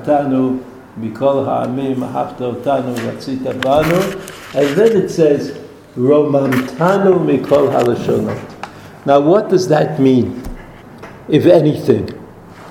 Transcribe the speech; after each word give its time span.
ואהבתנו 0.00 0.53
מכל 1.01 1.43
העמים, 1.47 2.03
אהבת 2.03 2.41
אותנו 2.41 2.93
ורצית 3.03 3.41
בנו, 3.43 3.99
and 4.53 4.77
then 4.77 4.91
it 4.95 5.09
says, 5.09 5.51
רוממתנו 5.97 7.19
מכל 7.19 7.67
הלשונות. 7.71 8.37
Now 9.05 9.19
what 9.19 9.49
does 9.49 9.67
that 9.67 9.99
mean, 9.99 10.41
if 11.29 11.45
anything? 11.45 12.07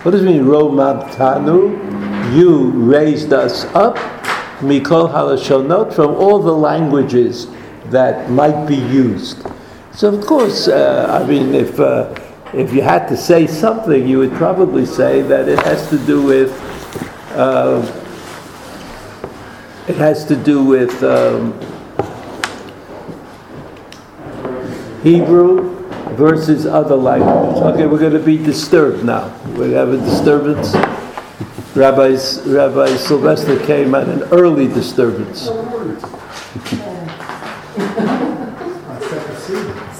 What 0.03 0.13
does 0.13 0.23
it 0.23 0.25
mean, 0.25 0.45
romamtanu? 0.45 1.59
You 2.35 2.71
raised 2.71 3.33
us 3.33 3.67
up, 3.75 3.99
mikol 4.63 5.13
halashonot, 5.13 5.93
from 5.93 6.15
all 6.15 6.39
the 6.39 6.57
languages 6.71 7.49
that 7.91 8.31
might 8.31 8.67
be 8.67 8.77
used. 8.77 9.47
So 9.93 10.09
of 10.09 10.25
course, 10.27 10.69
uh, 10.69 11.21
I 11.21 11.27
mean, 11.27 11.55
if 11.55 11.79
uh, 11.79 12.15
if 12.55 12.73
you 12.73 12.83
had 12.83 13.09
to 13.09 13.17
say 13.17 13.47
something, 13.47 14.09
you 14.09 14.19
would 14.19 14.33
probably 14.33 14.87
say 14.87 15.23
that 15.23 15.49
it 15.49 15.61
has 15.61 15.89
to 15.91 15.99
do 15.99 16.23
with 16.23 16.51
uh, 17.33 17.81
it 19.89 19.97
has 19.97 20.25
to 20.27 20.37
do 20.37 20.65
with 20.65 21.03
um, 21.03 21.53
Hebrew 25.03 25.81
versus 26.17 26.67
other 26.67 26.97
languages. 26.97 27.63
Okay, 27.63 27.87
we're 27.87 27.99
going 27.99 28.13
to 28.13 28.19
be 28.19 28.37
disturbed 28.37 29.05
now. 29.05 29.35
We 29.57 29.73
have 29.73 29.89
a 29.89 29.97
disturbance. 29.97 30.75
Rabbi, 31.75 32.19
Rabbi 32.47 32.97
Sylvester 32.97 33.59
came 33.65 33.95
at 33.95 34.09
an 34.09 34.25
early 34.33 34.67
disturbance. 34.69 35.49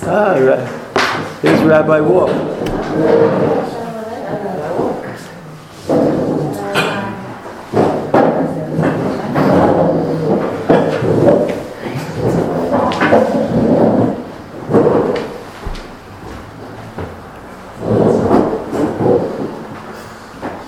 ah, 0.03 0.37
right. 0.39 0.69
Here's 1.43 1.63
Rabbi 1.63 2.01
Walk. 2.01 3.60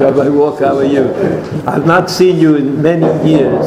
Rabbi 0.02 0.28
Walk, 0.30 0.58
how 0.58 0.78
are 0.78 0.84
you? 0.84 1.14
I've 1.64 1.86
not 1.86 2.10
seen 2.10 2.40
you 2.40 2.56
in 2.56 2.82
many 2.82 3.06
years, 3.30 3.64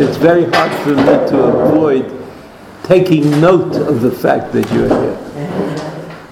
it's 0.00 0.16
very 0.16 0.46
hard 0.46 0.72
for 0.82 0.94
me 0.96 1.04
to 1.04 1.44
avoid 1.44 2.10
taking 2.84 3.38
note 3.38 3.76
of 3.76 4.00
the 4.00 4.10
fact 4.10 4.54
that 4.54 4.72
you're 4.72 4.88
here. 4.88 5.18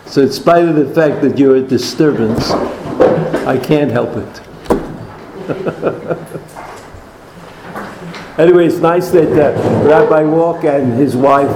So, 0.07 0.23
in 0.23 0.33
spite 0.33 0.67
of 0.67 0.77
the 0.77 0.87
fact 0.95 1.21
that 1.21 1.37
you're 1.39 1.57
a 1.57 1.61
disturbance, 1.61 2.51
I 2.51 3.59
can't 3.59 3.91
help 3.91 4.17
it. 4.17 4.41
anyway, 8.39 8.69
it's 8.69 8.79
nice 8.79 9.11
that 9.11 9.33
uh, 9.33 9.53
Rabbi 9.87 10.23
Walk 10.23 10.65
and 10.65 10.95
his 10.95 11.15
wife 11.15 11.55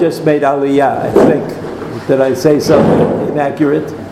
just 0.00 0.24
made 0.24 0.42
Aliyah, 0.42 0.98
I 0.98 1.12
think. 1.12 1.48
Did 2.08 2.20
I 2.20 2.34
say 2.34 2.58
something 2.58 3.28
inaccurate? 3.28 4.03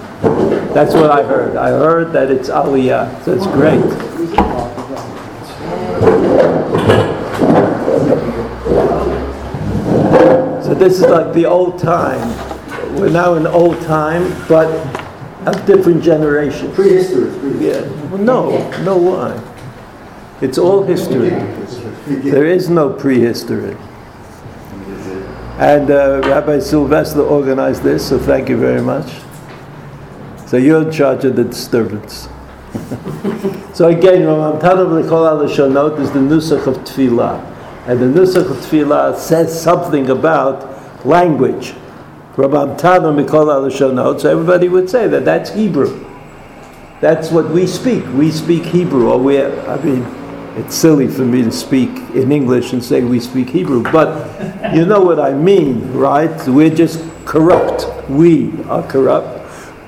That's 0.75 0.95
what 0.95 1.11
I 1.11 1.23
heard. 1.23 1.57
I 1.57 1.69
heard 1.69 2.13
that 2.13 2.31
it's 2.31 2.49
Aliyah, 2.49 3.23
so 3.25 3.35
it's 3.35 3.47
great. 3.47 3.83
So 10.65 10.75
this 10.75 10.95
is 10.95 11.03
like 11.03 11.35
the 11.35 11.45
old 11.45 11.79
time. 11.79 12.27
We're 12.97 13.11
now 13.11 13.35
in 13.35 13.47
old 13.47 13.81
time, 13.83 14.35
but 14.49 14.69
a 15.47 15.53
different 15.67 16.03
generation. 16.03 16.73
Prehistory. 16.73 17.31
Yeah. 17.59 17.83
Well, 18.09 18.23
no, 18.23 18.71
no 18.83 18.97
why? 18.97 19.39
It's 20.41 20.57
all 20.57 20.85
history. 20.85 21.31
There 22.07 22.47
is 22.47 22.71
no 22.71 22.91
prehistory. 22.91 23.77
And 25.59 25.91
uh, 25.91 26.23
Rabbi 26.25 26.61
Sylvester 26.61 27.21
organized 27.21 27.83
this, 27.83 28.09
so 28.09 28.19
thank 28.19 28.49
you 28.49 28.57
very 28.57 28.81
much. 28.81 29.13
So 30.53 30.59
you're 30.59 30.83
in 30.83 30.93
charge 30.93 31.25
of 31.25 31.35
the 31.35 31.45
disturbance. 31.45 32.29
so 33.73 33.89
again, 33.89 34.21
Ramam 34.21 34.61
Tanav 34.61 35.03
L'chol 35.03 35.27
Al 35.27 35.41
is 35.41 35.57
the 36.13 36.19
Nusach 36.19 36.67
of 36.67 36.77
Tefillah. 36.85 37.43
And 37.87 37.99
the 37.99 38.21
Nusach 38.21 38.51
of 38.51 38.59
Tefillah 38.59 39.17
says 39.17 39.63
something 39.63 40.11
about 40.11 41.07
language. 41.07 41.73
Ramam 42.35 42.79
Tanav 42.79 43.17
L'chol 43.17 43.99
Al 43.99 44.19
so 44.19 44.31
everybody 44.31 44.69
would 44.69 44.91
say 44.91 45.09
that 45.09 45.25
that's 45.25 45.55
Hebrew. 45.55 46.05
That's 47.01 47.31
what 47.31 47.49
we 47.49 47.67
speak. 47.67 48.05
We 48.13 48.31
speak 48.31 48.65
Hebrew, 48.65 49.11
or 49.11 49.19
we, 49.19 49.43
I 49.43 49.83
mean, 49.83 50.03
it's 50.59 50.75
silly 50.75 51.09
for 51.09 51.25
me 51.25 51.45
to 51.45 51.51
speak 51.51 51.89
in 52.15 52.31
English 52.31 52.75
and 52.75 52.85
say 52.85 53.03
we 53.03 53.21
speak 53.21 53.49
Hebrew, 53.49 53.85
but 53.85 54.75
you 54.75 54.85
know 54.85 55.01
what 55.01 55.19
I 55.19 55.33
mean, 55.33 55.95
right? 55.95 56.47
We're 56.47 56.69
just 56.69 57.03
corrupt. 57.25 57.87
We 58.11 58.53
are 58.65 58.83
corrupt. 58.87 59.39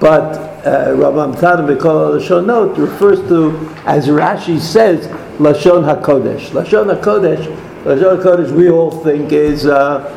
But 0.01 0.54
uh, 0.65 0.89
Rambam 0.89 1.39
Tana 1.39 1.63
B'Kol 1.63 2.19
Lashonot 2.19 2.79
refers 2.79 3.19
to, 3.29 3.55
as 3.85 4.09
Rashi 4.09 4.59
says, 4.59 5.07
Lashon 5.39 5.85
HaKodesh. 5.85 6.51
Lashon 6.51 6.99
HaKodesh, 6.99 7.45
Lashon 7.85 8.23
HaKodesh 8.23 8.51
we 8.53 8.71
all 8.71 8.91
think 8.91 9.33
is, 9.33 9.67
uh, 9.67 10.11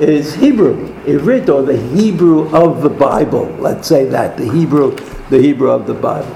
is 0.00 0.34
Hebrew, 0.34 0.88
Ivrit, 1.04 1.48
or 1.48 1.62
the 1.62 1.76
Hebrew 1.76 2.48
of 2.54 2.82
the 2.82 2.88
Bible. 2.88 3.46
Let's 3.58 3.86
say 3.86 4.06
that, 4.06 4.38
the 4.38 4.50
Hebrew, 4.50 4.96
the 5.28 5.38
Hebrew 5.38 5.70
of 5.70 5.86
the 5.86 5.94
Bible. 5.94 6.34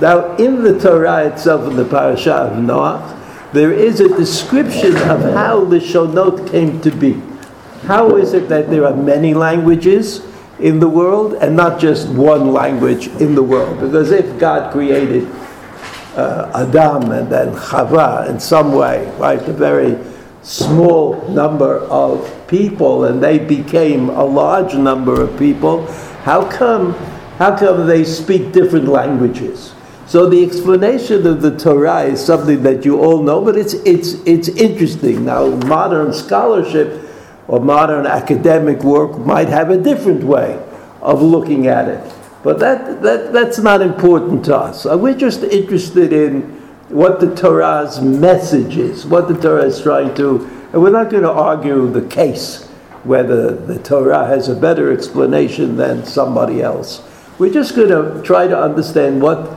Now, 0.00 0.34
in 0.36 0.62
the 0.62 0.78
Torah 0.78 1.26
itself, 1.26 1.70
in 1.70 1.76
the 1.76 1.84
parasha 1.84 2.34
of 2.34 2.62
Noah, 2.62 3.12
there 3.52 3.72
is 3.72 4.00
a 4.00 4.08
description 4.08 4.96
of 4.96 5.20
how 5.34 5.64
Lashonot 5.64 6.50
came 6.50 6.80
to 6.80 6.90
be. 6.90 7.20
How 7.82 8.16
is 8.16 8.32
it 8.32 8.48
that 8.48 8.68
there 8.70 8.84
are 8.84 8.96
many 8.96 9.34
languages? 9.34 10.25
In 10.58 10.80
the 10.80 10.88
world 10.88 11.34
and 11.34 11.54
not 11.54 11.78
just 11.78 12.08
one 12.08 12.52
language 12.52 13.08
in 13.20 13.34
the 13.34 13.42
world. 13.42 13.78
Because 13.80 14.10
if 14.10 14.38
God 14.38 14.72
created 14.72 15.28
uh, 16.16 16.50
Adam 16.54 17.10
and 17.12 17.30
then 17.30 17.54
Chava 17.54 18.28
in 18.28 18.40
some 18.40 18.72
way, 18.72 19.10
right, 19.18 19.40
a 19.40 19.52
very 19.52 19.98
small 20.42 21.28
number 21.28 21.80
of 21.80 22.32
people 22.48 23.04
and 23.04 23.22
they 23.22 23.38
became 23.38 24.08
a 24.08 24.24
large 24.24 24.74
number 24.74 25.20
of 25.20 25.38
people, 25.38 25.86
how 26.22 26.48
come, 26.50 26.92
how 27.38 27.56
come 27.56 27.86
they 27.86 28.04
speak 28.04 28.52
different 28.52 28.88
languages? 28.88 29.74
So 30.06 30.30
the 30.30 30.42
explanation 30.44 31.26
of 31.26 31.42
the 31.42 31.58
Torah 31.58 32.02
is 32.02 32.24
something 32.24 32.62
that 32.62 32.84
you 32.84 33.02
all 33.02 33.22
know, 33.22 33.44
but 33.44 33.56
it's, 33.56 33.74
it's, 33.74 34.14
it's 34.24 34.48
interesting. 34.48 35.24
Now, 35.24 35.48
modern 35.48 36.12
scholarship 36.12 37.05
or 37.48 37.60
modern 37.60 38.06
academic 38.06 38.82
work 38.82 39.18
might 39.18 39.48
have 39.48 39.70
a 39.70 39.76
different 39.76 40.24
way 40.24 40.62
of 41.00 41.22
looking 41.22 41.66
at 41.66 41.88
it. 41.88 42.14
But 42.42 42.58
that, 42.60 43.02
that, 43.02 43.32
that's 43.32 43.58
not 43.58 43.82
important 43.82 44.44
to 44.46 44.56
us. 44.56 44.86
Uh, 44.86 44.96
we're 44.96 45.16
just 45.16 45.42
interested 45.42 46.12
in 46.12 46.42
what 46.88 47.18
the 47.18 47.34
Torah's 47.34 48.00
message 48.00 48.76
is, 48.76 49.04
what 49.04 49.28
the 49.28 49.34
Torah 49.34 49.64
is 49.64 49.80
trying 49.82 50.14
to, 50.14 50.44
and 50.72 50.82
we're 50.82 50.90
not 50.90 51.10
going 51.10 51.22
to 51.24 51.30
argue 51.30 51.90
the 51.90 52.06
case 52.06 52.66
whether 53.02 53.54
the 53.54 53.78
Torah 53.78 54.26
has 54.26 54.48
a 54.48 54.54
better 54.54 54.92
explanation 54.92 55.76
than 55.76 56.04
somebody 56.04 56.62
else. 56.62 57.02
We're 57.38 57.52
just 57.52 57.76
going 57.76 57.88
to 57.88 58.22
try 58.22 58.46
to 58.46 58.58
understand 58.58 59.22
what 59.22 59.50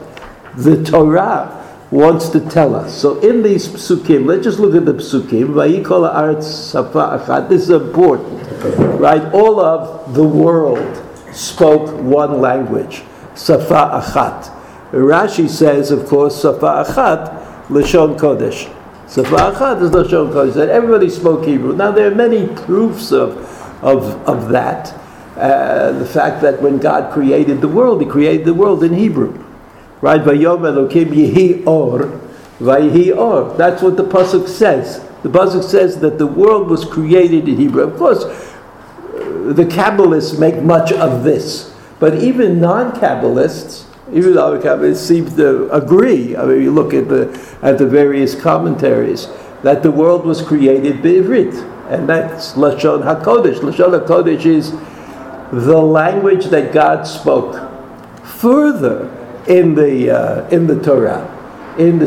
the 0.55 0.83
Torah 0.83 1.58
wants 1.91 2.29
to 2.29 2.39
tell 2.39 2.75
us. 2.75 2.95
So 2.95 3.19
in 3.19 3.41
these 3.41 3.67
psukim, 3.67 4.25
let's 4.25 4.43
just 4.43 4.59
look 4.59 4.75
at 4.75 4.85
the 4.85 4.93
psukim. 4.93 5.49
Vayikol 5.49 6.13
haaretz 6.13 6.43
safa. 6.43 7.47
This 7.49 7.63
is 7.63 7.69
important, 7.71 8.99
right? 8.99 9.23
All 9.33 9.59
of 9.59 10.13
the 10.13 10.23
world 10.23 11.03
spoke 11.33 11.89
one 12.01 12.41
language, 12.41 13.03
safa 13.33 14.01
achat. 14.03 14.55
Rashi 14.91 15.49
says, 15.49 15.91
of 15.91 16.05
course, 16.05 16.41
safa 16.41 16.85
achat, 16.85 17.67
lashon 17.67 18.17
kodesh. 18.19 18.73
Safa 19.07 19.35
achat 19.35 19.81
is 19.81 19.89
lashon 19.89 20.31
kodesh. 20.31 20.53
That 20.53 20.69
everybody 20.69 21.09
spoke 21.09 21.45
Hebrew. 21.45 21.75
Now 21.75 21.91
there 21.91 22.11
are 22.11 22.15
many 22.15 22.47
proofs 22.47 23.11
of 23.11 23.37
of 23.83 24.03
of 24.27 24.49
that. 24.49 24.93
Uh, 25.35 25.93
the 25.93 26.05
fact 26.05 26.41
that 26.41 26.61
when 26.61 26.77
God 26.79 27.13
created 27.13 27.61
the 27.61 27.67
world, 27.67 28.01
He 28.01 28.07
created 28.07 28.45
the 28.45 28.53
world 28.53 28.83
in 28.83 28.93
Hebrew. 28.93 29.48
Right? 30.01 30.21
Vayom 30.21 30.61
Elokim 30.61 31.07
Yehi 31.07 31.67
Or. 31.67 32.21
Vayhi 32.59 33.15
Or. 33.15 33.55
That's 33.57 33.81
what 33.81 33.97
the 33.97 34.03
Pasuk 34.03 34.47
says. 34.47 35.05
The 35.23 35.29
Pasuk 35.29 35.63
says 35.63 35.99
that 35.99 36.17
the 36.17 36.27
world 36.27 36.69
was 36.69 36.85
created 36.85 37.47
in 37.47 37.57
Hebrew. 37.57 37.83
Of 37.83 37.97
course, 37.97 38.23
the 38.23 39.65
Kabbalists 39.65 40.39
make 40.39 40.61
much 40.61 40.91
of 40.91 41.23
this. 41.23 41.75
But 41.99 42.15
even 42.15 42.61
non 42.61 42.93
Kabbalists, 42.93 43.85
even 44.13 44.37
other 44.37 44.59
Kabbalists 44.59 45.05
seem 45.05 45.29
to 45.35 45.69
agree. 45.71 46.35
I 46.37 46.45
mean, 46.45 46.61
you 46.61 46.71
look 46.71 46.93
at 46.93 47.09
the, 47.09 47.57
at 47.61 47.77
the 47.77 47.85
various 47.85 48.39
commentaries, 48.39 49.27
that 49.63 49.83
the 49.83 49.91
world 49.91 50.25
was 50.25 50.41
created 50.41 51.01
Be'ivrit. 51.01 51.53
And 51.89 52.07
that's 52.07 52.53
Lashon 52.53 53.03
HaKodesh. 53.03 53.59
Lashon 53.59 54.05
HaKodesh 54.05 54.45
is 54.45 54.71
the 55.51 55.77
language 55.77 56.45
that 56.45 56.71
God 56.71 57.03
spoke. 57.03 57.55
Further, 58.23 59.09
in 59.49 59.75
the, 59.75 60.09
uh, 60.09 60.47
in 60.49 60.67
the 60.67 60.79
Torah. 60.81 61.35
in 61.77 61.97
the 61.97 62.05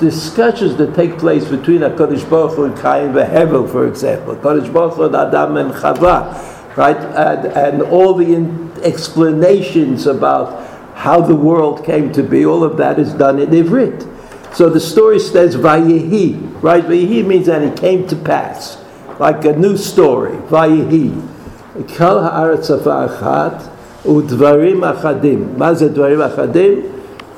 discussions 0.00 0.76
that 0.76 0.94
take 0.94 1.18
place 1.18 1.44
between 1.48 1.80
HaKadosh 1.80 2.28
Baruch 2.28 2.54
Hu 2.54 2.64
and 2.64 2.74
Cain 2.76 3.12
Hevel, 3.12 3.70
for 3.70 3.88
example, 3.88 4.36
HaKadosh 4.36 4.72
Baruch 4.72 4.94
Hu 4.94 5.04
and 5.04 5.16
Adam 5.16 5.56
and 5.56 5.72
Chava, 5.72 6.76
right, 6.76 6.96
and, 6.96 7.46
and 7.46 7.82
all 7.82 8.14
the 8.14 8.82
explanations 8.84 10.06
about 10.06 10.66
how 10.94 11.20
the 11.20 11.34
world 11.34 11.84
came 11.84 12.12
to 12.12 12.22
be, 12.22 12.44
all 12.44 12.62
of 12.62 12.76
that 12.76 12.98
is 12.98 13.12
done 13.14 13.38
in 13.38 13.48
Ivrit. 13.50 14.06
So 14.54 14.68
the 14.68 14.80
story 14.80 15.18
says 15.18 15.56
Vayehi, 15.56 16.62
right? 16.62 16.84
Vayehi 16.84 17.24
means 17.26 17.46
that 17.46 17.62
it 17.62 17.78
came 17.78 18.06
to 18.08 18.16
pass, 18.16 18.78
like 19.18 19.44
a 19.44 19.56
new 19.56 19.76
story. 19.76 20.36
Vayehi. 20.48 21.24
Kal 21.88 22.18
haaretz 22.20 22.70
achat 24.07 24.07
udvarim 24.07 24.81
achadim. 24.81 25.57
Ma 25.57 25.73
ze 25.73 25.89
dvarim 25.89 26.29
achadim? 26.29 26.83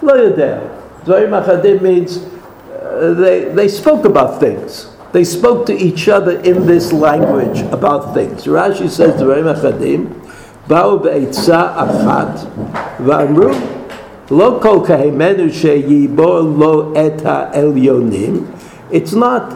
Lo 0.01 0.13
yodea. 0.13 0.61
Dvarim 1.05 1.43
achadim 1.43 1.81
means 1.81 2.17
uh, 2.17 3.13
they, 3.13 3.45
they 3.45 3.67
spoke 3.67 4.05
about 4.05 4.39
things. 4.39 4.87
They 5.11 5.23
spoke 5.23 5.65
to 5.67 5.73
each 5.73 6.09
other 6.09 6.39
in 6.41 6.65
this 6.65 6.91
language 6.91 7.61
about 7.71 8.13
things. 8.13 8.45
Rashi 8.45 8.89
says 8.89 9.21
dvarim 9.21 9.53
achadim. 9.53 10.21
באו 10.67 10.99
בעצה 10.99 11.67
אחת 11.75 12.39
ואמרו 13.05 13.49
לא 14.31 14.57
כל 14.61 14.79
כהמנו 14.85 15.49
שיבור 15.51 16.39
לו 16.57 16.93
את 16.93 17.21
העליונים 17.25 18.45
it's 18.91 19.13
not 19.13 19.53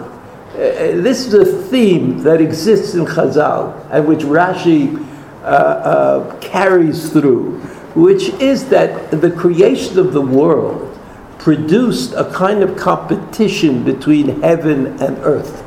uh, 0.56 0.58
this 1.04 1.28
is 1.28 1.34
a 1.34 1.46
theme 1.46 2.22
that 2.24 2.42
exists 2.42 2.94
in 2.94 3.06
Chazal 3.06 3.74
and 3.92 4.08
which 4.08 4.24
Rashi 4.24 4.98
uh, 5.45 5.47
uh, 5.47 6.41
carries 6.41 7.11
through 7.11 7.59
which 7.95 8.31
is 8.41 8.69
that 8.69 9.11
the 9.11 9.31
creation 9.31 9.99
of 9.99 10.13
the 10.13 10.21
world 10.21 10.91
produced 11.39 12.13
a 12.15 12.31
kind 12.33 12.63
of 12.63 12.77
competition 12.77 13.85
between 13.85 14.41
heaven 14.41 14.87
and 15.01 15.19
earth 15.19 15.63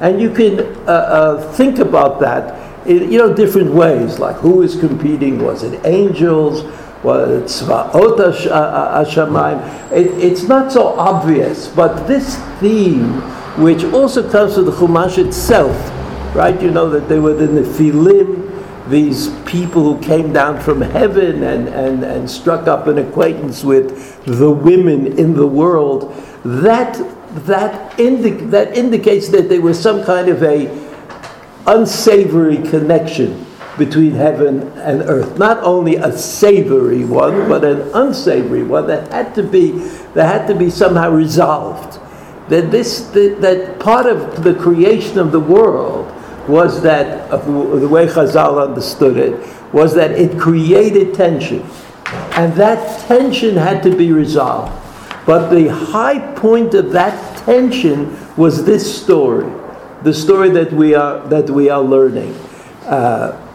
and 0.00 0.20
you 0.20 0.30
can 0.30 0.60
uh, 0.60 0.90
uh, 0.90 1.52
think 1.52 1.78
about 1.78 2.20
that 2.20 2.58
in 2.86 3.12
you 3.12 3.18
know 3.18 3.32
different 3.32 3.72
ways, 3.72 4.18
like 4.18 4.36
who 4.36 4.62
is 4.62 4.78
competing? 4.78 5.44
Was 5.44 5.62
it 5.62 5.84
angels? 5.84 6.64
Was 7.04 7.62
it 7.62 7.66
Tzvaot 7.66 8.16
Hashamayim? 8.16 9.92
It, 9.92 10.06
it's 10.22 10.44
not 10.44 10.72
so 10.72 10.98
obvious, 10.98 11.68
but 11.68 12.06
this 12.06 12.36
theme, 12.60 13.20
which 13.62 13.84
also 13.84 14.28
comes 14.30 14.54
to 14.54 14.62
the 14.62 14.72
Chumash 14.72 15.18
itself, 15.18 15.76
right? 16.34 16.60
You 16.60 16.70
know 16.70 16.88
that 16.90 17.08
they 17.08 17.18
were 17.18 17.38
in 17.42 17.54
the 17.54 17.62
Nephilim, 17.62 18.49
these 18.90 19.28
people 19.44 19.82
who 19.82 20.02
came 20.02 20.32
down 20.32 20.60
from 20.60 20.80
heaven 20.80 21.42
and, 21.42 21.68
and, 21.68 22.02
and 22.02 22.30
struck 22.30 22.66
up 22.66 22.86
an 22.86 22.98
acquaintance 22.98 23.64
with 23.64 24.24
the 24.24 24.50
women 24.50 25.18
in 25.18 25.34
the 25.34 25.46
world. 25.46 26.14
That 26.44 26.98
that, 27.46 27.98
indi- 27.98 28.46
that 28.46 28.76
indicates 28.76 29.28
that 29.28 29.48
there 29.48 29.60
was 29.60 29.80
some 29.80 30.02
kind 30.04 30.28
of 30.28 30.42
a 30.42 30.66
unsavory 31.66 32.56
connection 32.56 33.46
between 33.78 34.12
heaven 34.12 34.68
and 34.78 35.02
earth. 35.02 35.38
Not 35.38 35.58
only 35.62 35.96
a 35.96 36.12
savory 36.12 37.04
one, 37.04 37.48
but 37.48 37.64
an 37.64 37.90
unsavory 37.94 38.64
one 38.64 38.88
that 38.88 39.12
had 39.12 39.34
to 39.36 39.42
be 39.42 39.70
that 40.14 40.26
had 40.26 40.46
to 40.48 40.54
be 40.54 40.70
somehow 40.70 41.10
resolved. 41.10 42.00
That 42.50 42.70
this 42.72 43.02
that, 43.10 43.40
that 43.40 43.78
part 43.78 44.06
of 44.06 44.42
the 44.42 44.54
creation 44.54 45.18
of 45.18 45.30
the 45.30 45.40
world 45.40 46.08
was 46.50 46.82
that 46.82 47.30
the 47.30 47.88
way 47.88 48.06
Chazal 48.06 48.62
understood 48.62 49.16
it 49.16 49.34
was 49.72 49.94
that 49.94 50.10
it 50.12 50.38
created 50.38 51.14
tension, 51.14 51.64
and 52.32 52.52
that 52.54 53.06
tension 53.06 53.56
had 53.56 53.82
to 53.84 53.96
be 53.96 54.12
resolved. 54.12 54.76
But 55.26 55.50
the 55.50 55.68
high 55.68 56.18
point 56.34 56.74
of 56.74 56.90
that 56.92 57.38
tension 57.38 58.16
was 58.36 58.64
this 58.64 59.02
story 59.02 59.50
the 60.02 60.14
story 60.14 60.48
that 60.50 60.72
we 60.72 60.94
are 60.94 61.20
that 61.28 61.50
we 61.50 61.68
are 61.68 61.82
learning. 61.82 62.34
Uh, 62.84 63.46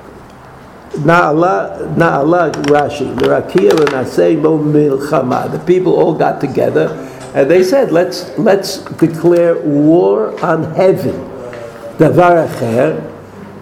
Na'ala, 0.95 1.93
Na'ala 1.95 2.53
Rashi, 2.71 3.13
the 3.19 3.25
Rakia 3.25 3.71
Renasei 3.71 4.39
Mo 4.39 4.57
Milchama. 4.57 5.51
The 5.51 5.59
people 5.59 5.93
all 5.93 6.13
got 6.13 6.39
together 6.39 6.87
and 7.35 7.51
they 7.51 7.65
said, 7.65 7.91
let's, 7.91 8.37
let's 8.37 8.77
declare 8.77 9.59
war 9.59 10.41
on 10.41 10.73
heaven. 10.75 11.34
Davar 11.98 12.48
Acher, 12.48 13.12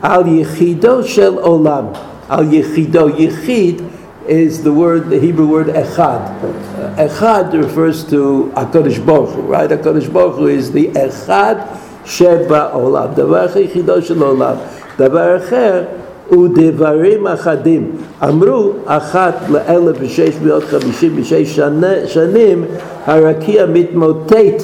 Al 0.03 0.25
Yechido 0.25 1.07
Shel 1.07 1.37
Olam. 1.37 1.97
Al 2.29 2.45
Yechido, 2.45 3.11
Yechid 3.11 3.91
is 4.29 4.63
the 4.63 4.73
word, 4.73 5.09
the 5.09 5.19
Hebrew 5.19 5.47
word 5.47 5.69
Echad. 5.69 6.41
Echad 6.97 7.53
refers 7.53 8.05
to 8.11 8.53
HaKadosh 8.55 9.05
Baruch 9.05 9.31
Hu, 9.31 9.43
right? 9.43 9.71
HaKadosh 9.71 10.13
Baruch 10.13 10.37
Hu 10.37 10.47
is 10.47 10.73
the 10.73 10.89
Echad 10.89 11.79
שבעולם. 12.09 13.07
דבר 13.15 13.47
אחר 13.47 13.59
יחידו 13.59 14.03
של 14.03 14.23
עולם. 14.23 14.55
דבר 14.99 15.37
אחר 15.37 15.83
הוא 16.29 16.49
דברים 16.55 17.27
אחדים. 17.27 17.91
אמרו 18.29 18.73
אחת 18.87 19.35
לאלף 19.49 19.97
ושש 20.01 20.37
מאות 20.45 20.65
חמישים 20.65 21.13
ושש 21.17 21.61
שנים 22.07 22.65
הרקיע 23.07 23.67
מתמוטט 23.67 24.63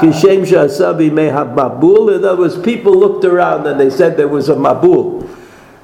Kishem 0.00 0.46
Shasabi 0.46 1.12
may 1.12 1.26
have 1.26 1.48
Mabul. 1.48 2.16
In 2.16 2.24
other 2.24 2.36
words, 2.36 2.58
people 2.58 2.94
looked 2.94 3.24
around 3.24 3.66
and 3.66 3.78
they 3.78 3.90
said 3.90 4.16
there 4.16 4.28
was 4.28 4.48
a 4.48 4.54
Mabul. 4.54 5.28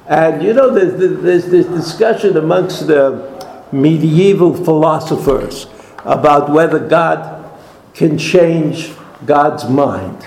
And 0.07 0.43
you 0.43 0.53
know, 0.53 0.73
there's, 0.73 1.21
there's 1.21 1.45
this 1.47 1.65
discussion 1.65 2.37
amongst 2.37 2.87
the 2.87 3.33
medieval 3.71 4.53
philosophers 4.53 5.67
about 6.05 6.51
whether 6.51 6.79
God 6.79 7.49
can 7.93 8.17
change 8.17 8.93
God's 9.25 9.67
mind. 9.67 10.25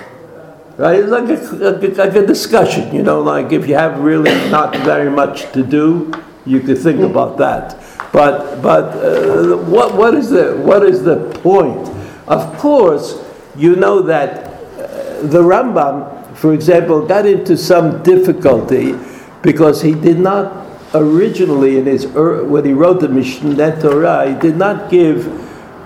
Right? 0.77 1.01
It's 1.01 1.11
like 1.11 1.29
a, 1.29 1.87
like 1.97 2.15
a 2.15 2.27
discussion, 2.27 2.95
you 2.95 3.03
know, 3.03 3.21
like 3.21 3.53
if 3.53 3.69
you 3.69 3.75
have 3.75 3.99
really 4.01 4.33
not 4.51 4.75
very 4.77 5.11
much 5.11 5.51
to 5.53 5.65
do, 5.65 6.13
you 6.47 6.61
could 6.61 6.79
think 6.79 7.01
about 7.01 7.37
that. 7.39 7.77
But, 8.13 8.63
but 8.63 8.85
uh, 8.95 9.57
what, 9.57 9.95
what, 9.95 10.15
is 10.15 10.31
the, 10.31 10.57
what 10.57 10.85
is 10.85 11.03
the 11.03 11.31
point? 11.43 11.89
Of 12.27 12.57
course, 12.59 13.25
you 13.59 13.75
know 13.75 14.01
that 14.03 14.47
uh, 14.47 15.23
the 15.27 15.43
Rambam, 15.43 16.37
for 16.37 16.55
example, 16.55 17.05
got 17.05 17.27
into 17.27 17.57
some 17.57 18.03
difficulty 18.05 18.95
because 19.43 19.83
he 19.83 19.93
did 19.93 20.19
not 20.19 20.67
originally, 20.95 21.79
in 21.79 21.87
his 21.87 22.07
when 22.07 22.65
he 22.65 22.73
wrote 22.73 23.01
the 23.01 23.09
Mishneh 23.09 23.81
Torah, 23.83 24.33
he 24.33 24.41
did 24.41 24.57
not 24.57 24.91
give 24.91 25.27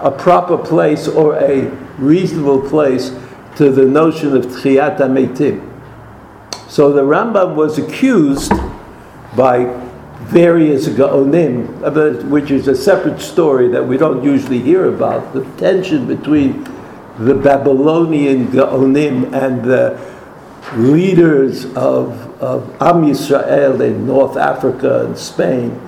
a 0.01 0.11
proper 0.11 0.59
place 0.59 1.09
or 1.09 1.37
a 1.37 1.69
reasonable 1.99 2.69
place 2.69 3.11
to 3.57 3.71
the 3.71 3.85
notion 3.85 4.37
of 4.37 4.47
Tchiyat 4.47 4.99
HaMeitim. 4.99 5.69
So 6.69 6.93
the 6.93 7.03
Rambam 7.03 7.55
was 7.55 7.79
accused 7.79 8.53
by 9.37 9.65
various 10.23 10.89
Gaonim, 10.89 12.29
which 12.29 12.51
is 12.51 12.69
a 12.69 12.75
separate 12.75 13.21
story 13.21 13.69
that 13.69 13.87
we 13.87 13.97
don't 13.97 14.23
usually 14.23 14.61
hear 14.61 14.95
about, 14.95 15.33
the 15.33 15.45
tension 15.57 16.07
between 16.07 16.65
the 17.19 17.35
Babylonian 17.35 18.49
Gaonim 18.49 19.33
and 19.33 19.65
the 19.65 20.01
leaders 20.77 21.67
of, 21.77 22.41
of 22.41 22.71
Am 22.81 23.03
Yisrael 23.03 23.81
in 23.81 24.07
North 24.07 24.37
Africa 24.37 25.07
and 25.07 25.19
Spain. 25.19 25.81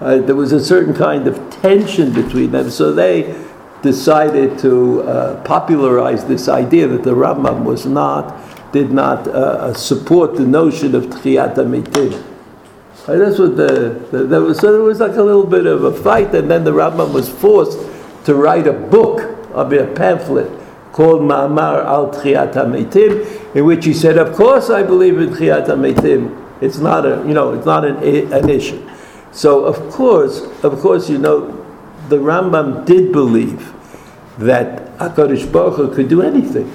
Uh, 0.00 0.18
there 0.18 0.34
was 0.34 0.52
a 0.52 0.62
certain 0.62 0.94
kind 0.94 1.26
of 1.26 1.50
tension 1.50 2.12
between 2.12 2.50
them, 2.50 2.70
so 2.70 2.92
they 2.92 3.34
decided 3.82 4.58
to 4.58 5.02
uh, 5.02 5.42
popularize 5.44 6.24
this 6.26 6.48
idea 6.48 6.86
that 6.86 7.02
the 7.02 7.14
Rambam 7.14 7.64
was 7.64 7.86
not, 7.86 8.36
did 8.72 8.90
not 8.90 9.26
uh, 9.28 9.30
uh 9.30 9.74
support 9.74 10.36
the 10.36 10.44
notion 10.44 10.94
of 10.94 11.04
Tchiyat 11.06 11.54
HaMitim. 11.54 12.12
Right, 13.08 13.16
that's 13.16 13.38
what 13.38 13.56
the, 13.56 14.04
the, 14.10 14.24
there 14.24 14.40
was, 14.40 14.58
so 14.58 14.72
there 14.72 14.82
was 14.82 15.00
like 15.00 15.12
a 15.12 15.22
little 15.22 15.46
bit 15.46 15.64
of 15.66 15.84
a 15.84 15.94
fight, 15.94 16.34
and 16.34 16.50
then 16.50 16.64
the 16.64 16.72
Rambam 16.72 17.12
was 17.14 17.28
forced 17.28 17.78
to 18.26 18.34
write 18.34 18.66
a 18.66 18.72
book, 18.72 19.22
I 19.54 19.66
mean 19.66 19.80
a 19.80 19.86
pamphlet, 19.86 20.50
called 20.96 21.20
Ma'amar 21.20 21.84
al 21.84 22.08
Tchiyat 22.08 22.54
HaMitim, 22.54 23.54
in 23.54 23.66
which 23.66 23.84
he 23.84 23.92
said, 23.92 24.16
of 24.16 24.34
course 24.34 24.70
I 24.70 24.82
believe 24.82 25.18
in 25.18 25.28
Tchiyat 25.28 25.66
HaMitim. 25.66 26.62
It's 26.62 26.78
not 26.78 27.04
a, 27.04 27.22
you 27.28 27.34
know, 27.34 27.52
it's 27.52 27.66
not 27.66 27.84
an, 27.84 27.96
an 28.32 28.48
issue. 28.48 28.82
So 29.30 29.66
of 29.66 29.92
course, 29.92 30.40
of 30.64 30.80
course, 30.80 31.10
you 31.10 31.18
know, 31.18 31.52
the 32.08 32.16
Rambam 32.16 32.86
did 32.86 33.12
believe 33.12 33.74
that 34.38 34.96
HaKadosh 34.96 35.52
Baruch 35.52 35.76
Hu 35.76 35.94
could 35.94 36.08
do 36.08 36.22
anything. 36.22 36.72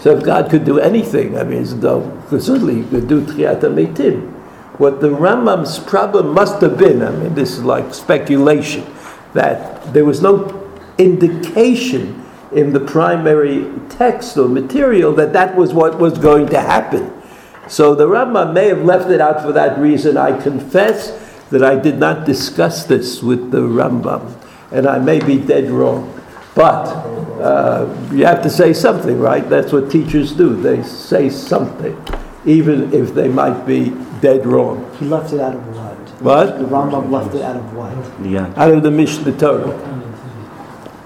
So 0.00 0.14
if 0.14 0.22
God 0.22 0.50
could 0.50 0.66
do 0.66 0.78
anything, 0.78 1.38
I 1.38 1.44
mean, 1.44 1.64
certainly 1.64 2.82
he 2.82 2.90
could 2.90 3.08
do 3.08 3.24
Tchiyat 3.24 3.62
HaMeitim. 3.62 4.30
What 4.78 5.00
the 5.00 5.08
Rambam's 5.08 5.78
problem 5.78 6.34
must 6.34 6.60
have 6.60 6.76
been, 6.76 7.00
I 7.02 7.10
mean, 7.12 7.34
this 7.34 7.52
is 7.52 7.64
like 7.64 7.94
speculation, 7.94 8.84
that 9.32 9.94
there 9.94 10.04
was 10.04 10.20
no 10.20 10.68
indication 10.98 12.21
in 12.54 12.72
the 12.72 12.80
primary 12.80 13.70
text 13.88 14.36
or 14.36 14.48
material 14.48 15.14
that 15.14 15.32
that 15.32 15.56
was 15.56 15.72
what 15.72 15.98
was 15.98 16.18
going 16.18 16.46
to 16.48 16.60
happen. 16.60 17.12
So 17.68 17.94
the 17.94 18.06
Rambam 18.06 18.52
may 18.52 18.68
have 18.68 18.84
left 18.84 19.10
it 19.10 19.20
out 19.20 19.40
for 19.42 19.52
that 19.52 19.78
reason. 19.78 20.16
I 20.16 20.40
confess 20.40 21.18
that 21.50 21.62
I 21.62 21.76
did 21.76 21.98
not 21.98 22.26
discuss 22.26 22.84
this 22.84 23.22
with 23.22 23.50
the 23.50 23.60
Rambam, 23.60 24.34
and 24.70 24.86
I 24.86 24.98
may 24.98 25.20
be 25.24 25.38
dead 25.38 25.70
wrong. 25.70 26.18
But 26.54 26.84
uh, 27.40 27.88
you 28.12 28.26
have 28.26 28.42
to 28.42 28.50
say 28.50 28.72
something, 28.72 29.18
right? 29.18 29.48
That's 29.48 29.72
what 29.72 29.90
teachers 29.90 30.32
do. 30.32 30.54
They 30.60 30.82
say 30.82 31.30
something, 31.30 31.96
even 32.44 32.92
if 32.92 33.14
they 33.14 33.28
might 33.28 33.64
be 33.64 33.90
dead 34.20 34.46
wrong. 34.46 34.94
He 34.98 35.06
left 35.06 35.32
it 35.32 35.40
out 35.40 35.54
of 35.54 35.76
what? 35.76 35.92
What? 36.22 36.58
The 36.58 36.64
Rambam 36.64 37.10
left 37.10 37.34
it 37.34 37.42
out 37.42 37.56
of 37.56 37.74
what? 37.74 38.26
Yeah. 38.26 38.52
Out 38.56 38.72
of 38.72 38.82
the 38.82 38.90
Mishnah 38.90 39.36
Torah. 39.38 39.91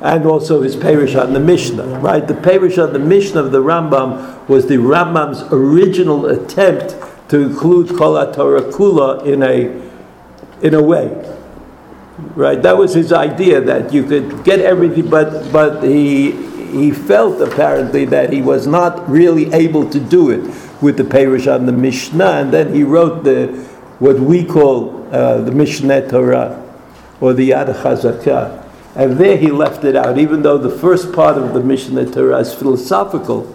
And 0.00 0.26
also 0.26 0.62
his 0.62 0.76
Perish 0.76 1.14
on 1.14 1.32
the 1.32 1.40
Mishnah, 1.40 2.00
right? 2.00 2.26
The 2.26 2.34
Perish 2.34 2.76
on 2.76 2.92
the 2.92 2.98
Mishnah 2.98 3.44
of 3.44 3.52
the 3.52 3.62
Rambam 3.62 4.46
was 4.48 4.66
the 4.66 4.76
Rambam's 4.76 5.42
original 5.52 6.26
attempt 6.26 6.94
to 7.30 7.40
include 7.40 7.96
Kol 7.96 8.14
Torah 8.32 8.62
Kula 8.62 9.24
in 9.24 9.42
a, 9.42 10.64
in 10.64 10.74
a 10.74 10.82
way. 10.82 11.34
Right? 12.34 12.60
That 12.60 12.76
was 12.78 12.94
his 12.94 13.12
idea 13.12 13.60
that 13.60 13.92
you 13.92 14.02
could 14.04 14.44
get 14.44 14.60
everything, 14.60 15.08
but, 15.10 15.50
but 15.52 15.82
he, 15.82 16.32
he 16.70 16.90
felt 16.90 17.40
apparently 17.40 18.04
that 18.06 18.32
he 18.32 18.42
was 18.42 18.66
not 18.66 19.08
really 19.08 19.52
able 19.52 19.88
to 19.90 20.00
do 20.00 20.30
it 20.30 20.40
with 20.82 20.96
the 20.98 21.04
Perish 21.04 21.46
on 21.46 21.66
the 21.66 21.72
Mishnah, 21.72 22.32
and 22.32 22.52
then 22.52 22.74
he 22.74 22.84
wrote 22.84 23.24
the, 23.24 23.46
what 23.98 24.20
we 24.20 24.44
call 24.44 25.06
uh, 25.12 25.40
the 25.40 25.50
Mishneh 25.50 26.08
Torah, 26.08 26.62
or 27.20 27.32
the 27.32 27.50
Yad 27.50 27.74
Chazakah. 27.82 28.65
And 28.96 29.18
there 29.18 29.36
he 29.36 29.50
left 29.50 29.84
it 29.84 29.94
out, 29.94 30.16
even 30.16 30.40
though 30.42 30.56
the 30.56 30.70
first 30.70 31.12
part 31.12 31.36
of 31.36 31.52
the 31.52 31.60
Mishneh 31.60 32.12
Torah 32.12 32.38
is 32.38 32.54
philosophical 32.54 33.54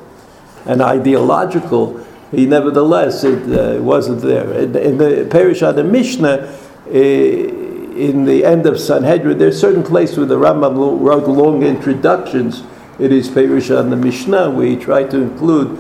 and 0.66 0.84
ideological, 0.84 2.06
he 2.30 2.46
nevertheless, 2.46 3.24
it 3.24 3.52
uh, 3.52 3.82
wasn't 3.82 4.22
there. 4.22 4.54
In, 4.54 4.76
in 4.76 4.98
the 5.00 5.28
Perish 5.30 5.64
on 5.64 5.76
the 5.76 5.84
Mishnah, 5.84 6.56
uh, 6.88 6.92
in 6.92 8.26
the 8.26 8.46
end 8.46 8.68
of 8.68 8.80
Sanhedrin, 8.80 9.40
there's 9.40 9.60
certain 9.60 9.84
places 9.84 10.18
where 10.18 10.28
the 10.28 10.38
Rambam 10.38 11.02
wrote 11.02 11.28
long 11.28 11.64
introductions. 11.64 12.64
It 13.00 13.12
is 13.12 13.28
Perish 13.28 13.72
on 13.72 13.90
the 13.90 13.98
Mishnah, 13.98 14.52
where 14.52 14.68
he 14.68 14.76
tried 14.76 15.10
to 15.12 15.22
include 15.22 15.78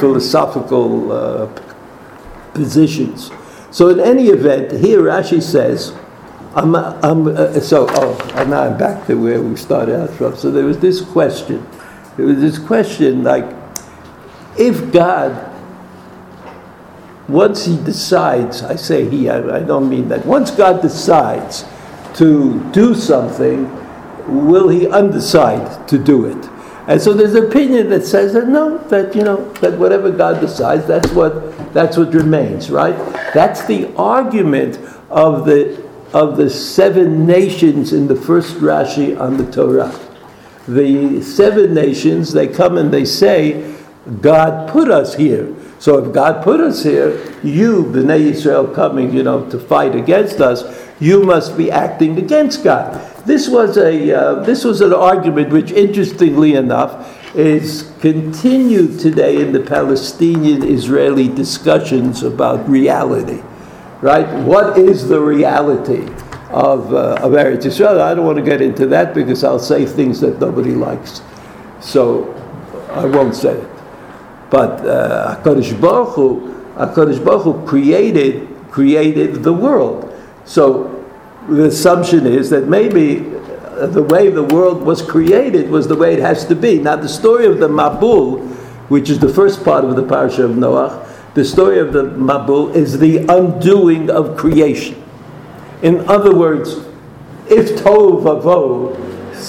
philosophical 0.00 1.12
uh, 1.12 1.60
positions. 2.52 3.30
So, 3.70 3.88
in 3.88 4.00
any 4.00 4.26
event, 4.26 4.72
here 4.72 5.02
Rashi 5.02 5.40
says, 5.40 5.96
I'm, 6.56 6.74
I'm, 6.76 7.26
uh, 7.26 7.60
so, 7.60 7.86
oh, 7.90 8.32
and 8.34 8.50
now 8.50 8.62
I'm 8.62 8.78
back 8.78 9.06
to 9.08 9.14
where 9.16 9.42
we 9.42 9.56
started 9.56 10.00
out 10.00 10.10
from. 10.10 10.36
So, 10.36 10.50
there 10.50 10.64
was 10.64 10.78
this 10.78 11.00
question. 11.00 11.66
There 12.16 12.26
was 12.26 12.40
this 12.40 12.58
question 12.58 13.24
like, 13.24 13.44
if 14.56 14.92
God, 14.92 15.50
once 17.28 17.64
He 17.64 17.76
decides, 17.76 18.62
I 18.62 18.76
say 18.76 19.08
He, 19.08 19.28
I, 19.28 19.56
I 19.56 19.60
don't 19.60 19.88
mean 19.88 20.08
that, 20.08 20.24
once 20.24 20.50
God 20.52 20.80
decides 20.80 21.64
to 22.14 22.62
do 22.70 22.94
something, 22.94 23.68
will 24.28 24.68
He 24.68 24.86
undecide 24.86 25.86
to 25.88 25.98
do 25.98 26.26
it? 26.26 26.50
And 26.86 27.00
so 27.00 27.14
there's 27.14 27.34
an 27.34 27.46
opinion 27.46 27.88
that 27.90 28.04
says 28.04 28.34
that 28.34 28.46
no, 28.46 28.78
that 28.88 29.16
you 29.16 29.22
know, 29.22 29.50
that 29.54 29.78
whatever 29.78 30.10
God 30.10 30.40
decides, 30.40 30.86
that's 30.86 31.10
what 31.12 31.72
that's 31.72 31.96
what 31.96 32.12
remains, 32.12 32.70
right? 32.70 32.94
That's 33.32 33.64
the 33.64 33.92
argument 33.96 34.78
of 35.08 35.46
the 35.46 35.82
of 36.14 36.36
the 36.36 36.48
seven 36.48 37.26
nations 37.26 37.92
in 37.92 38.06
the 38.06 38.14
first 38.14 38.54
Rashi 38.54 39.20
on 39.20 39.36
the 39.36 39.50
Torah. 39.50 39.92
The 40.68 41.20
seven 41.20 41.74
nations, 41.74 42.32
they 42.32 42.46
come 42.46 42.78
and 42.78 42.94
they 42.94 43.04
say, 43.04 43.74
God 44.20 44.70
put 44.70 44.88
us 44.88 45.16
here. 45.16 45.52
So 45.80 45.98
if 45.98 46.14
God 46.14 46.44
put 46.44 46.60
us 46.60 46.84
here, 46.84 47.18
you, 47.42 47.84
Bnei 47.84 48.20
Israel, 48.30 48.66
coming, 48.68 49.12
you 49.12 49.24
know, 49.24 49.50
to 49.50 49.58
fight 49.58 49.96
against 49.96 50.40
us, 50.40 50.88
you 51.00 51.24
must 51.24 51.58
be 51.58 51.70
acting 51.70 52.16
against 52.16 52.62
God. 52.62 52.94
This 53.26 53.48
was 53.48 53.76
a 53.76 54.12
uh, 54.12 54.34
this 54.44 54.64
was 54.64 54.80
an 54.80 54.94
argument 54.94 55.50
which, 55.50 55.72
interestingly 55.72 56.54
enough, 56.54 57.34
is 57.34 57.92
continued 58.00 59.00
today 59.00 59.40
in 59.40 59.52
the 59.52 59.60
Palestinian-Israeli 59.60 61.28
discussions 61.28 62.22
about 62.22 62.68
reality. 62.68 63.42
Right? 64.04 64.28
What 64.44 64.76
is 64.76 65.08
the 65.08 65.18
reality 65.18 66.02
of 66.50 66.92
uh, 66.92 67.24
of 67.24 67.32
Eretz 67.32 67.64
Israel? 67.64 68.02
I 68.02 68.12
don't 68.12 68.26
want 68.26 68.36
to 68.36 68.44
get 68.44 68.60
into 68.60 68.86
that 68.88 69.14
because 69.14 69.42
I'll 69.42 69.58
say 69.58 69.86
things 69.86 70.20
that 70.20 70.38
nobody 70.38 70.72
likes, 70.72 71.22
so 71.80 72.34
I 72.90 73.06
won't 73.06 73.34
say 73.34 73.54
it. 73.54 73.70
But 74.50 74.86
uh, 74.86 75.36
Hakadosh 75.36 75.80
Baruch 75.80 76.16
Hu, 76.16 76.52
Hakadosh 76.76 77.24
Baruch 77.24 77.44
Hu 77.44 77.66
created 77.66 78.46
created 78.70 79.42
the 79.42 79.54
world. 79.54 80.12
So 80.44 81.02
the 81.48 81.68
assumption 81.68 82.26
is 82.26 82.50
that 82.50 82.68
maybe 82.68 83.20
the 83.88 84.02
way 84.10 84.28
the 84.28 84.44
world 84.44 84.82
was 84.82 85.00
created 85.00 85.70
was 85.70 85.88
the 85.88 85.96
way 85.96 86.12
it 86.12 86.20
has 86.20 86.44
to 86.44 86.54
be. 86.54 86.78
Now, 86.78 86.96
the 86.96 87.08
story 87.08 87.46
of 87.46 87.58
the 87.58 87.68
Mabul, 87.68 88.46
which 88.90 89.08
is 89.08 89.18
the 89.18 89.32
first 89.32 89.64
part 89.64 89.82
of 89.82 89.96
the 89.96 90.02
parasha 90.02 90.44
of 90.44 90.50
Noach, 90.50 91.13
the 91.34 91.44
story 91.44 91.78
of 91.78 91.92
the 91.92 92.04
Mabul 92.04 92.74
is 92.74 92.98
the 92.98 93.18
undoing 93.28 94.08
of 94.08 94.36
creation. 94.36 95.02
In 95.82 96.08
other 96.08 96.34
words, 96.34 96.76
if 97.48 97.78
Tohu 97.82 98.94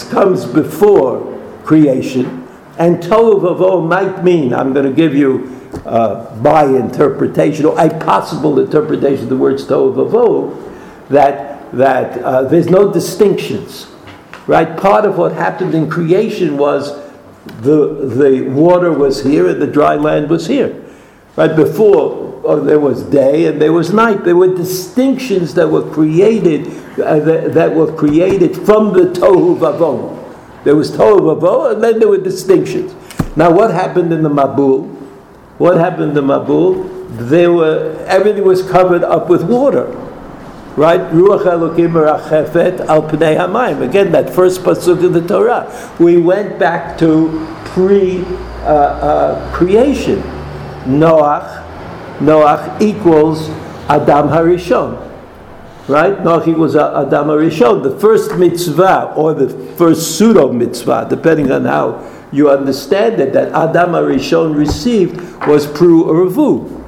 comes 0.09 0.45
before 0.45 1.41
creation, 1.63 2.47
and 2.77 2.97
Tohu 2.97 3.87
might 3.87 4.23
mean, 4.23 4.53
I'm 4.53 4.73
going 4.73 4.85
to 4.85 4.93
give 4.93 5.15
you 5.15 5.51
uh, 5.85 6.35
my 6.41 6.63
interpretation, 6.65 7.65
or 7.65 7.79
a 7.79 7.89
possible 7.99 8.59
interpretation 8.59 9.23
of 9.23 9.29
the 9.29 9.37
words 9.37 9.65
Tohu 9.65 10.61
that 11.09 11.55
that 11.71 12.21
uh, 12.23 12.43
there's 12.43 12.69
no 12.69 12.91
distinctions, 12.91 13.87
right? 14.47 14.77
Part 14.77 15.03
of 15.05 15.17
what 15.17 15.33
happened 15.33 15.75
in 15.75 15.89
creation 15.89 16.57
was 16.57 16.93
the, 17.61 18.11
the 18.15 18.49
water 18.49 18.91
was 18.91 19.23
here 19.23 19.49
and 19.49 19.61
the 19.61 19.67
dry 19.67 19.95
land 19.95 20.29
was 20.29 20.47
here. 20.47 20.84
Right 21.35 21.53
before, 21.53 22.41
oh, 22.45 22.59
there 22.61 22.79
was 22.79 23.03
day 23.03 23.47
and 23.47 23.61
there 23.61 23.73
was 23.73 23.91
night. 23.93 24.23
There 24.23 24.37
were 24.37 24.55
distinctions 24.55 25.53
that 25.55 25.67
were 25.67 25.89
created, 25.91 26.67
uh, 26.99 27.19
that, 27.19 27.53
that, 27.53 27.75
were 27.75 27.91
created 27.93 28.55
from 28.55 28.93
the 28.93 29.07
tohu 29.11 29.57
vavohu. 29.57 30.63
There 30.63 30.75
was 30.75 30.91
tohu 30.91 31.19
vavohu, 31.19 31.73
and 31.73 31.83
then 31.83 31.99
there 31.99 32.07
were 32.07 32.17
distinctions. 32.17 32.95
Now, 33.35 33.51
what 33.51 33.71
happened 33.71 34.13
in 34.13 34.23
the 34.23 34.29
Mabul? 34.29 34.87
What 35.57 35.77
happened 35.77 36.09
in 36.09 36.13
the 36.13 36.21
Mabul? 36.21 36.89
There 37.29 37.51
were 37.51 37.97
everything 38.07 38.45
was 38.45 38.61
covered 38.69 39.03
up 39.03 39.29
with 39.29 39.43
water 39.43 39.87
right? 40.75 40.99
Ruach 41.11 41.43
Elokim 41.43 41.91
merachefet 41.93 42.81
al 42.87 43.03
pnei 43.03 43.37
hamayim. 43.37 43.81
Again, 43.81 44.11
that 44.11 44.29
first 44.33 44.61
pasuk 44.61 45.03
of 45.03 45.13
the 45.13 45.21
Torah. 45.25 45.71
We 45.99 46.17
went 46.17 46.59
back 46.59 46.97
to 46.99 47.47
pre-creation. 47.65 48.25
Uh, 50.21 50.25
uh, 50.25 50.34
Noach, 50.85 51.63
Noach 52.19 52.81
equals 52.81 53.49
Adam 53.89 54.29
Harishon. 54.29 55.01
Right? 55.87 56.17
Noach 56.17 56.47
equals 56.47 56.75
Adam 56.75 57.27
Harishon. 57.27 57.83
The 57.83 57.99
first 57.99 58.35
mitzvah, 58.35 59.13
or 59.15 59.33
the 59.33 59.49
first 59.75 60.17
pseudo 60.17 60.51
mitzvah, 60.51 61.07
depending 61.09 61.51
on 61.51 61.65
how 61.65 62.11
you 62.31 62.49
understand 62.49 63.19
it, 63.19 63.33
that 63.33 63.49
Adam 63.49 63.91
Harishon 63.91 64.55
received 64.55 65.17
was 65.47 65.67
Pru 65.67 66.05
Urvu 66.05 66.85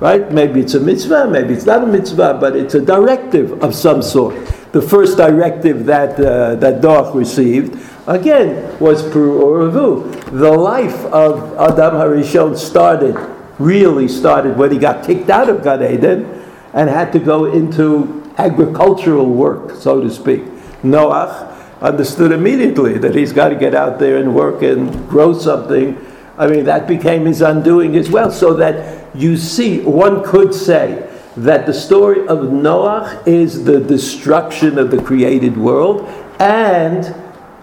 right? 0.00 0.30
Maybe 0.30 0.60
it's 0.60 0.74
a 0.74 0.80
mitzvah, 0.80 1.28
maybe 1.28 1.54
it's 1.54 1.66
not 1.66 1.82
a 1.82 1.86
mitzvah, 1.86 2.38
but 2.40 2.56
it's 2.56 2.74
a 2.74 2.80
directive 2.80 3.62
of 3.62 3.74
some 3.74 4.02
sort. 4.02 4.34
The 4.72 4.82
first 4.82 5.16
directive 5.16 5.86
that 5.86 6.18
uh, 6.20 6.54
that 6.56 6.80
Noach 6.80 7.14
received, 7.14 7.78
again, 8.06 8.78
was 8.78 9.02
Pru 9.02 9.40
Uravu. 9.40 10.17
The 10.32 10.52
life 10.52 11.06
of 11.06 11.54
Adam 11.56 11.94
Harishon 11.94 12.56
started, 12.58 13.16
really 13.58 14.08
started 14.08 14.58
when 14.58 14.70
he 14.70 14.78
got 14.78 15.06
kicked 15.06 15.30
out 15.30 15.48
of 15.48 15.64
Gan 15.64 15.82
Eden 15.82 16.44
and 16.74 16.90
had 16.90 17.12
to 17.12 17.18
go 17.18 17.46
into 17.46 18.30
agricultural 18.36 19.26
work, 19.26 19.76
so 19.76 20.02
to 20.02 20.10
speak. 20.10 20.42
Noach 20.82 21.80
understood 21.80 22.32
immediately 22.32 22.98
that 22.98 23.14
he's 23.14 23.32
got 23.32 23.48
to 23.48 23.54
get 23.56 23.74
out 23.74 23.98
there 23.98 24.18
and 24.18 24.34
work 24.34 24.60
and 24.60 25.08
grow 25.08 25.32
something. 25.32 25.98
I 26.36 26.46
mean, 26.46 26.66
that 26.66 26.86
became 26.86 27.24
his 27.24 27.40
undoing 27.40 27.96
as 27.96 28.10
well, 28.10 28.30
so 28.30 28.52
that 28.54 29.06
you 29.16 29.38
see, 29.38 29.80
one 29.80 30.22
could 30.22 30.52
say 30.52 31.08
that 31.38 31.64
the 31.64 31.72
story 31.72 32.28
of 32.28 32.40
Noach 32.40 33.26
is 33.26 33.64
the 33.64 33.80
destruction 33.80 34.78
of 34.78 34.90
the 34.90 35.02
created 35.02 35.56
world 35.56 36.06
and 36.38 37.14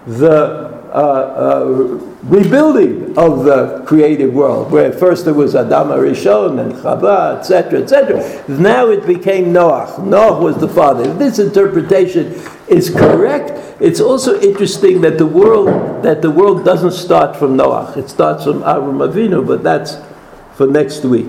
the 0.08 0.65
uh, 0.96 0.98
uh, 0.98 1.66
rebuilding 2.24 3.18
of 3.18 3.44
the 3.44 3.84
created 3.86 4.34
world, 4.34 4.72
where 4.72 4.94
first 4.94 5.28
it 5.28 5.34
was 5.34 5.54
Adam 5.54 5.90
Arishon 5.90 6.58
and 6.58 6.72
Chava, 6.72 7.38
etc., 7.38 7.82
etc. 7.82 8.46
Now 8.48 8.88
it 8.88 9.06
became 9.06 9.48
Noach. 9.48 9.98
Noach 9.98 10.42
was 10.42 10.58
the 10.58 10.70
father. 10.70 11.12
If 11.12 11.20
this 11.20 11.38
interpretation 11.38 12.34
is 12.70 12.90
correct, 12.90 13.52
it's 13.82 14.00
also 14.00 14.40
interesting 14.40 15.02
that 15.02 15.18
the 15.18 15.26
world 15.26 16.02
that 16.04 16.22
the 16.22 16.32
world 16.32 16.64
doesn't 16.64 16.94
start 16.94 17.36
from 17.36 17.58
Noach. 17.58 17.98
It 17.98 18.10
starts 18.10 18.46
from 18.46 18.62
Avram 18.62 19.06
Avinu, 19.06 19.46
but 19.46 19.64
that's 19.64 19.98
for 20.56 20.66
next 20.66 21.04
week. 21.04 21.28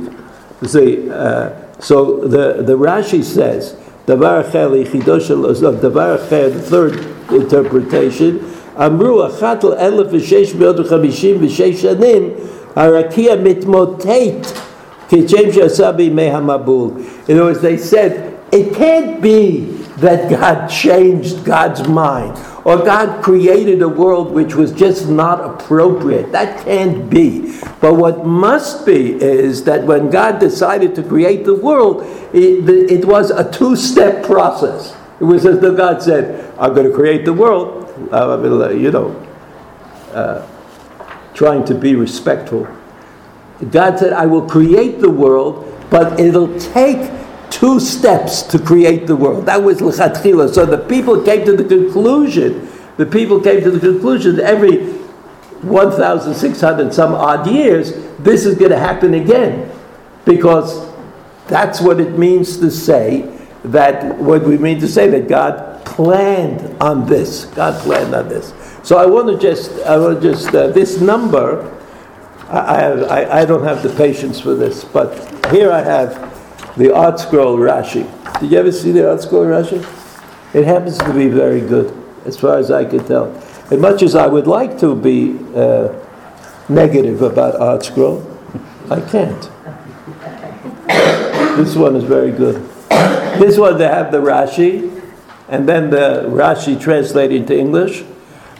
See, 0.62 1.10
uh, 1.10 1.50
so 1.80 2.20
the, 2.20 2.62
the 2.62 2.78
Rashi 2.78 3.24
says, 3.24 3.74
Davar 4.06 4.44
Acher, 4.44 4.70
the 6.52 6.62
third 6.62 7.32
interpretation, 7.32 8.55
אמרו 8.77 9.25
אחת 9.25 9.63
לאלף 9.63 10.07
ושש 10.11 10.55
מאות 10.55 10.79
וחמישים 10.79 11.37
ושש 11.39 11.81
שנים 11.81 12.29
הרקיע 12.75 13.35
מתמוטט 13.43 14.51
כשם 15.09 15.51
שעשה 15.51 15.91
בימי 15.91 16.29
המבול. 16.31 16.89
In 17.27 17.31
other 17.31 17.43
words, 17.43 17.61
they 17.61 17.77
said, 17.77 18.11
it 18.51 18.73
can't 18.73 19.21
be 19.21 19.65
that 19.97 20.29
God 20.29 20.67
changed 20.69 21.43
God's 21.43 21.87
mind 21.87 22.37
or 22.63 22.77
God 22.77 23.23
created 23.23 23.81
a 23.81 23.87
world 23.87 24.31
which 24.31 24.55
was 24.55 24.71
just 24.71 25.09
not 25.09 25.43
appropriate. 25.43 26.31
That 26.31 26.63
can't 26.63 27.09
be. 27.09 27.59
But 27.79 27.95
what 27.95 28.25
must 28.25 28.85
be 28.85 29.13
is 29.21 29.63
that 29.63 29.83
when 29.83 30.09
God 30.09 30.39
decided 30.39 30.93
to 30.95 31.03
create 31.03 31.43
the 31.43 31.55
world, 31.55 32.03
it, 32.33 32.91
it 32.91 33.05
was 33.05 33.31
a 33.31 33.49
two 33.51 33.75
step 33.75 34.23
process. 34.25 34.95
It 35.19 35.23
was 35.23 35.45
as 35.45 35.59
though 35.59 35.75
God 35.75 36.01
said, 36.01 36.53
I'm 36.59 36.73
going 36.73 36.89
to 36.89 36.93
create 36.93 37.25
the 37.25 37.33
world. 37.33 37.84
you 37.98 38.90
know, 38.90 39.26
uh, 40.12 40.46
trying 41.34 41.64
to 41.66 41.74
be 41.74 41.94
respectful. 41.94 42.66
God 43.70 43.98
said, 43.98 44.12
I 44.12 44.26
will 44.26 44.46
create 44.48 45.00
the 45.00 45.10
world, 45.10 45.64
but 45.90 46.20
it'll 46.20 46.58
take 46.58 47.10
two 47.50 47.80
steps 47.80 48.42
to 48.42 48.58
create 48.58 49.06
the 49.06 49.16
world. 49.16 49.46
That 49.46 49.62
was 49.62 49.78
lechatchila. 49.78 50.52
So 50.52 50.66
the 50.66 50.78
people 50.78 51.22
came 51.22 51.44
to 51.46 51.56
the 51.56 51.64
conclusion. 51.64 52.68
The 52.96 53.06
people 53.06 53.40
came 53.40 53.62
to 53.62 53.70
the 53.70 53.80
conclusion 53.80 54.36
that 54.36 54.44
every 54.44 54.92
1,600 55.62 56.92
some 56.92 57.14
odd 57.14 57.46
years, 57.46 57.92
this 58.18 58.44
is 58.44 58.56
going 58.56 58.70
to 58.70 58.78
happen 58.78 59.14
again, 59.14 59.70
because 60.24 60.86
that's 61.46 61.80
what 61.80 62.00
it 62.00 62.18
means 62.18 62.58
to 62.58 62.70
say 62.70 63.32
that 63.64 64.18
what 64.18 64.44
we 64.44 64.58
mean 64.58 64.80
to 64.80 64.88
say 64.88 65.08
that 65.08 65.28
God 65.28 65.75
planned 65.96 66.76
on 66.80 67.06
this. 67.06 67.46
God 67.46 67.82
planned 67.82 68.14
on 68.14 68.28
this. 68.28 68.52
So 68.82 68.98
I 68.98 69.06
want 69.06 69.28
to 69.28 69.38
just, 69.38 69.72
I 69.86 69.96
want 69.96 70.20
to 70.20 70.28
just 70.32 70.54
uh, 70.54 70.68
this 70.68 71.00
number. 71.00 71.72
I, 72.48 72.92
I, 72.92 73.40
I 73.40 73.44
don't 73.44 73.64
have 73.64 73.82
the 73.82 73.88
patience 73.96 74.38
for 74.38 74.54
this, 74.54 74.84
but 74.84 75.10
here 75.50 75.72
I 75.72 75.82
have 75.82 76.14
the 76.76 76.88
ArtScroll 76.88 77.58
Rashi. 77.58 78.04
Did 78.40 78.52
you 78.52 78.58
ever 78.58 78.70
see 78.70 78.92
the 78.92 79.00
ArtScroll 79.00 79.48
Rashi? 79.48 79.78
It 80.54 80.64
happens 80.64 80.98
to 80.98 81.12
be 81.12 81.28
very 81.28 81.60
good, 81.60 81.92
as 82.24 82.38
far 82.38 82.58
as 82.58 82.70
I 82.70 82.84
can 82.84 83.04
tell. 83.04 83.34
As 83.70 83.80
much 83.80 84.02
as 84.02 84.14
I 84.14 84.26
would 84.26 84.46
like 84.46 84.78
to 84.80 84.94
be 84.94 85.38
uh, 85.56 85.92
negative 86.68 87.22
about 87.22 87.54
ArtScroll, 87.54 88.22
I 88.90 89.00
can't. 89.10 89.50
this 91.56 91.74
one 91.74 91.96
is 91.96 92.04
very 92.04 92.30
good. 92.30 92.56
This 93.40 93.58
one 93.58 93.76
they 93.76 93.88
have 93.88 94.12
the 94.12 94.18
Rashi, 94.18 94.95
and 95.48 95.68
then 95.68 95.90
the 95.90 96.24
Rashi 96.28 96.80
translated 96.80 97.36
into 97.36 97.56
English. 97.56 98.04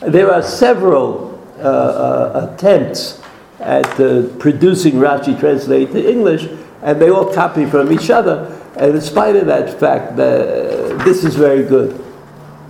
There 0.01 0.33
are 0.33 0.43
several 0.43 1.27
uh, 1.59 1.63
uh, 1.63 2.51
attempts 2.53 3.23
at 3.61 3.89
uh, 3.99 4.29
producing 4.39 4.95
Rashi 4.95 5.39
translated 5.39 5.93
to 5.93 6.11
English, 6.11 6.49
and 6.83 7.01
they 7.01 7.11
all 7.11 7.33
copy 7.33 7.65
from 7.67 7.91
each 7.91 8.11
other. 8.11 8.53
And 8.77 8.95
in 8.95 9.01
spite 9.01 9.37
of 9.37 9.47
that 9.47 9.81
fact, 9.81 10.17
this 10.17 11.25
is 11.25 11.35
very 11.35 11.65
good. 11.65 12.05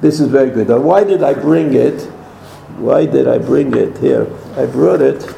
This 0.01 0.21
is 0.21 0.29
very 0.29 0.51
good. 0.51 0.69
Now, 0.69 0.79
why 0.79 1.03
did 1.03 1.23
I 1.23 1.35
bring 1.35 1.75
it? 1.75 2.03
Why 2.79 3.07
did 3.07 3.27
I 3.27 3.39
bring 3.39 3.75
it 3.75 3.99
here? 3.99 4.27
I 4.57 4.67
brought 4.67 5.01
it. 5.03 5.35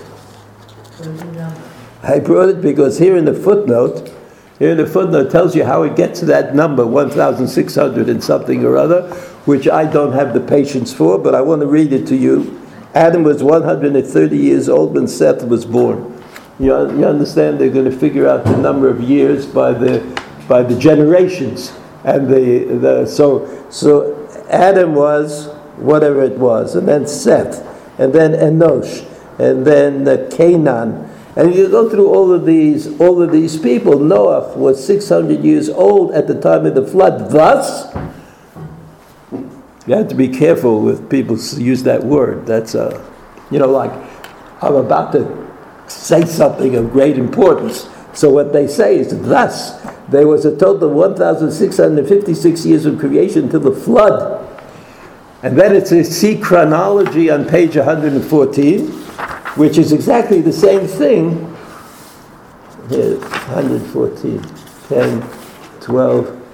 I 2.03 2.19
brought 2.19 2.51
it 2.51 2.61
because 2.61 2.99
here 2.99 3.17
in 3.17 3.25
the 3.25 3.35
footnote, 3.35 4.13
here 4.59 4.71
in 4.71 4.77
the 4.77 4.87
footnote 4.87 5.31
tells 5.31 5.55
you 5.55 5.65
how 5.65 5.85
it 5.85 5.95
gets 5.95 6.21
to 6.21 6.27
that 6.27 6.55
number, 6.55 6.85
1,600 6.85 8.09
and 8.09 8.23
something 8.23 8.65
or 8.65 8.77
other, 8.77 9.03
which 9.45 9.69
I 9.69 9.85
don't 9.85 10.13
have 10.13 10.35
the 10.35 10.41
patience 10.41 10.93
for, 10.93 11.19
but 11.19 11.35
I 11.35 11.41
want 11.41 11.61
to 11.63 11.67
read 11.67 11.93
it 11.93 12.07
to 12.09 12.17
you. 12.17 12.61
Adam 12.95 13.23
was 13.23 13.43
130 13.43 14.37
years 14.37 14.69
old 14.69 14.95
when 14.95 15.07
Seth 15.07 15.45
was 15.45 15.65
born. 15.65 16.21
You, 16.59 16.73
you 16.99 17.05
understand? 17.07 17.61
They're 17.61 17.71
going 17.71 17.89
to 17.89 17.97
figure 17.97 18.27
out 18.27 18.45
the 18.45 18.57
number 18.57 18.89
of 18.89 19.01
years 19.01 19.47
by 19.47 19.73
the, 19.73 20.01
by 20.49 20.63
the 20.63 20.77
generations. 20.77 21.73
And 22.05 22.29
the, 22.29 22.79
the, 22.81 23.07
so, 23.07 23.69
so 23.71 24.29
Adam 24.51 24.95
was 24.95 25.49
whatever 25.77 26.23
it 26.23 26.37
was, 26.37 26.75
and 26.75 26.89
then 26.89 27.07
Seth, 27.07 27.65
and 28.01 28.13
then 28.13 28.33
Enosh, 28.33 29.07
and 29.39 29.65
then 29.65 30.09
uh, 30.09 30.29
Canaan. 30.31 31.08
And 31.37 31.55
you 31.55 31.69
go 31.69 31.89
through 31.89 32.09
all 32.09 32.33
of 32.33 32.45
these, 32.47 32.99
all 33.01 33.23
of 33.23 33.31
these 33.31 33.59
people. 33.59 33.99
Noah 33.99 34.57
was 34.57 34.85
600 34.85 35.45
years 35.45 35.69
old 35.69 36.13
at 36.13 36.27
the 36.27 36.41
time 36.41 36.67
of 36.67 36.75
the 36.75 36.87
flood. 36.87 37.31
Thus, 37.31 37.95
you 39.87 39.95
have 39.95 40.09
to 40.09 40.15
be 40.15 40.29
careful 40.29 40.81
with 40.83 41.09
people 41.09 41.39
use 41.57 41.83
that 41.85 42.03
word. 42.03 42.47
That's 42.47 42.75
a, 42.75 43.05
you 43.51 43.59
know, 43.59 43.71
like 43.71 43.93
I'm 44.61 44.75
about 44.75 45.13
to 45.13 45.49
say 45.87 46.25
something 46.25 46.75
of 46.77 46.93
great 46.93 47.17
importance. 47.19 47.89
So 48.13 48.31
what 48.31 48.53
they 48.53 48.67
say 48.67 48.99
is 48.99 49.17
thus 49.29 49.81
there 50.09 50.27
was 50.27 50.45
a 50.45 50.57
total 50.57 50.91
of 50.91 50.95
1,656 50.95 52.67
years 52.67 52.85
of 52.85 52.99
creation 52.99 53.49
till 53.49 53.61
the 53.61 53.73
flood. 53.73 54.45
And 55.43 55.57
then 55.57 55.77
it's 55.77 55.93
a 55.93 56.03
see 56.03 56.37
chronology 56.37 57.31
on 57.31 57.49
page 57.49 57.77
114, 57.77 59.08
which 59.59 59.77
is 59.77 59.93
exactly 59.93 60.41
the 60.41 60.53
same 60.53 60.87
thing. 60.87 61.55
Here, 62.89 63.19
114, 63.19 64.41
10, 64.89 65.23
12, 65.81 66.47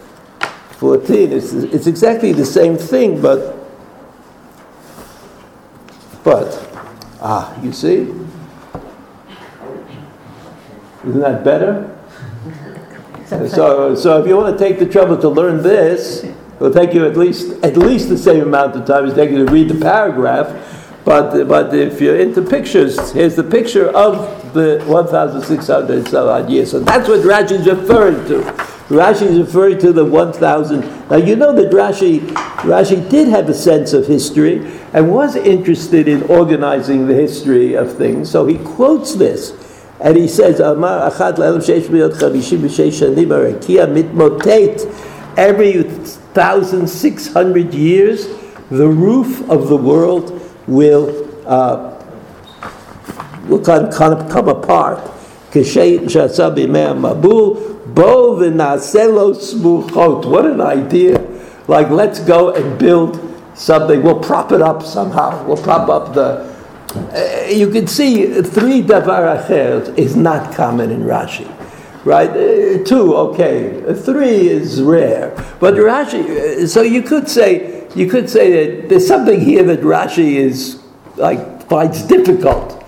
14. 0.79 1.33
It's, 1.33 1.53
it's 1.53 1.87
exactly 1.87 2.33
the 2.33 2.47
same 2.47 2.77
thing, 2.77 3.21
but, 3.21 3.57
but, 6.25 6.67
ah, 7.21 7.55
you 7.63 7.73
see? 7.73 8.11
Isn't 11.07 11.21
that 11.21 11.45
better? 11.45 11.91
So, 13.29 13.95
so 13.95 14.21
if 14.21 14.27
you 14.27 14.37
want 14.37 14.59
to 14.59 14.65
take 14.65 14.79
the 14.79 14.87
trouble 14.87 15.19
to 15.19 15.29
learn 15.29 15.63
this, 15.63 16.25
it'll 16.57 16.73
take 16.73 16.95
you 16.95 17.07
at 17.07 17.17
least 17.17 17.63
at 17.63 17.77
least 17.77 18.09
the 18.09 18.17
same 18.17 18.43
amount 18.43 18.77
of 18.77 18.87
time 18.87 19.07
as 19.07 19.15
taking 19.15 19.37
to 19.37 19.45
read 19.53 19.69
the 19.69 19.81
paragraph. 19.81 20.74
But 21.05 21.47
but 21.49 21.75
if 21.75 22.01
you're 22.01 22.19
into 22.19 22.41
pictures, 22.43 23.13
here's 23.13 23.37
the 23.37 23.45
picture 23.45 23.89
of 23.91 24.53
the 24.55 24.83
1,600 24.87 26.09
some 26.09 26.49
years. 26.49 26.71
So 26.71 26.81
that's 26.81 27.09
what 27.09 27.21
Rashi 27.21 27.53
is 27.53 27.67
referring 27.67 28.27
to. 28.29 28.41
Rashi 28.89 29.23
is 29.23 29.39
referring 29.39 29.79
to 29.81 29.93
the 29.93 30.05
1,000. 30.05 30.81
Now 31.11 31.17
you 31.17 31.37
know 31.37 31.53
that 31.55 31.73
Rashi 31.73 32.21
Rashi 32.65 33.09
did 33.11 33.29
have 33.29 33.49
a 33.51 33.55
sense 33.55 33.93
of 33.93 34.07
history 34.07 34.65
and 34.95 35.13
was 35.13 35.37
interested 35.37 36.09
in 36.09 36.23
organizing 36.23 37.07
the 37.07 37.15
history 37.15 37.75
of 37.75 37.97
things. 37.99 38.31
So 38.31 38.47
he 38.47 38.57
quotes 38.59 39.15
this. 39.15 39.53
And 40.01 40.17
he 40.17 40.27
says, 40.27 40.61
achat 40.61 41.39
every 45.37 45.83
1,600 45.83 47.75
years, 47.75 48.27
the 48.71 48.89
roof 48.89 49.51
of 49.51 49.69
the 49.69 49.77
world 49.77 50.44
will, 50.67 51.31
uh, 51.47 51.95
will 53.49 53.63
kind 53.63 53.93
kind 53.93 54.15
of 54.15 54.31
come 54.31 54.49
apart. 54.49 54.99
What 60.27 60.47
an 60.47 60.61
idea. 60.61 61.21
Like, 61.69 61.91
let's 61.91 62.19
go 62.21 62.53
and 62.55 62.79
build 62.79 63.21
something. 63.55 64.03
We'll 64.03 64.21
prop 64.21 64.53
it 64.53 64.61
up 64.61 64.83
somehow. 64.83 65.45
We'll 65.47 65.63
prop 65.63 65.89
up 65.89 66.13
the, 66.15 66.53
uh, 66.95 67.49
you 67.49 67.71
can 67.71 67.87
see 67.87 68.43
three 68.43 68.83
davar 68.83 69.97
is 69.97 70.17
not 70.17 70.55
common 70.55 70.91
in 70.91 71.03
Rashi, 71.03 71.47
right? 72.05 72.31
Uh, 72.31 72.85
two, 72.85 73.15
okay. 73.17 73.95
Three 73.95 74.49
is 74.49 74.83
rare, 74.83 75.35
but 75.61 75.75
Rashi. 75.75 76.63
Uh, 76.63 76.67
so 76.67 76.83
you 76.83 77.03
could 77.03 77.29
say 77.29 77.89
you 77.95 78.09
could 78.09 78.29
say 78.29 78.67
that 78.67 78.89
there's 78.89 79.07
something 79.07 79.41
here 79.41 79.63
that 79.65 79.81
Rashi 79.81 80.35
is 80.35 80.83
like 81.17 81.69
finds 81.69 82.03
difficult. 82.03 82.85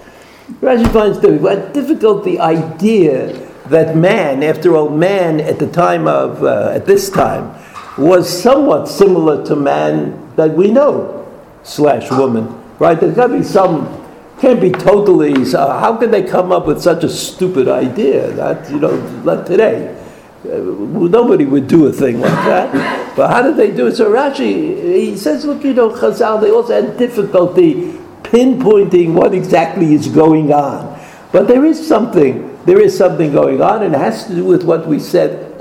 Rashi 0.61 0.91
finds 0.93 1.19
difficult, 1.19 1.75
difficult 1.75 2.25
the 2.25 2.41
idea 2.41 3.33
that 3.67 3.97
man, 3.97 4.43
after 4.43 4.77
all, 4.77 4.89
man 4.89 5.41
at 5.41 5.59
the 5.59 5.71
time 5.71 6.07
of 6.07 6.43
uh, 6.43 6.71
at 6.75 6.87
this 6.87 7.11
time 7.11 7.55
was 7.99 8.29
somewhat 8.29 8.89
similar 8.89 9.45
to 9.47 9.57
man 9.57 10.35
that 10.37 10.51
we 10.51 10.71
know 10.71 11.27
slash 11.63 12.11
woman 12.11 12.63
right? 12.79 12.99
There's 12.99 13.15
got 13.15 13.29
to 13.29 13.39
be 13.39 13.45
some. 13.45 14.06
Can't 14.41 14.61
be 14.61 14.71
totally. 14.71 15.45
So 15.45 15.59
how 15.59 15.97
can 15.97 16.11
they 16.11 16.23
come 16.23 16.53
up 16.53 16.67
with 16.67 16.83
such 16.83 17.05
a 17.05 17.09
stupid 17.09 17.69
idea? 17.69 18.31
That 18.33 18.71
you 18.71 18.79
know, 18.79 18.97
not 19.23 19.47
today. 19.47 19.97
Uh, 20.45 20.59
nobody 20.59 21.45
would 21.45 21.67
do 21.67 21.87
a 21.87 21.93
thing 21.93 22.21
like 22.21 22.45
that. 22.45 23.17
But 23.17 23.31
how 23.31 23.43
did 23.43 23.57
they 23.57 23.71
do 23.75 23.87
it? 23.87 23.97
So 23.97 24.13
Rashi, 24.13 24.95
he 24.95 25.17
says, 25.17 25.45
look, 25.45 25.65
you 25.65 25.73
know, 25.73 25.91
Chazal, 25.91 26.41
they 26.41 26.51
also 26.51 26.81
had 26.81 26.99
difficulty 26.99 27.93
pinpointing 28.23 29.15
what 29.15 29.35
exactly 29.35 29.95
is 29.95 30.09
going 30.09 30.53
on. 30.53 31.01
But 31.33 31.49
there 31.49 31.65
is 31.65 31.87
something, 31.87 32.59
there 32.65 32.81
is 32.81 32.97
something 32.97 33.33
going 33.33 33.63
on, 33.63 33.83
and 33.83 33.95
it 33.95 33.99
has 33.99 34.27
to 34.27 34.35
do 34.35 34.45
with 34.45 34.65
what 34.65 34.87
we 34.87 34.99
said 34.99 35.55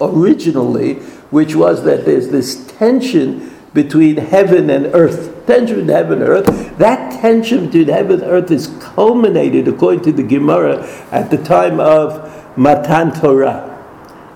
originally, 0.00 0.94
which 1.30 1.54
was 1.54 1.84
that 1.84 2.04
there's 2.04 2.28
this 2.28 2.66
tension 2.78 3.55
between 3.76 4.16
heaven 4.16 4.70
and 4.70 4.86
earth. 4.94 5.46
Tension 5.46 5.76
between 5.76 5.88
heaven 5.88 6.22
and 6.22 6.28
earth. 6.28 6.78
That 6.78 7.20
tension 7.20 7.66
between 7.66 7.88
heaven 7.88 8.22
and 8.22 8.30
earth 8.30 8.50
is 8.50 8.68
culminated, 8.80 9.68
according 9.68 10.02
to 10.04 10.12
the 10.12 10.22
Gemara, 10.22 10.82
at 11.12 11.30
the 11.30 11.36
time 11.36 11.78
of 11.78 12.56
Matan 12.56 13.12
Torah. 13.12 13.74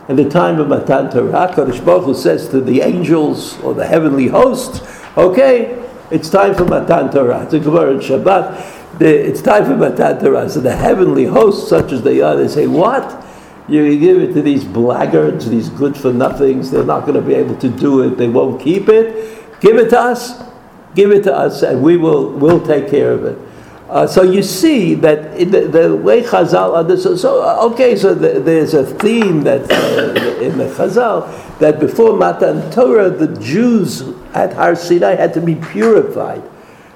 At 0.08 0.16
the 0.16 0.28
time 0.28 0.60
of 0.60 0.68
Matan 0.68 1.10
Torah, 1.10 1.48
Kadosh 1.54 1.82
Baruch 1.82 2.04
Hu 2.04 2.14
says 2.14 2.48
to 2.50 2.60
the 2.60 2.82
angels 2.82 3.58
or 3.62 3.72
the 3.72 3.86
heavenly 3.86 4.28
hosts, 4.28 4.86
okay, 5.16 5.82
it's 6.10 6.28
time 6.28 6.54
for 6.54 6.66
Matan 6.66 7.10
Torah. 7.10 7.44
It's 7.44 7.54
a 7.54 7.60
Gemara 7.60 7.92
in 7.92 8.00
Shabbat. 8.00 8.98
The, 8.98 9.08
it's 9.08 9.40
time 9.40 9.64
for 9.64 9.76
Matan 9.76 10.20
Torah. 10.22 10.50
So 10.50 10.60
the 10.60 10.76
heavenly 10.76 11.24
hosts, 11.24 11.66
such 11.66 11.92
as 11.92 12.02
they 12.02 12.20
are, 12.20 12.36
they 12.36 12.48
say, 12.48 12.66
what? 12.66 13.24
You 13.70 13.98
give 14.00 14.20
it 14.20 14.32
to 14.34 14.42
these 14.42 14.64
blackguards, 14.64 15.48
these 15.48 15.68
good 15.68 15.96
for 15.96 16.12
nothings. 16.12 16.72
They're 16.72 16.84
not 16.84 17.02
going 17.06 17.14
to 17.14 17.22
be 17.22 17.34
able 17.34 17.56
to 17.58 17.68
do 17.68 18.02
it. 18.02 18.16
They 18.16 18.28
won't 18.28 18.60
keep 18.60 18.88
it. 18.88 19.60
Give 19.60 19.76
it 19.76 19.90
to 19.90 20.00
us. 20.00 20.42
Give 20.96 21.12
it 21.12 21.22
to 21.24 21.36
us, 21.36 21.62
and 21.62 21.80
we 21.80 21.96
will 21.96 22.32
we'll 22.32 22.66
take 22.66 22.90
care 22.90 23.12
of 23.12 23.24
it. 23.24 23.38
Uh, 23.88 24.06
so 24.06 24.22
you 24.22 24.42
see 24.42 24.94
that 24.94 25.38
the, 25.38 25.66
the, 25.66 25.96
way 25.96 26.22
Chazal 26.22 26.76
understood. 26.76 27.18
So 27.18 27.42
uh, 27.42 27.70
okay, 27.72 27.96
so 27.96 28.12
the, 28.12 28.40
there's 28.40 28.74
a 28.74 28.84
theme 28.84 29.42
that 29.42 29.70
uh, 29.70 30.40
in 30.40 30.58
the 30.58 30.66
Chazal 30.66 31.58
that 31.58 31.78
before 31.78 32.16
Matan 32.16 32.70
Torah, 32.72 33.10
the 33.10 33.38
Jews 33.40 34.02
at 34.34 34.52
Har 34.54 34.74
Sinai 34.74 35.14
had 35.14 35.32
to 35.34 35.40
be 35.40 35.54
purified 35.54 36.42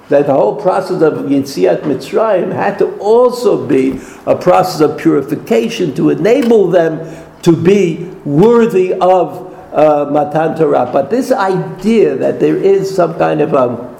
that 0.08 0.26
the 0.26 0.34
whole 0.34 0.60
process 0.60 1.00
of 1.02 1.14
Yitziat 1.14 1.82
Mitzrayim 1.82 2.52
had 2.52 2.78
to 2.78 2.96
also 2.98 3.66
be 3.66 4.00
a 4.26 4.36
process 4.36 4.80
of 4.80 4.98
purification 4.98 5.94
to 5.94 6.10
enable 6.10 6.68
them 6.68 7.00
to 7.42 7.52
be 7.52 8.04
worthy 8.24 8.92
of 8.94 9.52
uh, 9.72 10.08
Matan 10.10 10.56
Torah. 10.56 10.88
But 10.92 11.10
this 11.10 11.32
idea 11.32 12.16
that 12.16 12.38
there 12.38 12.56
is 12.56 12.94
some 12.94 13.18
kind 13.18 13.40
of 13.40 13.54
a 13.54 13.96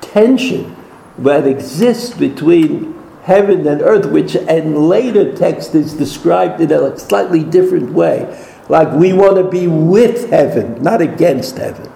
tension 0.00 0.76
that 1.18 1.46
exists 1.46 2.14
between 2.14 2.94
heaven 3.22 3.66
and 3.66 3.80
earth, 3.80 4.06
which 4.06 4.36
in 4.36 4.74
later 4.88 5.34
text 5.34 5.74
is 5.74 5.94
described 5.94 6.60
in 6.60 6.70
a 6.70 6.98
slightly 6.98 7.42
different 7.42 7.92
way. 7.92 8.38
Like 8.68 8.92
we 8.92 9.12
want 9.12 9.36
to 9.36 9.44
be 9.44 9.66
with 9.66 10.30
heaven, 10.30 10.82
not 10.82 11.00
against 11.00 11.56
heaven. 11.56 11.90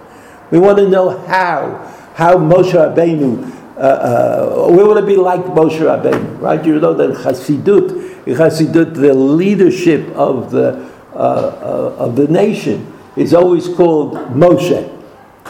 We 0.49 0.59
want 0.59 0.79
to 0.79 0.89
know 0.89 1.17
how 1.27 1.95
how 2.19 2.35
Moshe 2.35 2.73
Rabbeinu, 2.73 3.49
uh, 3.77 3.79
uh, 3.79 4.67
we 4.69 4.83
want 4.83 4.99
to 4.99 5.05
be 5.05 5.15
like 5.15 5.39
Moshe 5.39 5.79
Rabbeinu, 5.79 6.41
right? 6.41 6.63
You 6.65 6.77
know 6.77 6.93
that 6.93 7.11
Chassidut, 7.11 8.27
in 8.27 8.35
Chassidut, 8.35 8.93
the 8.93 9.13
leadership 9.13 10.05
of 10.09 10.51
the, 10.51 10.91
uh, 11.13 11.15
uh, 11.15 11.95
of 11.97 12.17
the 12.17 12.27
nation 12.27 12.93
is 13.15 13.33
always 13.33 13.69
called 13.69 14.15
Moshe. 14.33 14.97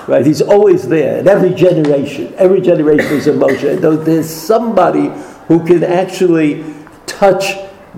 Right, 0.07 0.23
he's 0.23 0.43
always 0.43 0.87
there 0.87 1.17
in 1.17 1.27
every 1.27 1.55
generation. 1.55 2.35
Every 2.37 2.61
generation 2.61 3.13
is 3.13 3.25
a 3.25 3.33
Moshe. 3.33 4.05
There's 4.05 4.29
somebody 4.29 5.07
who 5.47 5.65
can 5.65 5.83
actually 5.83 6.63
touch 7.07 7.55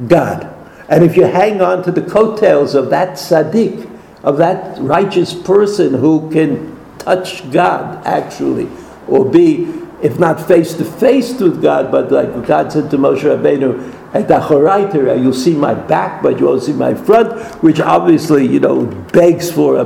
God. 0.08 0.48
And 0.88 1.04
if 1.04 1.18
you 1.18 1.26
hang 1.26 1.62
on 1.62 1.84
to 1.84 1.92
the 1.92 2.02
coattails 2.02 2.74
of 2.74 2.90
that 2.90 3.18
tzaddik, 3.18 3.90
of 4.24 4.38
that 4.38 4.80
righteous 4.80 5.34
person 5.34 5.96
who 5.96 6.32
can 6.32 6.81
touch 7.02 7.50
God 7.52 8.06
actually, 8.06 8.70
or 9.08 9.26
be, 9.26 9.68
if 10.02 10.20
not 10.20 10.46
face 10.48 10.74
to 10.76 10.86
face 10.86 11.40
with 11.40 11.62
God, 11.62 11.92
but 11.92 12.12
like 12.12 12.48
God 12.48 12.72
said 12.72 12.90
to 12.92 12.98
Moshe 12.98 13.24
Rabbeinu, 13.24 13.98
at 14.14 14.28
the 14.28 15.20
you'll 15.22 15.34
see 15.34 15.56
my 15.56 15.74
back, 15.74 16.22
but 16.22 16.38
you 16.40 16.46
won't 16.46 16.64
see 16.64 16.74
my 16.74 16.94
front, 16.94 17.42
which 17.64 17.80
obviously, 17.80 18.46
you 18.46 18.60
know, 18.60 18.86
begs 19.14 19.50
for 19.52 19.78
a, 19.78 19.86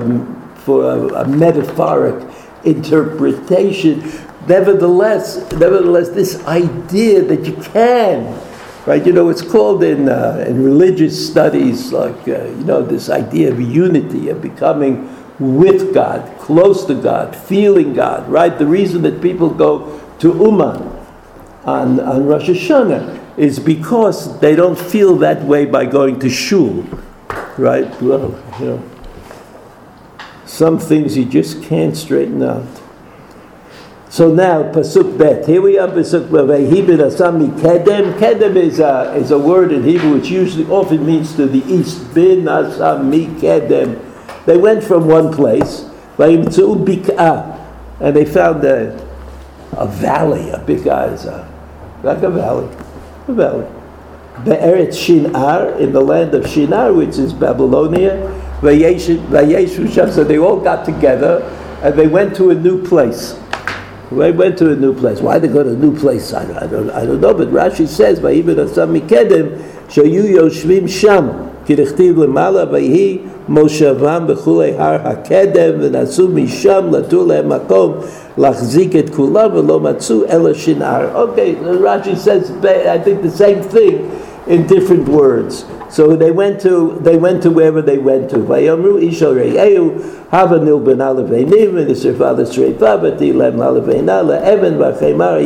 for 0.56 0.84
a, 0.84 1.21
a 1.21 1.28
metaphoric 1.28 2.28
interpretation. 2.63 3.99
Nevertheless, 4.47 5.51
nevertheless, 5.54 6.10
this 6.10 6.43
idea 6.45 7.21
that 7.23 7.45
you 7.45 7.54
can, 7.71 8.39
right? 8.86 9.06
You 9.06 9.13
know, 9.13 9.30
it's 9.30 9.41
called 9.41 9.84
in 9.84 10.10
uh, 10.10 10.43
in 10.47 10.63
religious 10.63 11.30
studies, 11.30 11.91
like 11.91 12.28
uh, 12.28 12.45
you 12.45 12.63
know, 12.63 12.82
this 12.84 13.10
idea 13.10 13.51
of 13.51 13.60
unity 13.60 14.30
of 14.30 14.41
becoming 14.41 15.08
with 15.39 15.93
God, 15.93 16.38
close 16.39 16.86
to 16.86 16.95
God, 16.95 17.36
feeling 17.36 17.93
God, 17.93 18.28
right? 18.30 18.58
The 18.58 18.65
reason 18.65 19.02
that 19.04 19.21
people 19.21 19.50
go 19.50 20.02
to 20.19 20.30
Uman 20.30 20.82
on, 21.65 22.00
on 22.00 22.26
Rosh 22.26 22.50
Hashanah 22.50 23.38
is 23.38 23.60
because 23.60 24.39
they 24.39 24.56
don't 24.56 24.80
feel 24.80 25.17
that 25.17 25.43
way 25.43 25.65
by 25.65 25.86
going 25.86 26.19
to 26.19 26.30
Shul, 26.30 26.84
right? 27.58 27.89
Well, 28.02 28.41
you 28.60 28.65
know, 28.65 28.89
some 30.45 30.80
things 30.80 31.17
you 31.17 31.26
just 31.26 31.63
can't 31.63 31.98
straighten 31.98 32.41
out. 32.41 32.65
So 34.08 34.34
now, 34.34 34.71
Pasuk 34.71 35.17
Bet. 35.17 35.45
Here 35.45 35.62
we 35.62 35.78
are, 35.78 35.89
Pasuk 35.89 36.32
Bet. 36.32 36.62
Asami 36.62 37.50
Kedem. 37.60 38.17
Kedem 38.17 38.56
is 38.56 38.80
a, 38.80 39.13
is 39.15 39.32
a 39.32 39.38
word 39.38 39.74
in 39.74 39.84
Hebrew 39.84 40.13
which 40.13 40.30
usually 40.30 40.65
often 40.67 41.06
means 41.06 41.36
to 41.36 41.45
the 41.45 41.60
east. 41.65 42.13
Bin 42.13 42.43
Asami 42.45 43.38
Kedem 43.41 44.14
they 44.46 44.58
went 44.58 44.84
from 44.84 45.08
one 45.08 45.34
place, 45.34 45.90
and 46.18 46.46
they 48.16 48.26
found 48.26 48.64
a, 48.64 49.08
a 49.74 49.88
valley. 49.88 50.50
A 50.50 50.60
bik'ah 50.60 51.14
is 51.14 51.26
a, 51.26 51.52
like 52.04 52.24
a 52.24 52.30
valley, 52.30 52.70
a 53.28 53.34
valley. 53.34 53.68
Be'eretz 54.44 55.00
Shinar, 55.00 55.80
in 55.80 55.94
the 55.94 56.02
land 56.02 56.34
of 56.34 56.46
Shinar, 56.48 56.94
which 56.94 57.18
is 57.18 57.34
Babylonia. 57.34 58.32
So 58.62 60.24
they 60.24 60.38
all 60.38 60.60
got 60.60 60.86
together 60.86 61.42
and 61.84 61.96
they 61.96 62.08
went 62.08 62.36
to 62.38 62.50
a 62.50 62.56
new 62.56 62.84
place. 62.86 63.40
They 64.12 64.32
went 64.32 64.58
to 64.60 64.72
a 64.72 64.76
new 64.76 64.94
place. 64.94 65.20
Why 65.22 65.40
they 65.40 65.48
go 65.48 65.64
to 65.64 65.72
a 65.72 65.76
new 65.76 65.98
place? 65.98 66.34
I, 66.34 66.46
don't, 66.68 66.90
I 66.90 67.06
don't 67.06 67.22
know, 67.22 67.34
but 67.34 67.50
Rashi 67.50 67.88
says, 67.88 68.20
"Vayibed 68.20 68.56
asam 68.56 69.00
mikedem 69.00 69.58
shayu 69.88 70.24
yoshvim 70.36 70.90
sham." 70.90 71.55
כי 71.66 71.75
דכתיב 71.75 72.19
למעלה 72.19 72.64
ויהי 72.71 73.19
מושבם 73.49 74.25
בכולי 74.27 74.73
הר 74.79 74.99
הקדם 75.05 75.73
ונסעו 75.81 76.29
משם 76.29 76.85
לתור 76.93 77.27
להם 77.27 77.49
מקום 77.49 77.93
להחזיק 78.38 78.97
את 78.97 79.11
כולם 79.14 79.51
ולא 79.55 79.81
מצאו 79.81 80.25
אלא 80.31 80.53
שנער. 80.55 81.07
Okay, 81.14 81.55
Rashi 81.85 82.16
says 82.16 82.51
I 82.64 82.99
think 82.99 83.23
the 83.23 83.31
same 83.31 83.62
thing 83.62 84.11
in 84.47 84.66
different 84.66 85.09
words. 85.09 85.64
So 85.96 86.14
they 86.18 86.30
went 86.30 86.60
to 86.64 87.00
they 87.00 87.16
went 87.16 87.42
to 87.44 87.50
wherever 87.50 87.82
they 87.82 87.98
went 87.98 88.30
to. 88.32 88.40
Vayamru 88.40 89.02
isha 89.02 89.28
re'eu 89.28 90.30
hava 90.30 90.60
nilben 90.60 90.98
aleveinim 90.98 91.80
and 91.80 91.90
his 91.90 92.04
father 92.18 92.44
lem 92.44 93.56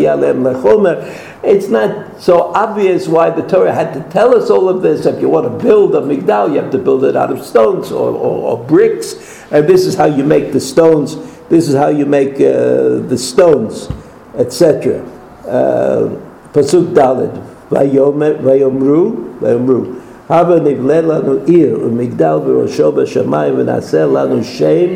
yalem 0.01 0.41
lechomer. 0.41 1.43
It's 1.43 1.67
not 1.67 2.19
so 2.19 2.51
obvious 2.55 3.07
why 3.07 3.29
the 3.29 3.43
Torah 3.43 3.75
had 3.75 3.93
to 3.93 4.01
tell 4.09 4.35
us 4.35 4.49
all 4.49 4.67
of 4.67 4.81
this. 4.81 5.05
If 5.05 5.21
you 5.21 5.29
want 5.29 5.45
to 5.45 5.63
build 5.63 5.93
a 5.93 6.01
migdal, 6.01 6.49
you 6.51 6.59
have 6.59 6.71
to 6.71 6.79
build 6.79 7.03
it 7.03 7.15
out 7.15 7.29
of 7.29 7.45
stones 7.45 7.91
or, 7.91 8.09
or, 8.09 8.57
or 8.57 8.65
bricks, 8.65 9.43
and 9.51 9.67
this 9.67 9.85
is 9.85 9.93
how 9.93 10.05
you 10.05 10.23
make 10.23 10.51
the 10.51 10.59
stones. 10.59 11.15
This 11.49 11.69
is 11.69 11.75
how 11.75 11.89
you 11.89 12.07
make 12.07 12.37
uh, 12.37 13.05
the 13.05 13.19
stones, 13.19 13.87
etc. 14.33 15.05
Uh, 15.45 16.09
Pasuk 16.53 16.95
Dalid. 16.95 17.45
Vayomru, 17.69 19.37
Vayomru. 19.39 20.08
הבה 20.28 20.60
נבלה 20.60 21.00
לנו 21.00 21.32
עיר 21.44 21.78
ומגדל 21.84 22.38
בראשו 22.46 22.92
בשמיים 22.92 23.54
ונעשה 23.56 24.06
לנו 24.06 24.44
שם 24.44 24.86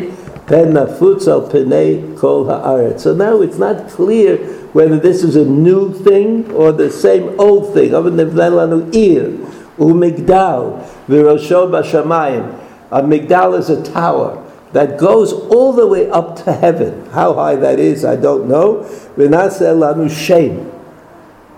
פן 0.47 0.73
נפוץ 0.73 1.29
על 1.29 1.41
פני 1.51 1.97
כל 2.15 2.43
הארץ. 2.49 3.07
So 3.07 3.11
now 3.13 3.43
it's 3.43 3.59
not 3.59 3.91
clear 3.97 4.39
whether 4.73 4.99
this 4.99 5.23
is 5.23 5.37
a 5.37 5.45
new 5.45 5.93
thing 5.93 6.51
or 6.55 6.73
the 6.73 6.91
same 6.91 7.39
old 7.39 7.75
thing. 7.75 7.95
הבה 7.95 8.11
נבלה 8.11 8.49
לנו 8.49 8.77
עיר 8.91 9.31
ומגדל 9.79 10.61
בראשו 11.09 11.69
בשמיים. 11.71 12.43
A 12.91 13.03
migdal 13.03 13.55
is 13.55 13.69
a 13.69 13.83
tower 13.83 14.31
that 14.73 14.99
goes 14.99 15.33
all 15.51 15.73
the 15.73 15.87
way 15.87 16.11
up 16.11 16.37
to 16.45 16.53
heaven. 16.53 16.93
How 17.13 17.35
high 17.35 17.57
that 17.57 17.79
is, 17.79 18.05
I 18.05 18.17
don't 18.17 18.49
know. 18.49 18.85
ונעשה 19.19 19.73
לנו 19.73 20.09
שם. 20.09 20.49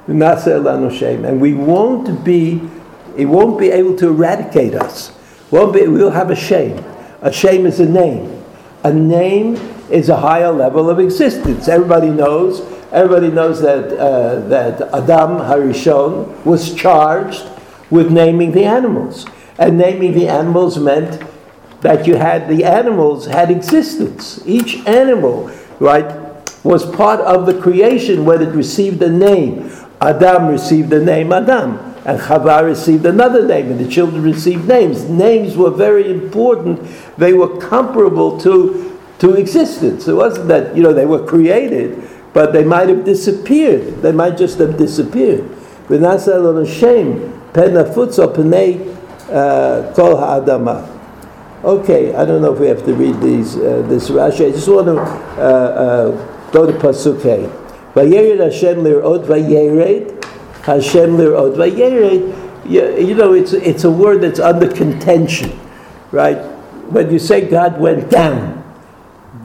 ונעשה 0.09 0.59
לנו 0.59 0.91
שם. 0.91 1.25
And 1.25 1.41
we 1.41 1.55
won't 1.55 2.25
be 2.25 2.61
it 3.18 3.26
won't 3.26 3.60
be 3.60 3.72
able 3.72 3.96
to 3.98 4.10
eradicate 4.10 4.76
us. 4.76 5.12
Won't 5.52 5.74
be, 5.74 5.88
we'll 5.88 6.12
have 6.12 6.32
a 6.32 6.36
shame. 6.36 6.84
A 7.22 7.32
shame 7.32 7.66
is 7.66 7.80
a 7.80 7.86
name. 7.86 8.44
A 8.84 8.94
name 8.94 9.56
is 9.90 10.10
a 10.10 10.18
higher 10.18 10.52
level 10.52 10.90
of 10.90 11.00
existence. 11.00 11.68
Everybody 11.68 12.10
knows. 12.10 12.62
Everybody 12.92 13.30
knows 13.30 13.62
that 13.62 13.98
uh, 13.98 14.40
that 14.48 14.82
Adam 14.94 15.40
Harishon 15.40 16.46
was 16.46 16.74
charged 16.74 17.46
with 17.90 18.12
naming 18.12 18.52
the 18.52 18.64
animals, 18.64 19.26
and 19.58 19.78
naming 19.78 20.14
the 20.14 20.28
animals 20.28 20.78
meant 20.78 21.24
that 21.82 22.08
you 22.08 22.16
had 22.16 22.48
the 22.48 22.64
animals 22.64 23.28
had 23.28 23.52
existence. 23.52 24.42
Each 24.46 24.86
animal, 24.88 25.52
right, 25.80 26.44
was 26.64 26.86
part 26.96 27.20
of 27.22 27.46
the 27.46 27.60
creation 27.60 28.26
when 28.26 28.42
it 28.42 28.50
received 28.50 29.02
a 29.02 29.10
name. 29.10 29.72
Adam 30.02 30.48
received 30.48 30.90
the 30.90 31.04
name 31.04 31.32
Adam 31.32 31.95
and 32.06 32.20
Chava 32.20 32.64
received 32.64 33.06
another 33.06 33.48
name, 33.48 33.72
and 33.72 33.80
the 33.80 33.88
children 33.88 34.22
received 34.22 34.68
names. 34.68 35.10
Names 35.10 35.58
were 35.58 35.72
very 35.72 36.12
important. 36.12 36.88
They 37.18 37.34
were 37.34 37.58
comparable 37.58 38.40
to, 38.42 39.00
to 39.20 39.34
existence. 39.34 40.08
It 40.08 40.14
wasn't 40.14 40.48
that, 40.50 40.76
you 40.78 40.84
know, 40.84 40.94
they 40.94 41.08
were 41.08 41.26
created, 41.26 42.08
but 42.34 42.54
they 42.54 42.64
might 42.64 42.90
have 42.90 43.06
disappeared. 43.06 44.04
They 44.04 44.12
might 44.12 44.38
just 44.38 44.60
have 44.60 44.78
disappeared. 44.78 45.50
V'nasa 45.88 46.42
lo 46.42 46.64
shame 46.64 47.42
pen 47.54 47.72
afutzo 47.72 48.28
uh, 49.32 49.94
kol 49.94 50.18
ha'adamah. 50.18 50.92
Okay, 51.64 52.14
I 52.14 52.26
don't 52.26 52.42
know 52.42 52.54
if 52.54 52.60
we 52.60 52.68
have 52.68 52.86
to 52.86 52.94
read 52.94 53.20
these 53.22 53.56
uh, 53.56 53.84
this 53.88 54.10
Rashi. 54.10 54.50
I 54.50 54.52
just 54.52 54.68
want 54.68 54.86
to 54.88 55.00
uh, 55.00 55.42
uh, 55.42 56.52
go 56.52 56.66
to 56.70 56.74
pasuk 56.74 57.22
Vayered 57.96 58.40
Hashem 58.40 58.84
lirot 58.84 59.26
vayered 59.26 60.15
Hashem 60.66 61.12
lirot 61.18 61.56
vayered. 61.56 62.34
You 62.68 63.14
know, 63.14 63.34
it's, 63.34 63.54
it's 63.54 63.84
a 63.84 63.92
word 63.92 64.22
that's 64.22 64.40
under 64.40 64.68
contention, 64.68 65.60
right? 66.12 66.38
When 66.90 67.12
you 67.12 67.20
say 67.20 67.48
God 67.48 67.80
went 67.80 68.10
down, 68.10 68.64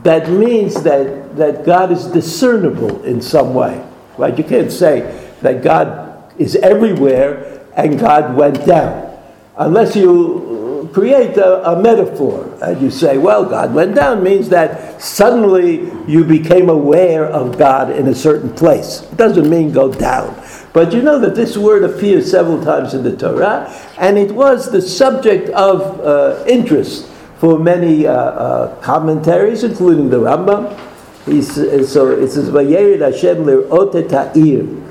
that 0.02 0.30
means 0.30 0.82
that, 0.82 1.36
that 1.36 1.66
God 1.66 1.92
is 1.92 2.06
discernible 2.06 3.04
in 3.04 3.20
some 3.20 3.52
way, 3.52 3.86
right? 4.16 4.36
You 4.36 4.44
can't 4.44 4.72
say 4.72 5.00
that 5.42 5.62
God 5.62 6.32
is 6.40 6.56
everywhere 6.56 7.66
and 7.76 8.00
God 8.00 8.34
went 8.34 8.64
down. 8.64 9.18
Unless 9.58 9.96
you 9.96 10.88
create 10.94 11.36
a, 11.36 11.70
a 11.72 11.82
metaphor 11.82 12.56
and 12.62 12.80
you 12.80 12.90
say, 12.90 13.18
well, 13.18 13.44
God 13.44 13.74
went 13.74 13.94
down 13.94 14.22
means 14.22 14.48
that 14.48 15.02
suddenly 15.02 15.90
you 16.10 16.24
became 16.24 16.70
aware 16.70 17.26
of 17.26 17.58
God 17.58 17.90
in 17.90 18.08
a 18.08 18.14
certain 18.14 18.52
place. 18.54 19.02
It 19.02 19.18
doesn't 19.18 19.50
mean 19.50 19.70
go 19.70 19.92
down. 19.92 20.39
But 20.72 20.92
you 20.92 21.02
know 21.02 21.18
that 21.18 21.34
this 21.34 21.56
word 21.56 21.82
appears 21.82 22.30
several 22.30 22.62
times 22.62 22.94
in 22.94 23.02
the 23.02 23.16
Torah, 23.16 23.74
and 23.98 24.16
it 24.16 24.32
was 24.32 24.70
the 24.70 24.80
subject 24.80 25.48
of 25.50 26.00
uh, 26.00 26.44
interest 26.46 27.08
for 27.38 27.58
many 27.58 28.06
uh, 28.06 28.12
uh, 28.12 28.80
commentaries, 28.80 29.64
including 29.64 30.10
the 30.10 30.18
Rambam. 30.18 30.78
He's, 31.26 31.54
so 31.90 32.10
it 32.10 32.30
says, 32.30 32.50
"Vayerid 32.50 33.00
Hashem 33.00 33.38
lirot 33.38 34.82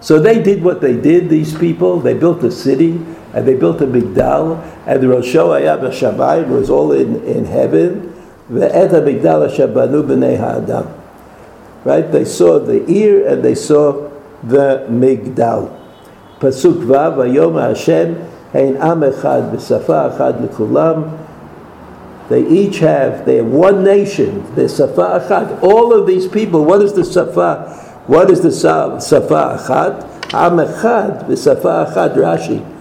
So 0.00 0.18
they 0.18 0.42
did 0.42 0.62
what 0.62 0.80
they 0.80 0.96
did. 0.96 1.28
These 1.28 1.56
people, 1.56 2.00
they 2.00 2.14
built 2.14 2.42
a 2.42 2.50
city 2.50 3.00
and 3.34 3.46
they 3.46 3.54
built 3.54 3.80
a 3.80 3.86
migdal, 3.86 4.60
and 4.86 5.02
the 5.02 5.06
Rosho 5.06 5.54
Hayab 5.54 5.82
Shamayim 5.92 6.48
was 6.48 6.70
all 6.70 6.92
in, 6.92 7.22
in 7.24 7.44
heaven. 7.44 8.14
Right? 11.84 12.10
They 12.10 12.24
saw 12.24 12.58
the 12.58 12.90
ear 12.90 13.28
and 13.28 13.44
they 13.44 13.54
saw 13.54 14.08
the 14.43 14.85
migdal. 14.89 15.79
Pasuk 16.39 16.85
Vav, 16.85 17.15
Vayom 17.17 17.61
Hashem, 17.61 18.15
Hein 18.51 18.77
Am 18.77 19.01
Echad, 19.01 19.51
B'safa 19.51 20.15
Echad 20.15 20.41
L'kulam. 20.41 21.19
They 22.29 22.47
each 22.47 22.79
have, 22.79 23.25
they 23.25 23.37
have 23.37 23.47
one 23.47 23.83
nation, 23.83 24.43
the 24.55 24.67
Safa 24.69 25.25
Echad. 25.25 25.61
All 25.61 25.93
of 25.93 26.07
these 26.07 26.27
people, 26.27 26.63
what 26.65 26.81
is 26.81 26.93
the 26.93 27.03
Safa? 27.03 27.79
What 28.07 28.29
is 28.29 28.41
the 28.41 28.51
Safa 28.51 28.99
Echad? 29.59 30.33
Am 30.33 30.57
Echad, 30.57 31.25
B'safa 31.27 31.93
Echad, 31.93 32.15
Rashi. 32.15 32.73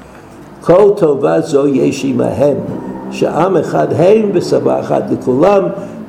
כל 0.65 0.91
טובה 0.97 1.41
זו 1.41 1.67
יש 1.67 2.05
עמהם, 2.05 2.57
שעם 3.11 3.57
אחד 3.57 3.87
הם 3.97 4.31
ושפה 4.33 4.81
אחת 4.81 5.03
לכולם, 5.11 5.63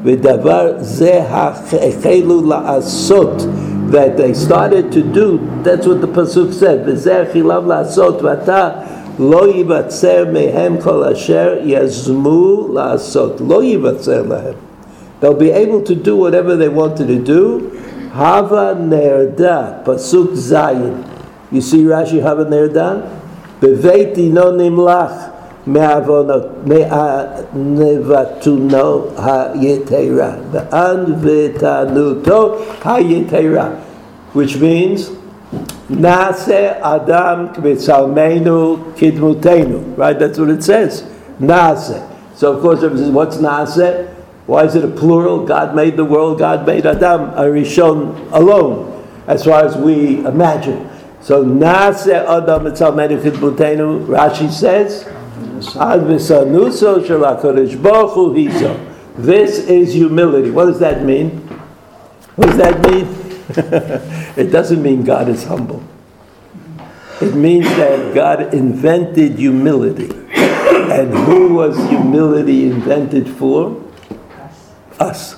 ודבר 0.03 0.73
זה 0.77 1.21
החלו 1.29 2.49
לעשות, 2.49 3.45
that 3.90 4.16
they 4.16 4.34
started 4.34 4.92
to 4.92 5.02
do, 5.02 5.38
that's 5.62 5.86
what 5.86 6.00
the 6.00 6.08
Pasuk 6.08 6.52
said, 6.52 6.86
V'zeh 6.86 7.32
chilav 7.32 7.64
la'asot 7.64 8.20
v'ata 8.20 9.18
lo 9.18 9.52
yivatzer 9.52 10.26
mehem 10.30 10.80
kol 10.82 11.04
asher 11.04 11.60
yazmu 11.62 12.68
la'asot, 12.68 13.40
lo 13.40 13.60
yivatzer 13.60 14.26
lehem. 14.26 14.56
They'll 15.20 15.34
be 15.34 15.50
able 15.50 15.82
to 15.82 15.94
do 15.94 16.16
whatever 16.16 16.54
they 16.54 16.68
wanted 16.68 17.08
to 17.08 17.18
do. 17.18 17.70
Hava 18.12 18.76
nerda, 18.78 19.84
Pasuk 19.84 20.28
Zayin. 20.32 21.04
You 21.50 21.60
see 21.60 21.82
Rashi 21.82 22.22
Hava 22.22 22.44
nerda? 22.44 23.02
Beveit 23.60 24.16
ino 24.18 24.52
nimlach. 24.52 25.27
נמלך 25.67 26.09
מעוונותינו 27.55 29.01
היתרה, 29.17 30.31
וענוותנותו 30.51 32.55
היתרה, 32.85 33.67
which 34.35 34.55
means 34.55 35.11
נעשה 35.89 36.71
אדם 36.79 37.45
כבצלמנו 37.53 38.77
כדמותנו, 38.95 39.77
right? 39.97 40.19
That's 40.19 40.37
what 40.37 40.49
it 40.49 40.63
says. 40.63 41.03
נעשה. 41.39 41.97
So 42.35 42.53
of 42.53 42.61
course, 42.61 42.83
what's 43.11 43.37
nase? 43.37 44.07
Why 44.45 44.65
is 44.65 44.75
it 44.75 44.83
a 44.83 44.89
plural? 44.89 45.45
God 45.45 45.73
made 45.75 45.95
the 45.95 46.03
world, 46.03 46.39
God 46.39 46.67
made 46.67 46.85
Adam, 46.85 47.31
Arishon 47.31 48.29
alone, 48.33 49.01
as 49.27 49.45
far 49.45 49.63
as 49.63 49.77
we 49.77 50.19
imagine. 50.25 50.89
So 51.21 51.45
Nase 51.45 52.13
Adam 52.13 52.65
Mitzal 52.65 52.93
Medichit 52.93 53.37
Butenu, 53.37 54.05
Rashi 54.05 54.51
says, 54.51 55.05
this 59.16 59.58
is 59.58 59.92
humility. 59.92 60.50
What 60.50 60.66
does 60.66 60.78
that 60.78 61.04
mean? 61.04 61.38
What 62.36 62.46
does 62.46 62.56
that 62.58 62.80
mean? 62.88 63.06
it 64.36 64.52
doesn't 64.52 64.82
mean 64.82 65.04
God 65.04 65.28
is 65.28 65.44
humble. 65.44 65.82
It 67.20 67.34
means 67.34 67.66
that 67.66 68.14
God 68.14 68.54
invented 68.54 69.38
humility. 69.38 70.10
And 70.34 71.12
who 71.12 71.54
was 71.54 71.76
humility 71.88 72.66
invented 72.66 73.28
for? 73.28 73.84
Us. 75.00 75.36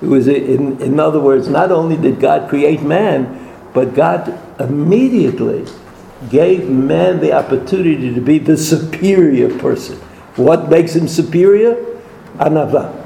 It 0.00 0.06
was, 0.06 0.28
in, 0.28 0.80
in 0.80 1.00
other 1.00 1.20
words, 1.20 1.48
not 1.48 1.72
only 1.72 1.96
did 1.96 2.20
God 2.20 2.48
create 2.48 2.82
man, 2.82 3.40
but 3.72 3.94
God 3.94 4.38
immediately 4.60 5.66
gave 6.30 6.68
man 6.68 7.20
the 7.20 7.32
opportunity 7.32 8.14
to 8.14 8.20
be 8.20 8.38
the 8.38 8.56
superior 8.56 9.58
person. 9.58 9.98
What 10.36 10.68
makes 10.68 10.94
him 10.94 11.08
superior? 11.08 11.76
Anava. 12.36 13.00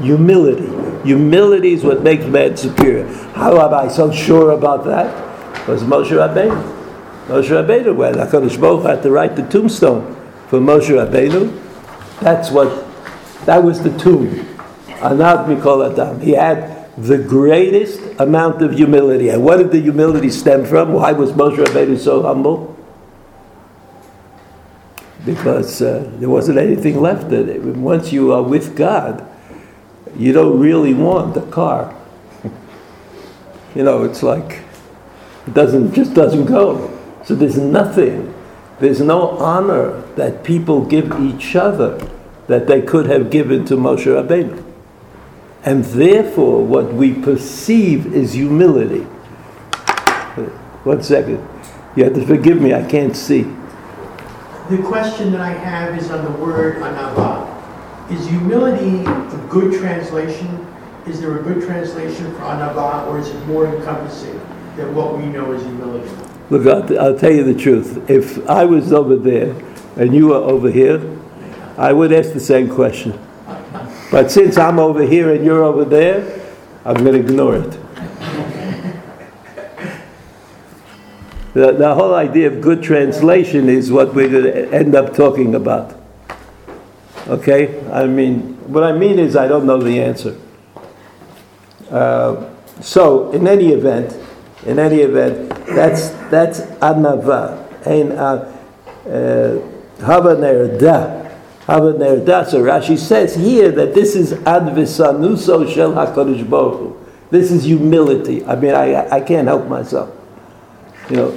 Humility. 0.00 0.66
Humility 1.04 1.72
is 1.72 1.84
what 1.84 2.02
makes 2.02 2.24
man 2.24 2.56
superior. 2.56 3.06
How 3.34 3.58
am 3.60 3.74
I 3.74 3.88
so 3.88 4.12
sure 4.12 4.52
about 4.52 4.84
that? 4.84 5.68
Was 5.68 5.82
Moshe 5.82 6.10
Rabbeinu. 6.10 6.76
Moshe 7.26 7.50
Rabbeinu, 7.50 7.94
when 7.94 8.14
HaKadosh 8.14 8.60
Baruch 8.60 8.84
had 8.84 9.02
to 9.02 9.10
write 9.10 9.36
the 9.36 9.42
tombstone 9.48 10.14
for 10.48 10.60
Moshe 10.60 10.88
Rabbeinu, 10.88 11.64
that's 12.20 12.50
what, 12.50 12.86
that 13.44 13.62
was 13.62 13.82
the 13.82 13.96
tomb. 13.98 14.28
Anad 15.00 15.46
Mikol 15.46 15.92
Adam. 15.92 16.20
He 16.20 16.32
had 16.32 16.77
the 16.98 17.18
greatest 17.18 18.00
amount 18.18 18.60
of 18.60 18.72
humility. 18.72 19.28
And 19.28 19.44
what 19.44 19.58
did 19.58 19.70
the 19.70 19.80
humility 19.80 20.30
stem 20.30 20.64
from? 20.64 20.92
Why 20.92 21.12
was 21.12 21.32
Moshe 21.32 21.56
Rabbeinu 21.56 21.96
so 21.96 22.22
humble? 22.22 22.76
Because 25.24 25.80
uh, 25.80 26.10
there 26.16 26.28
wasn't 26.28 26.58
anything 26.58 27.00
left 27.00 27.30
it. 27.32 27.62
Once 27.62 28.12
you 28.12 28.32
are 28.32 28.42
with 28.42 28.76
God, 28.76 29.24
you 30.16 30.32
don't 30.32 30.58
really 30.58 30.92
want 30.94 31.36
a 31.36 31.42
car. 31.42 31.94
you 33.74 33.84
know, 33.84 34.02
it's 34.02 34.22
like 34.22 34.62
it 35.46 35.54
doesn't 35.54 35.94
just 35.94 36.14
doesn't 36.14 36.46
go. 36.46 36.98
So 37.24 37.34
there's 37.34 37.58
nothing. 37.58 38.34
There's 38.80 39.00
no 39.00 39.30
honor 39.30 40.02
that 40.16 40.42
people 40.42 40.84
give 40.84 41.12
each 41.20 41.54
other 41.54 41.98
that 42.48 42.66
they 42.66 42.82
could 42.82 43.06
have 43.06 43.30
given 43.30 43.64
to 43.66 43.76
Moshe 43.76 44.06
Rabbeinu. 44.06 44.67
And 45.68 45.84
therefore, 45.84 46.64
what 46.64 46.94
we 46.94 47.12
perceive 47.12 48.14
is 48.14 48.32
humility. 48.32 49.02
One 50.84 51.02
second. 51.02 51.46
You 51.94 52.04
have 52.04 52.14
to 52.14 52.26
forgive 52.26 52.58
me, 52.58 52.72
I 52.72 52.82
can't 52.88 53.14
see. 53.14 53.42
The 54.70 54.82
question 54.82 55.30
that 55.32 55.42
I 55.42 55.50
have 55.50 55.94
is 55.98 56.10
on 56.10 56.24
the 56.24 56.30
word 56.42 56.76
anava. 56.76 57.54
Is 58.10 58.26
humility 58.26 59.04
a 59.04 59.46
good 59.50 59.78
translation? 59.78 60.66
Is 61.06 61.20
there 61.20 61.38
a 61.38 61.42
good 61.42 61.62
translation 61.66 62.32
for 62.36 62.40
anava, 62.40 63.06
or 63.06 63.18
is 63.18 63.28
it 63.28 63.46
more 63.46 63.66
encompassing 63.66 64.40
than 64.74 64.94
what 64.94 65.18
we 65.18 65.26
know 65.26 65.52
as 65.52 65.62
humility? 65.62 66.10
Look, 66.48 66.66
I'll, 66.66 66.98
I'll 66.98 67.18
tell 67.18 67.32
you 67.32 67.44
the 67.44 67.60
truth. 67.60 68.08
If 68.08 68.48
I 68.48 68.64
was 68.64 68.90
over 68.90 69.16
there 69.16 69.54
and 69.96 70.14
you 70.14 70.28
were 70.28 70.36
over 70.36 70.70
here, 70.70 70.98
I 71.76 71.92
would 71.92 72.10
ask 72.10 72.32
the 72.32 72.40
same 72.40 72.70
question. 72.70 73.18
But 74.10 74.30
since 74.30 74.56
I'm 74.56 74.78
over 74.78 75.02
here 75.02 75.34
and 75.34 75.44
you're 75.44 75.62
over 75.62 75.84
there, 75.84 76.40
I'm 76.84 76.96
going 76.96 77.12
to 77.12 77.20
ignore 77.20 77.56
it. 77.56 77.70
The, 81.54 81.72
the 81.72 81.94
whole 81.94 82.14
idea 82.14 82.46
of 82.46 82.60
good 82.60 82.82
translation 82.82 83.68
is 83.68 83.90
what 83.90 84.14
we're 84.14 84.28
going 84.28 84.44
to 84.44 84.72
end 84.72 84.94
up 84.94 85.14
talking 85.14 85.54
about. 85.54 85.94
Okay? 87.26 87.84
I 87.90 88.06
mean, 88.06 88.54
what 88.72 88.84
I 88.84 88.92
mean 88.92 89.18
is, 89.18 89.36
I 89.36 89.48
don't 89.48 89.66
know 89.66 89.78
the 89.78 90.00
answer. 90.00 90.38
Uh, 91.90 92.48
so, 92.80 93.32
in 93.32 93.48
any 93.48 93.72
event, 93.72 94.16
in 94.66 94.78
any 94.78 95.00
event, 95.00 95.48
that's 95.66 96.10
that's 96.30 96.60
anava, 96.80 97.64
ein 97.86 98.12
uh, 98.12 98.52
hava 100.04 100.36
nerda. 100.36 101.27
Rashi 101.68 102.96
says 102.98 103.34
here 103.34 103.70
that 103.70 103.94
this 103.94 104.16
is 104.16 104.32
advisanuso 104.32 105.72
shel 105.72 105.92
Hakadosh 105.92 106.48
Baruch. 106.48 106.96
This 107.30 107.52
is 107.52 107.64
humility. 107.64 108.44
I 108.46 108.56
mean, 108.56 108.74
I, 108.74 109.08
I 109.10 109.20
can't 109.20 109.46
help 109.46 109.68
myself. 109.68 110.10
You 111.10 111.16
know, 111.16 111.30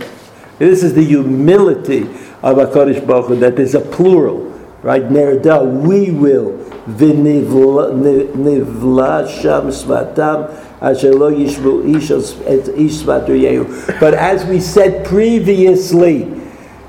this 0.57 0.83
is 0.83 0.93
the 0.93 1.03
humility 1.03 2.03
of 2.41 2.57
Hakadosh 2.57 3.05
Baruch 3.05 3.27
Hu, 3.27 3.35
that 3.37 3.57
there's 3.57 3.75
a 3.75 3.81
plural, 3.81 4.43
right? 4.81 5.03
Nerda, 5.03 5.65
we 5.69 6.11
will. 6.11 6.57
But 13.99 14.13
as 14.15 14.45
we 14.45 14.59
said 14.59 15.05
previously, 15.05 16.23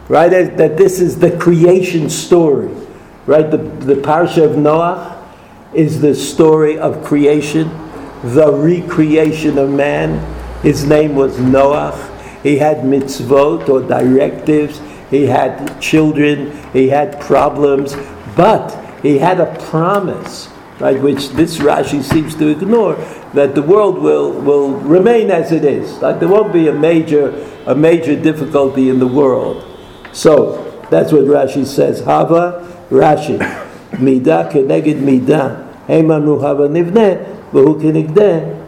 right, 0.09 0.29
that 0.31 0.77
this 0.79 1.01
is 1.01 1.19
the 1.19 1.37
creation 1.39 2.09
story, 2.09 2.71
right? 3.27 3.51
The, 3.51 3.59
the 3.59 3.95
parsha 3.95 4.45
of 4.45 4.59
Noah 4.59 5.19
is 5.75 6.01
the 6.01 6.15
story 6.15 6.79
of 6.79 7.05
creation, 7.05 7.69
the 8.23 8.53
recreation 8.53 9.59
of 9.59 9.71
man. 9.71 10.21
His 10.63 10.85
name 10.85 11.15
was 11.15 11.39
Noah. 11.39 12.09
He 12.43 12.59
had 12.59 12.79
mitzvot 12.79 13.69
or 13.69 13.83
directives. 13.83 14.81
He 15.11 15.27
had 15.27 15.81
children. 15.81 16.53
He 16.73 16.89
had 16.89 17.21
problems. 17.21 17.97
But 18.37 18.79
he 19.03 19.19
had 19.19 19.41
a 19.41 19.55
promise, 19.71 20.49
right, 20.79 21.01
which 21.01 21.31
this 21.31 21.59
Rashi 21.59 22.03
seems 22.03 22.35
to 22.37 22.49
ignore, 22.49 22.95
that 23.35 23.55
the 23.55 23.63
world 23.63 23.99
will, 23.99 24.33
will 24.33 24.75
remain 24.75 25.31
as 25.31 25.53
it 25.53 25.65
is. 25.65 25.99
Like 25.99 26.21
there 26.21 26.29
won't 26.29 26.53
be 26.53 26.69
a 26.69 26.73
major, 26.73 27.31
a 27.67 27.75
major 27.75 28.21
difficulty 28.21 28.89
in 28.89 28.99
the 28.99 29.07
world. 29.07 29.65
So 30.13 30.63
that's 30.91 31.13
what 31.13 31.23
Rashi 31.25 31.67
says. 31.67 32.01
Hava 32.01 32.72
Rashi. 32.93 33.39
Midah 33.93 34.51
keneged 34.53 35.01
midah. 35.01 35.87
Heimanu 35.87 36.41
hava 36.41 36.69
nivneh, 36.69 37.51
v'hu 37.51 37.81
kenegdeh. 37.81 38.61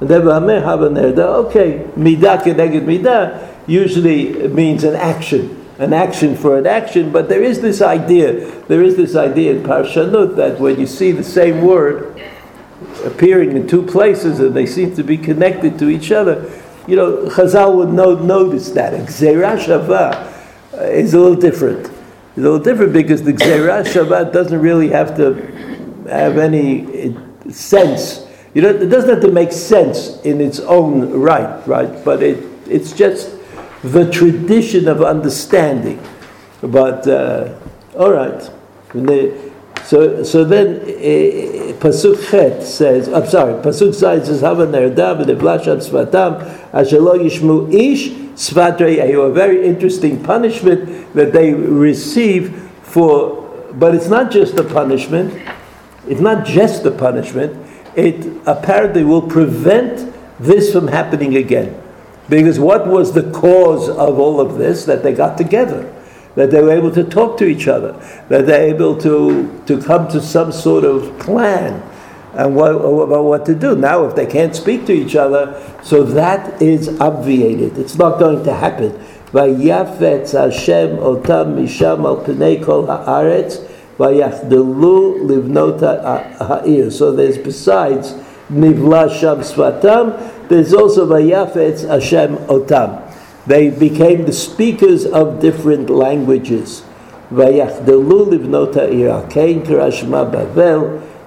And 0.00 0.08
then 0.08 0.22
hava 0.22 0.88
nerda. 0.88 1.46
Okay, 1.46 1.84
midah 1.96 2.42
keneged 2.42 2.84
midah 2.84 3.48
usually 3.66 4.48
means 4.48 4.84
an 4.84 4.94
action 4.94 5.58
an 5.78 5.92
action 5.92 6.36
for 6.36 6.58
an 6.58 6.66
action, 6.66 7.10
but 7.10 7.28
there 7.28 7.42
is 7.42 7.60
this 7.60 7.80
idea, 7.82 8.46
there 8.66 8.82
is 8.82 8.96
this 8.96 9.16
idea 9.16 9.54
in 9.54 9.62
Parshanut 9.62 10.36
that 10.36 10.60
when 10.60 10.78
you 10.78 10.86
see 10.86 11.10
the 11.10 11.24
same 11.24 11.62
word 11.62 12.20
appearing 13.04 13.56
in 13.56 13.66
two 13.66 13.82
places 13.82 14.38
and 14.38 14.54
they 14.54 14.66
seem 14.66 14.94
to 14.94 15.02
be 15.02 15.16
connected 15.16 15.78
to 15.78 15.88
each 15.88 16.12
other, 16.12 16.48
you 16.86 16.94
know, 16.94 17.24
Chazal 17.26 17.74
would 17.76 17.92
no, 17.92 18.14
notice 18.14 18.70
that. 18.70 18.92
Gzerah 18.92 19.58
Shavah 19.58 20.90
is 20.90 21.14
a 21.14 21.20
little 21.20 21.40
different. 21.40 21.90
It's 22.32 22.38
a 22.38 22.40
little 22.40 22.60
different 22.60 22.94
because 22.94 23.22
the 23.22 23.34
Gzerah 23.34 23.84
Shavah 23.84 24.32
doesn't 24.32 24.58
really 24.58 24.88
have 24.88 25.14
to 25.18 25.34
have 26.08 26.38
any 26.38 27.14
sense. 27.50 28.26
You 28.54 28.62
know, 28.62 28.70
it 28.70 28.86
doesn't 28.86 29.10
have 29.10 29.20
to 29.20 29.30
make 29.30 29.52
sense 29.52 30.18
in 30.22 30.40
its 30.40 30.58
own 30.60 31.12
right, 31.12 31.60
right? 31.68 32.02
But 32.02 32.22
it, 32.22 32.42
it's 32.66 32.92
just 32.92 33.36
the 33.82 34.10
tradition 34.10 34.88
of 34.88 35.02
understanding. 35.02 36.02
But 36.62 37.06
uh, 37.06 37.58
all 37.98 38.12
right, 38.12 38.50
so 39.84 40.22
so 40.22 40.44
then 40.44 40.76
uh, 40.76 41.72
pasuk 41.80 42.30
chet 42.30 42.62
says, 42.62 43.08
I'm 43.08 43.26
sorry, 43.26 43.60
pasuk 43.60 43.90
zayin 43.90 44.24
says 44.24 44.40
svatam 44.40 44.72
ish 47.74 48.21
svatrei 48.34 48.98
A 48.98 49.30
very 49.32 49.64
interesting 49.64 50.22
punishment 50.22 51.14
that 51.14 51.32
they 51.32 51.52
receive 51.52 52.70
for, 52.82 53.42
but 53.74 53.94
it's 53.94 54.08
not 54.08 54.30
just 54.30 54.54
a 54.58 54.64
punishment. 54.64 55.32
It's 56.06 56.20
not 56.20 56.44
just 56.44 56.84
a 56.84 56.90
punishment. 56.90 57.56
It 57.94 58.40
apparently 58.46 59.04
will 59.04 59.22
prevent 59.22 60.14
this 60.40 60.72
from 60.72 60.88
happening 60.88 61.36
again. 61.36 61.80
Because 62.28 62.58
what 62.58 62.86
was 62.86 63.12
the 63.12 63.30
cause 63.30 63.88
of 63.88 64.18
all 64.18 64.40
of 64.40 64.58
this? 64.58 64.84
That 64.84 65.02
they 65.02 65.12
got 65.12 65.36
together, 65.36 65.92
that 66.34 66.50
they 66.50 66.62
were 66.62 66.72
able 66.72 66.90
to 66.92 67.04
talk 67.04 67.36
to 67.38 67.46
each 67.46 67.68
other, 67.68 67.92
that 68.28 68.46
they're 68.46 68.66
able 68.68 68.96
to, 69.00 69.62
to 69.66 69.80
come 69.82 70.08
to 70.08 70.20
some 70.20 70.52
sort 70.52 70.84
of 70.84 71.18
plan 71.18 71.82
and 72.34 72.56
what, 72.56 72.70
about 72.70 73.24
what 73.24 73.46
to 73.46 73.54
do. 73.54 73.76
Now, 73.76 74.04
if 74.06 74.16
they 74.16 74.26
can't 74.26 74.56
speak 74.56 74.86
to 74.86 74.92
each 74.92 75.16
other, 75.16 75.60
so 75.82 76.02
that 76.02 76.60
is 76.62 77.00
obviated. 77.00 77.78
It's 77.78 77.96
not 77.96 78.18
going 78.18 78.44
to 78.44 78.54
happen. 78.54 78.92
Vayafetz 79.32 80.32
Hashem 80.32 80.96
otam 80.96 81.56
misham 81.56 82.04
al 82.04 82.24
pnei 82.24 82.64
kol 82.64 82.86
haaretz 82.86 83.66
vayachdelu 83.98 85.26
livnota 85.26 86.36
ha'ir. 86.38 86.90
So 86.90 87.12
there's 87.12 87.38
besides 87.38 88.12
nivla 88.50 89.08
sham 89.18 89.38
svatam, 89.38 90.48
there's 90.48 90.74
also 90.74 91.06
Vayafetz 91.06 91.88
Hashem 91.88 92.36
Otam. 92.48 93.00
They 93.46 93.70
became 93.70 94.26
the 94.26 94.32
speakers 94.32 95.06
of 95.06 95.40
different 95.40 95.88
languages. 95.88 96.82
Vayachdelu 97.30 98.36
livnot 98.36 98.74
ha'ir 98.74 99.26
Kein 99.30 99.62
Karashma 99.62 100.30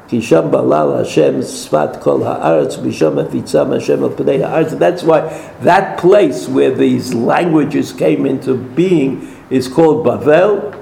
Kisham 0.07 0.51
Balal 0.51 0.99
Hashem 0.99 1.41
Sfat 1.41 1.99
Kol 1.99 2.19
Haaretz 2.19 2.81
Bisham 2.83 3.15
Afitzam 3.15 3.73
Hashem 3.73 4.03
Al 4.03 4.11
Pnei 4.11 4.39
Haaretz. 4.39 4.77
That's 4.77 5.01
why 5.01 5.21
that 5.61 5.97
place 5.97 6.47
where 6.47 6.71
these 6.71 7.13
languages 7.13 7.91
came 7.91 8.25
into 8.27 8.55
being 8.55 9.35
is 9.49 9.67
called 9.67 10.05
Bavel, 10.05 10.73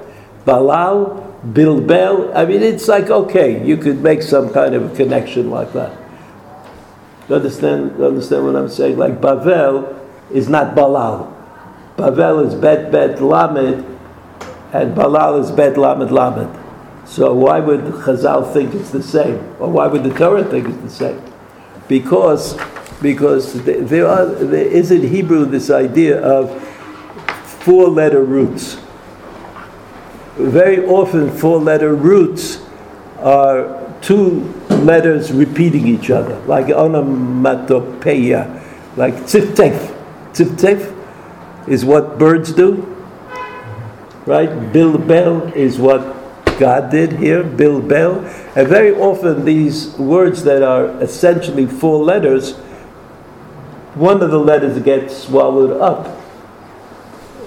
Balal, 0.44 1.22
Bilbel. 1.52 2.34
I 2.34 2.44
mean, 2.44 2.62
it's 2.62 2.86
like 2.86 3.08
okay, 3.08 3.64
you 3.66 3.78
could 3.78 4.02
make 4.02 4.22
some 4.22 4.52
kind 4.52 4.74
of 4.74 4.94
connection 4.94 5.50
like 5.50 5.72
that. 5.72 5.96
You 7.28 7.36
understand, 7.36 7.96
you 7.98 8.04
understand 8.06 8.44
what 8.44 8.56
I'm 8.56 8.68
saying? 8.68 8.98
Like 8.98 9.22
Bavel 9.22 9.98
is 10.30 10.50
not 10.50 10.74
Balal. 10.74 11.32
Bavel 11.96 12.46
is 12.46 12.54
Bet 12.54 12.92
Bet 12.92 13.22
Lamed, 13.22 13.86
and 14.74 14.94
Balal 14.94 15.40
is 15.40 15.50
Bet 15.50 15.78
Lamed 15.78 16.10
Lamed. 16.10 16.63
So 17.06 17.32
why 17.34 17.60
would 17.60 17.80
Chazal 17.80 18.52
think 18.52 18.74
it's 18.74 18.90
the 18.90 19.02
same? 19.02 19.38
Or 19.58 19.70
why 19.70 19.86
would 19.86 20.04
the 20.04 20.14
Torah 20.14 20.44
think 20.44 20.68
it's 20.68 20.82
the 20.82 20.90
same? 20.90 21.22
Because, 21.88 22.58
because 23.02 23.62
there, 23.64 24.06
are, 24.06 24.26
there 24.26 24.66
is 24.66 24.90
in 24.90 25.08
Hebrew 25.08 25.44
this 25.44 25.70
idea 25.70 26.20
of 26.20 26.62
four 27.64 27.88
letter 27.88 28.24
roots. 28.24 28.78
Very 30.36 30.84
often, 30.86 31.30
four 31.30 31.58
letter 31.58 31.94
roots 31.94 32.60
are 33.18 33.80
two 34.00 34.40
letters 34.68 35.32
repeating 35.32 35.86
each 35.86 36.10
other, 36.10 36.38
like 36.40 36.66
onomatopeia, 36.66 38.62
like 38.96 39.14
tziftef. 39.14 39.94
Tziftef 40.32 41.68
is 41.68 41.84
what 41.84 42.18
birds 42.18 42.52
do, 42.52 42.82
right? 44.26 44.50
Bilbel 44.50 45.54
is 45.54 45.78
what 45.78 46.13
God 46.58 46.90
did 46.90 47.12
here, 47.12 47.42
Bilbel. 47.42 48.24
And 48.56 48.68
very 48.68 48.94
often 48.94 49.44
these 49.44 49.94
words 49.98 50.44
that 50.44 50.62
are 50.62 50.86
essentially 51.02 51.66
four 51.66 52.02
letters, 52.02 52.56
one 53.94 54.22
of 54.22 54.30
the 54.30 54.38
letters 54.38 54.82
gets 54.82 55.16
swallowed 55.16 55.80
up, 55.80 56.20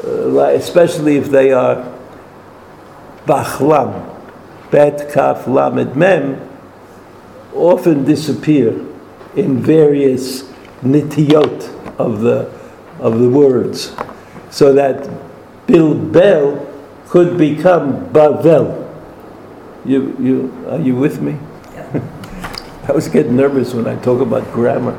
uh, 0.04 0.40
especially 0.56 1.18
if 1.18 1.30
they 1.30 1.52
are 1.52 1.94
bachlam, 3.26 4.16
bet, 4.72 5.12
kaf, 5.12 5.48
lamed, 5.48 5.96
mem, 5.96 6.50
often 7.54 8.06
disappear 8.06 8.70
in 9.36 9.60
various 9.62 10.44
nitiyot 10.82 11.98
of 11.98 12.22
the, 12.22 12.52
of 13.00 13.20
the 13.20 13.30
words, 13.30 13.96
so 14.50 14.74
that 14.74 15.10
Bilbel 15.68 16.66
could 17.08 17.38
become 17.38 18.10
Bavel. 18.10 18.77
You, 19.88 20.18
you, 20.20 20.68
are 20.70 20.80
you 20.80 20.96
with 20.98 21.22
me? 21.22 21.38
I 22.90 22.92
was 22.92 23.08
getting 23.08 23.38
nervous 23.38 23.74
when 23.74 23.88
I 23.88 23.96
talk 24.02 24.20
about 24.20 24.52
grammar. 24.52 24.96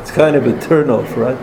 It's 0.00 0.10
kind 0.10 0.34
of 0.34 0.44
a 0.48 0.54
turnoff, 0.54 1.16
right? 1.16 1.38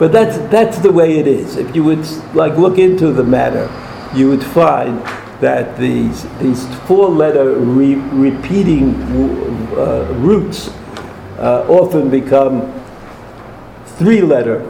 But 0.00 0.10
that's, 0.10 0.36
that's 0.50 0.78
the 0.78 0.90
way 0.90 1.18
it 1.18 1.28
is. 1.28 1.56
If 1.56 1.76
you 1.76 1.84
would 1.84 2.04
like 2.34 2.58
look 2.58 2.78
into 2.78 3.12
the 3.12 3.22
matter, 3.22 3.70
you 4.16 4.28
would 4.28 4.42
find 4.42 4.98
that 5.40 5.78
these, 5.78 6.26
these 6.38 6.66
four 6.86 7.08
letter 7.08 7.52
re- 7.52 7.94
repeating 7.94 8.96
uh, 9.76 10.12
roots 10.18 10.70
uh, 11.38 11.64
often 11.68 12.10
become 12.10 12.82
three 13.86 14.22
letter 14.22 14.68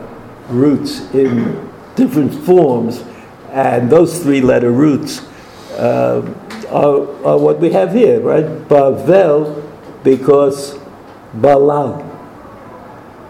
roots 0.49 1.01
in 1.15 1.71
different 1.97 2.35
forms, 2.35 3.05
and 3.55 3.89
those 3.89 4.21
three 4.21 4.41
letter 4.41 4.73
roots 4.73 5.21
uh, 5.79 6.21
are, 6.71 7.25
are, 7.25 7.39
what 7.39 7.61
we 7.61 7.71
have 7.71 7.93
here, 7.93 8.21
right? 8.21 8.45
Bavel, 8.45 9.63
because 10.03 10.77
Balal, 11.37 12.03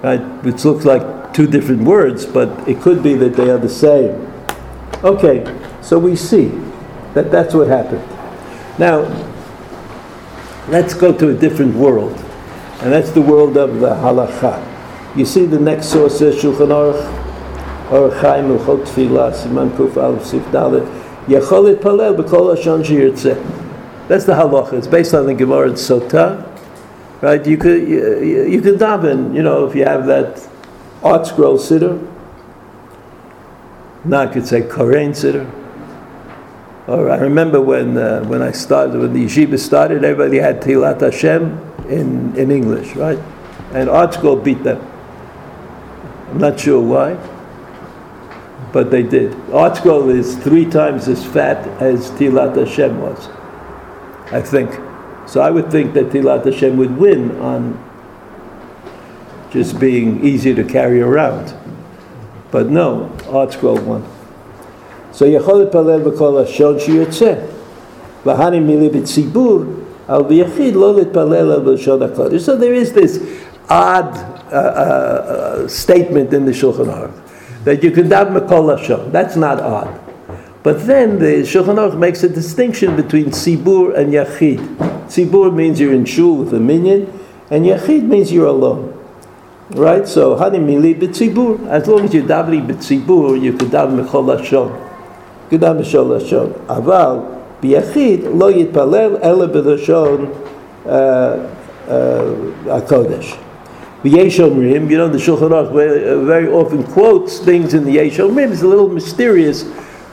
right? 0.03 0.21
Which 0.43 0.65
looks 0.65 0.87
like 0.87 1.35
two 1.35 1.47
different 1.47 1.83
words, 1.83 2.25
but 2.25 2.67
it 2.67 2.81
could 2.81 3.03
be 3.03 3.15
that 3.15 3.35
they 3.35 3.51
are 3.51 3.59
the 3.59 3.69
same. 3.69 4.33
Okay, 5.05 5.45
so 5.83 5.99
we 5.99 6.17
see 6.17 6.49
That 7.13 7.31
that's 7.31 7.55
what 7.55 7.69
happened. 7.69 8.03
Now, 8.77 9.07
let's 10.69 10.95
go 10.95 11.17
to 11.17 11.29
a 11.31 11.35
different 11.35 11.77
world, 11.77 12.13
and 12.81 12.93
that's 12.93 13.11
the 13.11 13.23
world 13.23 13.57
of 13.57 13.79
the 13.79 13.91
halacha. 13.91 14.59
You 15.17 15.25
see, 15.25 15.47
the 15.47 15.61
next 15.61 15.89
source 15.89 16.21
is 16.21 16.43
Shulchan 16.43 16.75
Aruch, 16.75 17.24
Hilchot 17.89 18.85
Tefillah, 18.85 19.33
Siman 19.33 19.71
Kuf 19.77 19.97
Aleph 19.97 20.25
Sif 20.25 20.43
Dalet, 20.47 20.87
Yachol 21.27 21.75
Palel 21.77 22.17
B'Kol 22.17 22.57
Hashon 22.57 22.85
Shirtzeh. 22.85 23.63
That's 24.09 24.25
the 24.27 24.35
halacha. 24.35 24.75
It's 24.75 24.87
based 24.87 25.15
on 25.15 25.27
the 25.27 25.35
Gemara 25.35 25.69
and 25.69 25.77
Sotah, 25.77 26.47
right? 27.23 27.45
You 27.47 27.57
could 27.57 27.89
you, 27.89 28.45
you 28.45 28.61
could 28.61 28.79
daven, 28.79 29.35
you 29.35 29.43
know, 29.43 29.67
if 29.67 29.75
you 29.75 29.85
have 29.85 30.07
that 30.07 30.37
ArtScroll 31.01 31.59
siddur. 31.59 32.07
Now 34.05 34.21
I 34.21 34.27
could 34.27 34.47
say 34.47 34.61
Korean 34.61 35.13
siddur. 35.13 35.51
Or 36.87 37.11
I 37.11 37.17
remember 37.17 37.63
when 37.63 37.97
uh, 37.97 38.25
when 38.25 38.43
I 38.43 38.51
started 38.51 38.99
when 38.99 39.15
the 39.15 39.25
yeshiva 39.25 39.59
started, 39.59 40.05
everybody 40.05 40.39
had 40.39 40.61
Tilat 40.61 41.01
Hashem 41.01 41.59
in 41.89 42.37
in 42.37 42.51
English, 42.51 42.95
right? 42.97 43.19
And 43.73 43.89
ArtScroll 43.89 44.45
beat 44.45 44.63
them. 44.63 44.87
I'm 46.31 46.39
not 46.39 46.61
sure 46.61 46.83
why, 46.83 47.17
but 48.75 48.91
they 48.91 49.05
did. 49.05 49.31
ArtScroll 49.63 50.13
is 50.13 50.35
three 50.39 50.69
times 50.69 51.07
as 51.07 51.25
fat 51.25 51.65
as 51.81 52.11
Tilat 52.11 52.57
Hashem 52.57 53.01
was, 53.01 53.29
I 54.33 54.43
think. 54.43 54.73
So 55.29 55.41
I 55.41 55.51
would 55.51 55.71
think 55.71 55.95
that 55.95 56.07
Tilat 56.07 56.45
Hashem 56.45 56.77
would 56.77 56.97
win 56.97 57.41
on 57.41 57.79
just 59.53 59.79
being 59.79 60.25
easy 60.25 60.53
to 60.57 60.65
carry 60.65 61.01
around. 61.01 61.55
But 62.51 62.69
no, 62.69 63.13
ArtScroll 63.27 63.81
won. 63.85 64.05
So 65.13 65.25
יכול 65.25 65.59
להתפלל 65.59 66.03
בכל 66.03 66.43
לשון 66.43 66.79
So 72.41 72.57
there 72.57 72.75
is 72.75 72.93
this 72.93 73.21
odd 73.71 74.17
uh, 74.17 74.57
uh, 74.57 74.57
uh 74.57 75.69
statement 75.69 76.33
in 76.35 76.45
the 76.45 76.51
Shulchan 76.51 76.87
Aruch 76.87 77.24
that 77.65 77.83
you 77.83 77.91
could 77.91 78.07
daven 78.07 78.39
Mikol 78.39 78.79
Hashem. 78.79 79.11
That's 79.11 79.37
not 79.37 79.61
odd. 79.61 80.01
But 80.63 80.87
then 80.87 81.19
the 81.19 81.43
Shulchan 81.45 81.77
Aruch 81.77 81.99
makes 81.99 82.23
a 82.23 82.29
distinction 82.29 82.97
between 82.97 83.27
Sibur 83.27 83.95
and 83.97 84.13
Yachid. 84.13 84.59
Sibur 85.09 85.55
means 85.55 85.79
you're 85.79 85.93
in 85.93 86.07
shul 86.07 86.37
with 86.37 86.55
a 86.55 86.61
minyan, 86.61 87.13
and 87.51 87.67
Yachid 87.67 88.03
means 88.05 88.33
you're 88.33 88.47
alone. 88.47 88.91
Right? 89.71 90.09
So, 90.09 90.37
Hanimili 90.37 90.99
B'tzibur. 90.99 91.67
As 91.69 91.87
long 91.87 92.05
as 92.07 92.15
you're 92.15 92.25
davening 92.25 92.67
B'tzibur, 92.67 93.41
you 93.41 93.53
could 93.53 93.69
daven 93.69 94.03
Mikol 94.03 94.39
Hashem. 94.39 94.69
You 94.69 95.51
could 95.51 95.61
daven 95.61 95.83
Mikol 95.85 96.21
Hashem. 96.21 96.53
Aval, 96.67 97.61
B'yachid, 97.61 98.35
lo 98.35 98.51
yitpalel 98.53 99.23
ele 99.23 99.45
a 100.87 100.89
uh, 100.89 101.55
uh, 101.89 102.81
kodesh. 102.83 103.44
Yesh 104.11 104.39
Omrim, 104.39 104.91
you 104.91 104.99
know, 104.99 105.09
the 105.09 105.19
Shulchan 105.19 105.51
Aruch 105.51 106.27
very 106.27 106.49
often 106.49 106.85
quotes 106.85 107.39
things 107.39 107.73
in 107.73 107.85
the 107.85 107.93
Yesh 107.93 108.19
Omrim. 108.19 108.53
It's 108.53 108.63
a 108.63 108.67
little 108.67 108.89
mysterious 108.89 109.63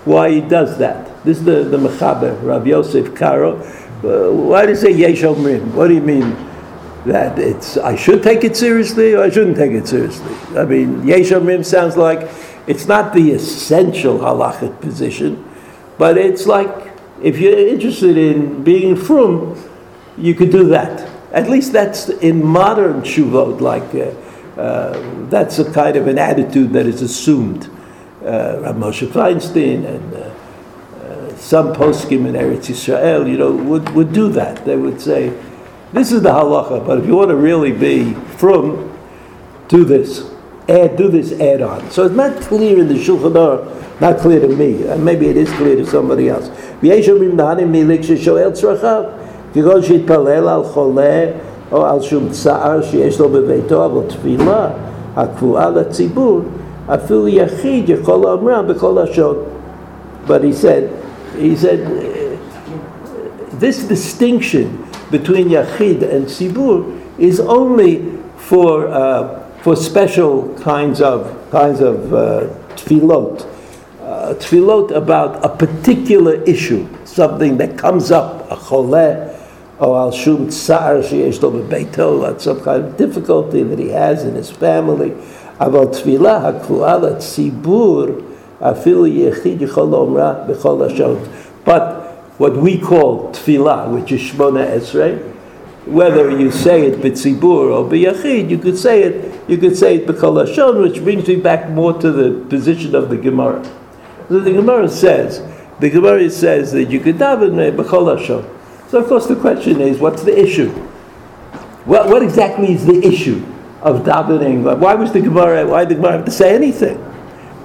why 0.05 0.31
he 0.31 0.41
does 0.41 0.77
that. 0.77 1.23
This 1.23 1.39
is 1.39 1.43
the, 1.43 1.63
the 1.63 1.77
Mechaber, 1.77 2.41
Rav 2.41 2.65
Yosef 2.65 3.13
Karo. 3.13 3.57
Uh, 4.03 4.31
why 4.31 4.65
does 4.65 4.81
he 4.81 4.93
say? 4.93 5.23
What 5.25 5.87
do 5.87 5.93
you 5.93 6.01
mean? 6.01 6.35
That 7.05 7.37
it's, 7.39 7.77
I 7.77 7.95
should 7.95 8.23
take 8.23 8.43
it 8.43 8.55
seriously 8.55 9.13
or 9.13 9.23
I 9.23 9.29
shouldn't 9.29 9.57
take 9.57 9.71
it 9.71 9.87
seriously? 9.87 10.35
I 10.55 10.65
mean, 10.65 11.05
Yesh 11.05 11.29
Omrim 11.31 11.65
sounds 11.65 11.97
like 11.97 12.29
it's 12.67 12.85
not 12.85 13.13
the 13.13 13.31
essential 13.31 14.19
halachic 14.19 14.79
position, 14.81 15.43
but 15.97 16.17
it's 16.17 16.45
like 16.45 16.93
if 17.21 17.39
you're 17.39 17.67
interested 17.67 18.17
in 18.17 18.63
being 18.63 18.95
frum, 18.95 19.61
you 20.17 20.33
could 20.33 20.51
do 20.51 20.67
that. 20.69 21.10
At 21.31 21.49
least 21.49 21.71
that's 21.71 22.09
in 22.09 22.45
modern 22.45 23.01
shuvot, 23.01 23.61
like 23.61 23.95
uh, 23.95 24.59
uh, 24.59 25.29
that's 25.29 25.59
a 25.59 25.71
kind 25.71 25.95
of 25.95 26.07
an 26.07 26.17
attitude 26.17 26.73
that 26.73 26.85
is 26.85 27.01
assumed. 27.01 27.69
Uh, 28.21 28.59
Rav 28.61 28.75
Moshe 28.75 29.07
Feinstein 29.07 29.85
and 29.85 30.13
uh, 30.13 30.17
uh, 30.17 31.35
some 31.37 31.73
poskim 31.73 32.27
in 32.27 32.35
Eretz 32.35 32.67
Yisrael, 32.67 33.29
you 33.29 33.37
know, 33.37 33.51
would, 33.51 33.89
would 33.91 34.13
do 34.13 34.29
that. 34.29 34.65
They 34.65 34.75
would 34.75 34.99
say, 34.99 35.29
this 35.93 36.11
is 36.11 36.21
the 36.21 36.29
halacha, 36.29 36.85
but 36.85 36.99
if 36.99 37.07
you 37.07 37.15
want 37.15 37.29
to 37.29 37.35
really 37.35 37.71
be 37.71 38.13
frum, 38.13 38.97
do 39.69 39.85
this. 39.85 40.29
Add, 40.69 40.97
do 40.97 41.07
this 41.09 41.31
add 41.39 41.61
on. 41.61 41.89
So 41.89 42.05
it's 42.05 42.15
not 42.15 42.39
clear 42.41 42.79
in 42.79 42.87
the 42.87 42.93
Shulchan 42.95 43.33
Aruch, 43.33 43.99
not 43.99 44.19
clear 44.19 44.39
to 44.39 44.47
me. 44.47 44.83
And 44.85 45.03
maybe 45.03 45.27
it 45.27 45.35
is 45.37 45.49
clear 45.53 45.75
to 45.75 45.85
somebody 45.85 46.29
else. 46.29 46.49
כגון 49.54 49.82
שיתפלל 49.82 50.48
על 50.48 50.64
חולה 50.64 51.24
או 51.72 51.86
על 51.86 52.00
שום 52.00 52.28
צער 52.30 52.82
שיש 52.82 53.20
לו 53.20 53.28
בביתו, 53.28 53.84
אבל 53.84 54.00
תפילה 54.06 54.68
הקבועה 55.16 55.70
לציבור, 55.70 56.40
אפילו 56.86 57.28
יחיד 57.28 57.88
יכול 57.88 58.26
לאמרה 58.26 58.62
בכל 58.62 58.98
לשון. 59.02 59.36
But 60.26 60.42
he 60.42 60.52
said, 60.52 60.90
he 61.38 61.54
said, 61.54 61.86
this 63.60 63.84
distinction 63.84 64.84
between 65.10 65.48
yachid 65.48 66.02
and 66.02 66.26
tzibur 66.26 67.00
is 67.18 67.38
only 67.40 68.02
for 68.36 68.88
uh, 68.88 69.42
for 69.62 69.76
special 69.76 70.52
kinds 70.58 71.00
of 71.00 71.32
kinds 71.50 71.80
of 71.80 72.12
uh, 72.12 72.46
tefillot, 72.74 73.46
uh, 74.00 74.34
tefillot 74.34 74.90
about 74.90 75.44
a 75.44 75.48
particular 75.48 76.34
issue, 76.42 76.86
something 77.04 77.56
that 77.56 77.78
comes 77.78 78.10
up, 78.10 78.50
a 78.50 78.56
choleh, 78.56 79.29
or 79.81 79.97
al 79.97 80.11
shum 80.11 80.47
tsar 80.47 80.97
sheyesh 80.97 81.41
lo 81.41 81.51
bebeito, 81.51 82.29
at 82.29 82.39
some 82.39 82.61
kind 82.61 82.85
of 82.85 82.97
difficulty 82.97 83.63
that 83.63 83.79
he 83.79 83.89
has 83.89 84.23
in 84.23 84.35
his 84.35 84.51
family. 84.51 85.09
Aval 85.59 85.87
tefillah 85.87 86.61
hakvuah 86.61 87.15
tzibur 87.17 88.21
afilu 88.59 89.09
yechid 89.09 89.57
yichol 89.57 89.91
omra 89.91 90.47
b'chol 90.47 90.87
hashon. 90.87 91.27
But 91.65 92.13
what 92.37 92.57
we 92.57 92.77
call 92.79 93.31
tefillah, 93.31 93.91
which 93.91 94.11
is 94.11 94.21
shmona 94.21 94.69
esrei, 94.71 95.19
whether 95.87 96.29
you 96.29 96.51
say 96.51 96.85
it 96.85 96.99
b'tzibur 96.99 97.75
or 97.75 97.89
b'yachid, 97.89 98.51
you 98.51 98.59
could 98.59 98.77
say 98.77 99.01
it, 99.01 99.49
you 99.49 99.57
could 99.57 99.75
say 99.75 99.95
it 99.95 100.05
b'chol 100.05 100.45
hashon, 100.45 100.83
which 100.83 101.03
brings 101.03 101.27
me 101.27 101.37
back 101.37 101.71
more 101.71 101.99
to 101.99 102.11
the 102.11 102.45
position 102.49 102.93
of 102.93 103.09
the 103.09 103.17
Gemara. 103.17 103.63
So 104.29 104.39
the 104.41 104.53
Gemara 104.53 104.87
says, 104.89 105.41
the 105.79 105.89
Gemara 105.89 106.29
says 106.29 106.71
that 106.73 106.91
you 106.91 106.99
could 106.99 107.15
daven 107.15 107.75
b'chol 107.75 108.15
hashon. 108.15 108.57
So 108.91 108.97
of 108.97 109.07
course 109.07 109.25
the 109.25 109.37
question 109.37 109.79
is, 109.79 109.99
what's 109.99 110.23
the 110.23 110.37
issue? 110.37 110.69
What, 111.85 112.09
what 112.09 112.21
exactly 112.21 112.73
is 112.73 112.85
the 112.85 113.01
issue 113.01 113.41
of 113.81 114.01
davening? 114.01 114.79
Why 114.79 114.95
was 114.95 115.13
the 115.13 115.21
Gemara? 115.21 115.65
Why 115.65 115.85
did 115.85 115.91
the 115.91 116.01
Gemara 116.01 116.17
have 116.17 116.25
to 116.25 116.31
say 116.31 116.53
anything? 116.53 116.97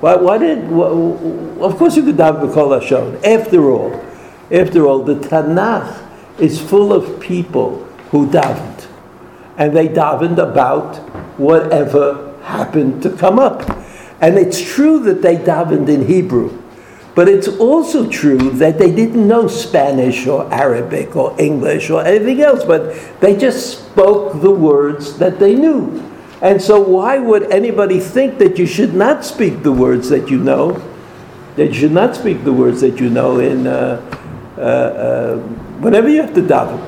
Why, 0.00 0.14
why 0.14 0.38
did? 0.38 0.70
of 0.70 1.76
course 1.78 1.96
you 1.96 2.04
could 2.04 2.16
daven 2.16 2.48
b'kol 2.48 2.80
hashon. 2.80 3.24
After 3.24 3.68
all, 3.72 3.92
after 4.52 4.86
all, 4.86 5.02
the 5.02 5.16
Tanakh 5.16 6.00
is 6.38 6.60
full 6.60 6.92
of 6.92 7.18
people 7.18 7.82
who 8.12 8.28
davened, 8.30 8.86
and 9.58 9.76
they 9.76 9.88
davened 9.88 10.38
about 10.38 10.94
whatever 11.40 12.38
happened 12.44 13.02
to 13.02 13.10
come 13.10 13.40
up. 13.40 13.68
And 14.20 14.38
it's 14.38 14.60
true 14.60 15.00
that 15.00 15.22
they 15.22 15.34
davened 15.34 15.88
in 15.88 16.06
Hebrew. 16.06 16.62
But 17.16 17.30
it's 17.30 17.48
also 17.48 18.06
true 18.10 18.50
that 18.60 18.78
they 18.78 18.94
didn't 18.94 19.26
know 19.26 19.48
Spanish 19.48 20.26
or 20.26 20.52
Arabic 20.52 21.16
or 21.16 21.34
English 21.40 21.88
or 21.88 22.04
anything 22.04 22.42
else, 22.42 22.62
but 22.62 22.94
they 23.20 23.34
just 23.34 23.88
spoke 23.88 24.42
the 24.42 24.50
words 24.50 25.16
that 25.16 25.38
they 25.38 25.54
knew. 25.54 26.04
And 26.42 26.60
so, 26.60 26.78
why 26.78 27.18
would 27.18 27.50
anybody 27.50 28.00
think 28.00 28.36
that 28.36 28.58
you 28.58 28.66
should 28.66 28.92
not 28.92 29.24
speak 29.24 29.62
the 29.62 29.72
words 29.72 30.10
that 30.10 30.28
you 30.28 30.36
know? 30.36 30.76
That 31.56 31.68
you 31.68 31.72
should 31.72 31.92
not 31.92 32.14
speak 32.14 32.44
the 32.44 32.52
words 32.52 32.82
that 32.82 33.00
you 33.00 33.08
know 33.08 33.40
in 33.40 33.66
uh, 33.66 34.04
uh, 34.58 34.60
uh, 34.60 35.36
whenever 35.80 36.10
you 36.10 36.20
have 36.20 36.34
to 36.34 36.42
daven. 36.42 36.78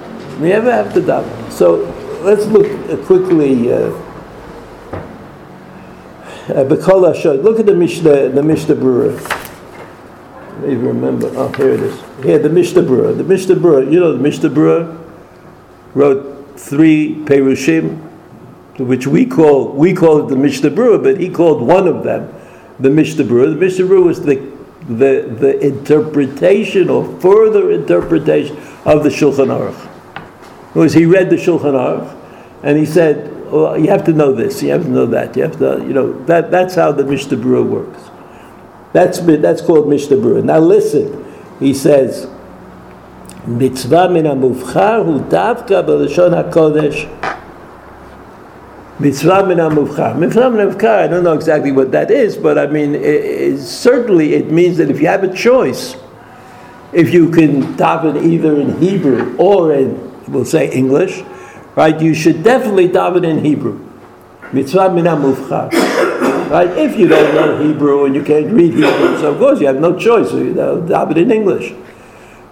Whenever 0.41 0.67
you 0.67 0.73
have 0.73 0.93
to 0.93 1.01
daven. 1.01 1.51
So, 1.51 1.89
let's 2.21 2.45
look 2.45 2.69
quickly. 3.07 3.73
Uh, 3.73 3.97
uh 6.53 6.65
Look 6.65 7.61
at 7.61 7.65
the 7.65 7.75
Mishnah, 7.75 8.29
the 8.29 8.43
Mishnah 8.43 8.75
Berurah 8.75 9.48
even 10.65 10.87
remember. 10.87 11.31
Oh, 11.35 11.49
here 11.53 11.71
it 11.71 11.81
is. 11.81 12.01
Here, 12.23 12.39
the 12.39 12.49
Mishnah. 12.49 12.83
The 12.83 13.25
Mishnah 13.25 13.55
you 13.55 14.01
know, 14.01 14.13
the 14.13 14.19
Mishnah 14.19 14.51
wrote 15.95 16.59
three 16.59 17.15
Perushim, 17.25 17.99
which 18.79 19.07
we 19.07 19.27
call 19.27 19.73
we 19.73 19.95
call 19.95 20.25
it 20.25 20.29
the 20.29 20.37
Mishnah 20.37 20.71
but 20.71 21.21
he 21.21 21.29
called 21.31 21.63
one 21.63 21.89
of 21.89 22.05
them 22.05 22.33
the 22.79 22.91
Mishnah. 22.91 23.25
The 23.25 23.57
Mishnah 23.57 23.87
was 23.87 24.23
the 24.23 24.37
the 24.89 25.35
the 25.39 25.59
interpretation 25.61 26.89
or 26.89 27.05
further 27.21 27.71
interpretation 27.71 28.57
of 28.85 29.03
the 29.03 29.11
Shulchan 29.11 29.49
Aruch. 29.49 30.75
Was 30.75 30.95
he 30.95 31.05
read 31.07 31.31
the 31.31 31.37
Shulchan 31.37 31.75
Aruch 31.75 32.15
and 32.63 32.77
he 32.77 32.87
said, 32.87 33.51
well, 33.51 33.79
you 33.79 33.89
have 33.89 34.05
to 34.05 34.13
know 34.13 34.33
this, 34.33 34.63
you 34.63 34.71
have 34.71 34.83
to 34.83 34.89
know 34.89 35.07
that, 35.07 35.37
you 35.37 35.43
have 35.43 35.59
to, 35.59 35.85
you 35.87 35.93
know, 35.93 36.13
that, 36.25 36.51
that's 36.51 36.75
how 36.75 36.93
the 36.93 37.05
Mishnah 37.05 37.39
works. 37.63 38.01
That's, 38.93 39.21
that's 39.21 39.61
called 39.61 39.87
Mishtabura. 39.87 40.43
Now 40.43 40.59
listen, 40.59 41.25
he 41.61 41.75
says, 41.75 42.29
Mitzvah 43.47 44.11
min 44.11 44.25
ha-muvchar 44.25 45.05
hu 45.05 45.21
davka 45.21 45.85
b'lashon 45.87 46.35
ha-kodesh 46.35 47.09
Mitzvah 49.01 49.47
min 49.47 49.59
ha-muvchar. 49.59 50.19
Mitzvah 50.19 50.51
min 50.51 50.69
ha-muvchar, 50.69 50.99
I 50.99 51.07
don't 51.07 51.23
know 51.23 51.33
exactly 51.33 51.71
what 51.71 51.93
that 51.93 52.11
is, 52.11 52.37
but 52.37 52.59
I 52.59 52.67
mean, 52.67 52.97
it, 52.97 53.03
it, 53.05 53.59
certainly 53.61 54.35
it 54.35 54.51
means 54.51 54.77
that 54.79 54.91
if 54.91 55.01
you 55.01 55.07
have 55.07 55.23
a 55.23 55.33
choice, 55.33 55.97
if 56.93 57.15
you 57.15 57.31
can 57.31 57.63
daven 57.77 58.25
either 58.25 58.61
in 58.61 58.77
Hebrew 58.81 59.37
or 59.37 59.73
in, 59.73 60.13
we'll 60.27 60.45
say 60.45 60.71
English, 60.73 61.23
right, 61.77 62.01
you 62.01 62.13
should 62.13 62.43
definitely 62.43 62.89
daven 62.89 63.25
in 63.25 63.45
Hebrew. 63.45 63.79
Mitzvah 64.53 64.93
min 64.93 65.07
ha-muvchar. 65.07 65.71
Right? 66.49 66.69
If 66.79 66.99
you 66.99 67.09
don't 67.09 67.35
know 67.35 67.63
Hebrew 67.63 68.07
and 68.07 68.15
you 68.15 68.23
can't 68.23 68.51
read 68.53 68.73
Hebrew, 68.73 69.19
so 69.19 69.33
of 69.33 69.39
course 69.39 69.61
you 69.61 69.67
have 69.67 69.81
no 69.81 69.99
choice, 69.99 70.31
so 70.31 70.39
you 70.39 70.55
know, 70.55 70.81
daven 70.81 71.17
in 71.17 71.31
English. 71.31 71.75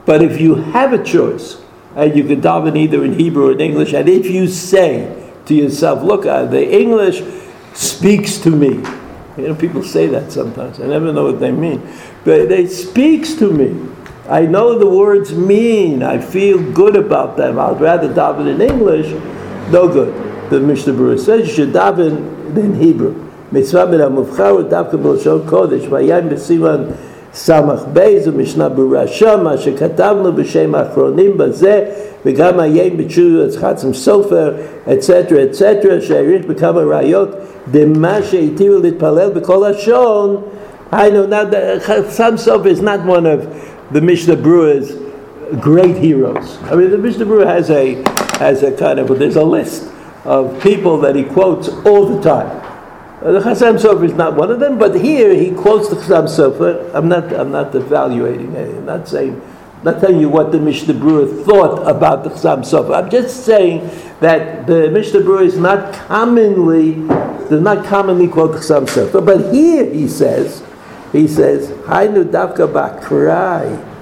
But 0.05 0.23
if 0.23 0.41
you 0.41 0.57
have 0.57 0.93
a 0.93 1.03
choice, 1.03 1.63
and 1.95 2.15
you 2.15 2.25
can 2.25 2.41
daven 2.41 2.77
either 2.77 3.05
in 3.05 3.19
Hebrew 3.19 3.49
or 3.49 3.53
in 3.53 3.61
English, 3.61 3.95
and 3.95 4.09
if 4.09 4.27
you 4.27 4.49
say, 4.49 5.27
to 5.47 5.55
yourself, 5.55 6.03
look, 6.03 6.27
uh, 6.27 6.45
the 6.45 6.71
English 6.71 7.23
speaks 7.73 8.39
to 8.39 8.51
me. 8.51 8.83
You 9.37 9.49
know, 9.49 9.55
people 9.55 9.83
say 9.83 10.07
that 10.09 10.33
sometimes. 10.33 10.81
I 10.81 10.87
never 10.87 11.13
know 11.13 11.25
what 11.25 11.41
they 11.41 11.53
mean. 11.53 11.81
But 12.25 12.51
it 12.53 12.71
speaks 12.71 13.35
to 13.35 13.53
me. 13.53 13.93
I 14.29 14.43
know 14.43 14.79
the 14.79 14.89
words 14.89 15.33
mean. 15.35 16.03
I 16.03 16.19
feel 16.19 16.61
good 16.73 16.97
about 16.97 17.37
them. 17.37 17.59
I'd 17.59 17.81
rather 17.81 18.09
daven 18.09 18.53
in 18.53 18.61
English. 18.61 19.07
No 19.71 19.89
good. 19.89 20.51
The 20.51 20.61
Mishnah 20.61 20.95
Berurah 20.95 21.19
says 21.19 21.49
you 21.49 21.55
should 21.55 21.73
daven 21.73 22.57
in 22.57 22.75
Hebrew. 22.75 23.26
מצווה 23.53 23.87
מן 23.87 24.01
המובחר 24.01 24.49
הוא 24.49 24.63
דווקא 24.63 24.97
בלשון 24.97 25.41
קודש, 25.47 25.87
והיין 25.91 26.29
בסימן 26.29 26.83
סמך 27.35 27.85
בייז 27.93 28.29
ומשנה 28.29 28.69
ברורה 28.69 29.07
שם, 29.07 29.41
מה 29.43 29.57
שכתבנו 29.57 30.33
בשם 30.33 30.75
האחרונים 30.75 31.39
בזה, 31.39 31.85
וגם 32.27 32.61
היין 32.61 32.97
בתשובת 32.97 33.57
חצם 33.57 33.95
סופר, 33.95 34.53
אצטרה 34.93 35.45
אצטרה, 35.45 36.01
שהעריך 36.01 36.47
בכמה 36.47 36.81
ראיות 36.81 37.29
במה 37.73 38.23
שהיטיבו 38.23 38.79
להתפלל 38.83 39.31
בכל 39.31 39.67
לשון, 39.71 40.37
היינו, 40.93 41.23
סם 42.09 42.37
סופר 42.37 42.71
is 42.71 42.81
not 42.81 43.07
one 43.07 43.27
of 43.27 43.47
the 43.93 44.01
Mishnah 44.01 44.37
Berurah's 44.37 44.93
great 45.61 45.97
heroes. 45.97 46.59
I 46.71 46.75
mean, 46.75 46.91
the 46.91 46.99
Mishnah 46.99 47.27
Brewer 47.27 47.47
has 47.47 47.71
a, 47.71 48.03
has 48.39 48.63
a 48.63 48.73
kind 48.73 48.99
of, 48.99 49.07
there's 49.19 49.37
a 49.37 49.45
list 49.45 49.89
of 50.25 50.61
people 50.61 50.99
that 50.99 51.15
he 51.15 51.23
quotes 51.23 51.69
all 51.87 52.07
the 52.07 52.21
time. 52.23 52.66
The 53.21 53.41
Chassam 53.41 53.79
Sofer 53.79 54.05
is 54.05 54.13
not 54.13 54.37
one 54.37 54.51
of 54.51 54.61
them, 54.61 54.79
but 54.79 54.95
here 54.95 55.35
he 55.35 55.51
quotes 55.51 55.89
the 55.89 55.97
Chassam 55.97 56.25
Sofer. 56.25 56.95
I'm 56.95 57.09
not, 57.09 57.33
I'm 57.33 57.51
not 57.51 57.75
evaluating 57.75 58.53
it. 58.53 58.77
I'm 58.77 58.85
not 58.85 59.09
saying 59.09 59.41
not 59.87 60.01
telling 60.01 60.21
you 60.21 60.29
what 60.29 60.53
the 60.53 60.59
Mishnah 60.59 60.95
Berurah 60.95 61.45
thought 61.45 61.89
about 61.89 62.25
the 62.25 62.31
Chassam 62.31 62.61
Sofer. 62.61 62.95
I'm 62.95 63.09
just 63.09 63.45
saying 63.45 63.89
that 64.21 64.67
the 64.67 64.91
Mishnah 64.91 65.21
Berurah 65.21 65.47
is 65.47 65.57
not 65.57 65.95
commonly, 65.95 66.95
does 67.49 67.63
not 67.63 67.87
commonly 67.87 68.27
quote 68.27 68.53
the 68.53 68.59
Chassam 68.59 68.87
Sofer. 68.87 69.25
But 69.25 69.55
here 69.55 69.89
he 69.89 70.09
says, 70.09 70.63
he 71.13 71.29
says, 71.29 71.71
Hainu 71.87 72.25
davka 72.25 72.67
bakrai. 72.71 73.95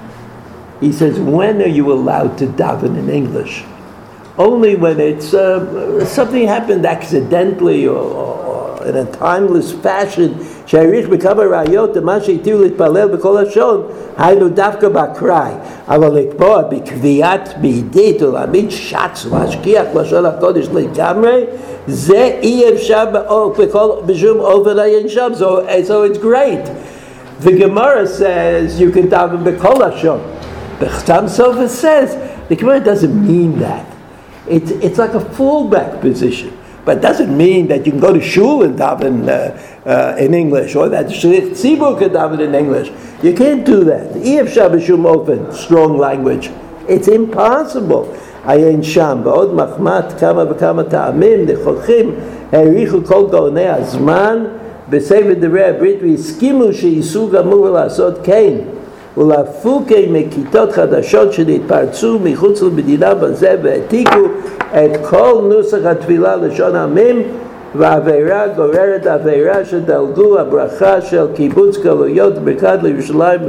He 0.81 0.91
says, 0.91 1.19
when 1.19 1.61
are 1.61 1.67
you 1.67 1.93
allowed 1.93 2.37
to 2.39 2.47
daven 2.47 2.97
in 2.97 3.09
English? 3.09 3.63
Only 4.37 4.75
when 4.75 4.99
it's 4.99 5.33
uh, 5.33 6.03
something 6.03 6.47
happened 6.47 6.85
accidentally 6.85 7.87
or, 7.87 7.95
or, 7.95 8.54
in 8.86 8.96
a 8.96 9.04
timeless 9.04 9.72
fashion. 9.72 10.44
שהעריך 10.66 11.08
בכמה 11.08 11.42
ראיות 11.42 11.96
למה 11.96 12.20
שהתירו 12.20 12.62
להתפלל 12.62 13.08
בכל 13.08 13.42
לשון, 13.42 13.82
היינו 14.18 14.48
דווקא 14.48 14.88
בקראי. 14.88 15.50
אבל 15.88 16.18
לקבוע 16.18 16.62
בקביעת 16.62 17.54
בעידית 17.60 18.22
ולהעמיד 18.22 18.70
שץ 18.70 19.26
ולהשגיח 19.30 19.84
לשון 19.94 20.26
הקודש 20.26 20.68
לגמרי, 20.74 21.44
זה 21.86 22.30
אי 22.42 22.74
אפשר 22.74 23.04
בכל, 23.58 23.90
בשום 24.06 24.40
אופן 24.40 24.78
אין 24.78 25.08
שם. 25.08 25.30
So, 25.34 25.44
so 25.88 26.02
it's 26.02 26.18
great. 26.18 26.70
The 27.40 27.52
Gemara 27.52 28.06
says 28.06 28.78
you 28.78 28.90
can 28.90 29.08
daven 29.08 29.42
b'kol 29.42 29.80
hashon. 29.80 30.20
The 30.78 30.86
Chassam 30.86 31.24
Sofer 31.24 31.68
says 31.68 32.08
the 32.48 32.56
Gemara 32.56 32.80
doesn't 32.80 33.26
mean 33.26 33.58
that. 33.60 33.86
It's, 34.46 34.70
it's 34.70 34.98
like 34.98 35.14
a 35.14 35.20
fallback 35.20 36.00
position. 36.00 36.52
But 36.84 36.98
it 36.98 37.00
doesn't 37.00 37.36
mean 37.36 37.68
that 37.68 37.84
you 37.84 37.92
can 37.92 38.00
go 38.00 38.12
to 38.12 38.20
shul 38.20 38.62
and 38.62 38.78
daven 38.78 39.28
uh, 39.28 39.88
uh, 39.88 40.16
in 40.16 40.34
English, 40.34 40.74
or 40.74 40.88
that 40.88 41.06
shlich 41.06 41.50
tzibur 41.50 41.98
can 41.98 42.10
daven 42.10 42.40
in 42.40 42.54
English. 42.54 42.90
You 43.22 43.34
can't 43.34 43.66
do 43.66 43.84
that. 43.84 44.16
If 44.16 44.54
shabashum 44.54 45.04
open, 45.04 45.52
strong 45.52 45.98
language. 45.98 46.50
It's 46.88 47.08
impossible. 47.08 48.08
עיין 48.46 48.82
שם, 48.82 49.18
בעוד 49.22 49.54
מחמת 49.54 50.12
כמה 50.18 50.44
וכמה 50.50 50.82
טעמים 50.82 51.46
נכוחים 51.46 52.14
העריכו 52.52 52.98
כל 53.04 53.26
גאוני 53.30 53.68
הזמן 53.68 54.44
בספר 54.90 55.32
דברי 55.40 55.64
הברית 55.64 55.96
והסכימו 56.02 56.72
שייסעו 56.72 57.28
גמור 57.28 57.68
לעשות 57.68 58.18
כן 58.22 58.52
ולהפוקי 59.17 60.07
מכיתות 60.11 60.71
חדשות 60.71 61.33
שנתפרצו 61.33 62.19
מחוץ 62.23 62.61
למדינה 62.61 63.13
בזה 63.13 63.55
והעתיקו 63.63 64.19
את 64.71 65.05
כל 65.09 65.41
נוסח 65.49 65.77
התפילה 65.83 66.35
לשון 66.35 66.75
עמים 66.75 67.21
והעבירה 67.75 68.47
גוררת 68.47 69.05
עבירה 69.05 69.65
שדלגו 69.65 70.39
הברכה 70.39 71.01
של 71.01 71.25
קיבוץ 71.33 71.77
גלויות 71.77 72.37
ברכת 72.37 72.79
לירושלים 72.83 73.39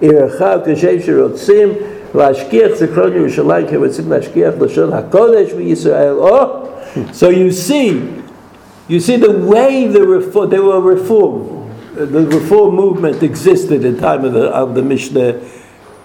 עירך 0.00 0.42
כשם 0.64 1.00
שרוצים 1.00 1.68
להשכיח 2.14 2.74
זיכרון 2.74 3.12
ירושלים 3.16 3.66
כי 3.66 3.76
רוצים 3.76 4.04
להשכיח 4.10 4.54
לשון 4.60 4.92
הקודש 4.92 5.52
בישראל. 5.52 6.14
Oh, 6.20 6.46
so 7.12 7.28
you 7.28 7.50
see, 7.50 8.00
you 8.88 9.00
see 9.00 9.16
the 9.16 9.32
way 9.52 9.88
the 9.88 10.02
reform, 10.02 10.50
they 10.50 10.60
were 10.60 10.80
reformed. 10.80 11.63
The 11.94 12.26
reform 12.26 12.74
movement 12.74 13.22
existed 13.22 13.84
in 13.84 13.98
time 13.98 14.24
of 14.24 14.32
the, 14.32 14.48
of 14.48 14.74
the 14.74 14.82
Mishnah 14.82 15.40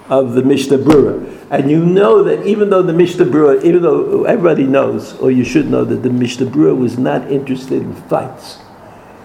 of 0.10 0.34
the 0.34 0.44
Mishnah 0.44 0.80
Berurah. 0.80 1.48
And 1.52 1.70
you 1.70 1.86
know 1.86 2.24
that 2.24 2.46
even 2.46 2.70
though 2.70 2.82
the 2.82 2.94
Mishnah 2.94 3.26
Berurah, 3.26 3.64
even 3.64 3.84
though 3.84 4.24
everybody 4.24 4.64
knows, 4.64 5.14
or 5.20 5.32
you 5.32 5.46
should 5.46 5.70
know 5.70 5.86
that 5.86 5.98
the 5.98 6.10
Mishnah 6.10 6.48
Berurah 6.48 6.78
was 6.78 6.98
not 6.98 7.32
interested 7.32 7.84
in 7.84 7.94
fights. 7.94 8.58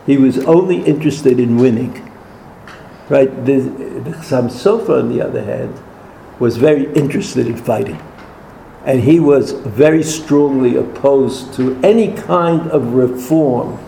He 0.06 0.18
was 0.18 0.38
only 0.44 0.82
interested 0.82 1.40
in 1.40 1.56
winning. 1.56 2.10
Right? 3.08 3.28
The, 3.46 3.60
the 3.60 4.10
Chassam 4.10 4.50
Sofer, 4.50 5.00
on 5.00 5.08
the 5.08 5.22
other 5.22 5.42
hand, 5.42 5.74
was 6.38 6.58
very 6.58 6.92
interested 6.94 7.46
in 7.46 7.56
fighting. 7.56 8.00
And 8.84 9.00
he 9.00 9.18
was 9.18 9.52
very 9.52 10.02
strongly 10.02 10.76
opposed 10.76 11.54
to 11.54 11.80
any 11.82 12.12
kind 12.12 12.70
of 12.70 12.92
reform 12.92 13.78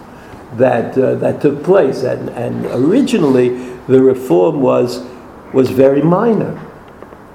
that, 0.57 0.96
uh, 0.96 1.14
that 1.16 1.40
took 1.40 1.62
place. 1.62 2.02
And, 2.02 2.28
and 2.30 2.66
originally, 2.66 3.50
the 3.86 4.02
reform 4.02 4.61
was, 4.61 5.04
was 5.52 5.70
very 5.70 6.02
minor. 6.02 6.61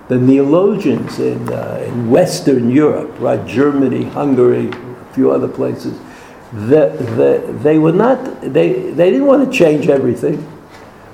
The 0.08 0.18
neologians 0.18 1.20
in, 1.20 1.52
uh, 1.52 1.84
in 1.86 2.10
Western 2.10 2.70
Europe, 2.70 3.18
right, 3.20 3.46
Germany, 3.48 4.04
Hungary, 4.06 4.70
a 4.70 5.14
few 5.14 5.32
other 5.32 5.48
places, 5.48 5.98
the, 6.52 6.90
the, 7.16 7.58
they 7.64 7.78
were 7.78 7.94
not, 7.94 8.42
they, 8.42 8.92
they 8.92 9.10
didn't 9.10 9.26
want 9.26 9.50
to 9.50 9.58
change 9.58 9.88
everything. 9.88 10.46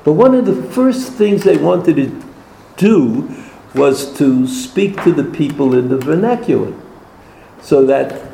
But 0.03 0.13
one 0.13 0.33
of 0.33 0.45
the 0.45 0.63
first 0.71 1.13
things 1.13 1.43
they 1.43 1.57
wanted 1.57 1.97
to 1.97 2.23
do 2.77 3.29
was 3.75 4.17
to 4.17 4.47
speak 4.47 5.03
to 5.03 5.11
the 5.11 5.23
people 5.23 5.75
in 5.75 5.89
the 5.89 5.97
vernacular 5.97 6.73
so 7.61 7.85
that 7.85 8.26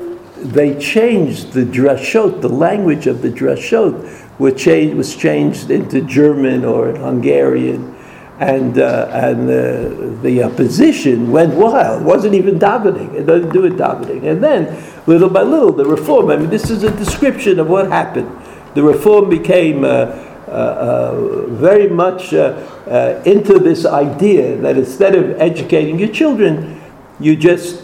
they 0.43 0.77
changed 0.79 1.53
the 1.53 1.63
drashot, 1.63 2.41
the 2.41 2.49
language 2.49 3.07
of 3.07 3.21
the 3.21 3.29
drashot 3.29 4.39
was 4.39 4.61
changed, 4.61 4.95
was 4.95 5.15
changed 5.15 5.71
into 5.71 6.01
German 6.01 6.65
or 6.65 6.95
Hungarian, 6.95 7.95
and, 8.39 8.77
uh, 8.77 9.09
and 9.13 9.49
uh, 9.49 10.21
the 10.21 10.43
opposition 10.43 11.31
went 11.31 11.53
wild. 11.53 12.01
It 12.01 12.05
wasn't 12.05 12.33
even 12.33 12.59
davening. 12.59 13.13
It 13.13 13.25
doesn't 13.25 13.53
do 13.53 13.65
it 13.65 13.73
davening. 13.73 14.23
And 14.25 14.43
then, 14.43 14.83
little 15.05 15.29
by 15.29 15.43
little, 15.43 15.71
the 15.71 15.85
reform, 15.85 16.29
I 16.29 16.37
mean, 16.37 16.49
this 16.49 16.69
is 16.69 16.83
a 16.83 16.91
description 16.91 17.59
of 17.59 17.69
what 17.69 17.87
happened. 17.87 18.29
The 18.73 18.83
reform 18.83 19.29
became 19.29 19.85
uh, 19.85 19.87
uh, 19.87 20.51
uh, 20.51 21.45
very 21.47 21.87
much 21.87 22.33
uh, 22.33 23.21
into 23.25 23.59
this 23.59 23.85
idea 23.85 24.57
that 24.57 24.77
instead 24.77 25.15
of 25.15 25.39
educating 25.39 25.97
your 25.97 26.09
children, 26.09 26.81
you 27.19 27.35
just 27.35 27.82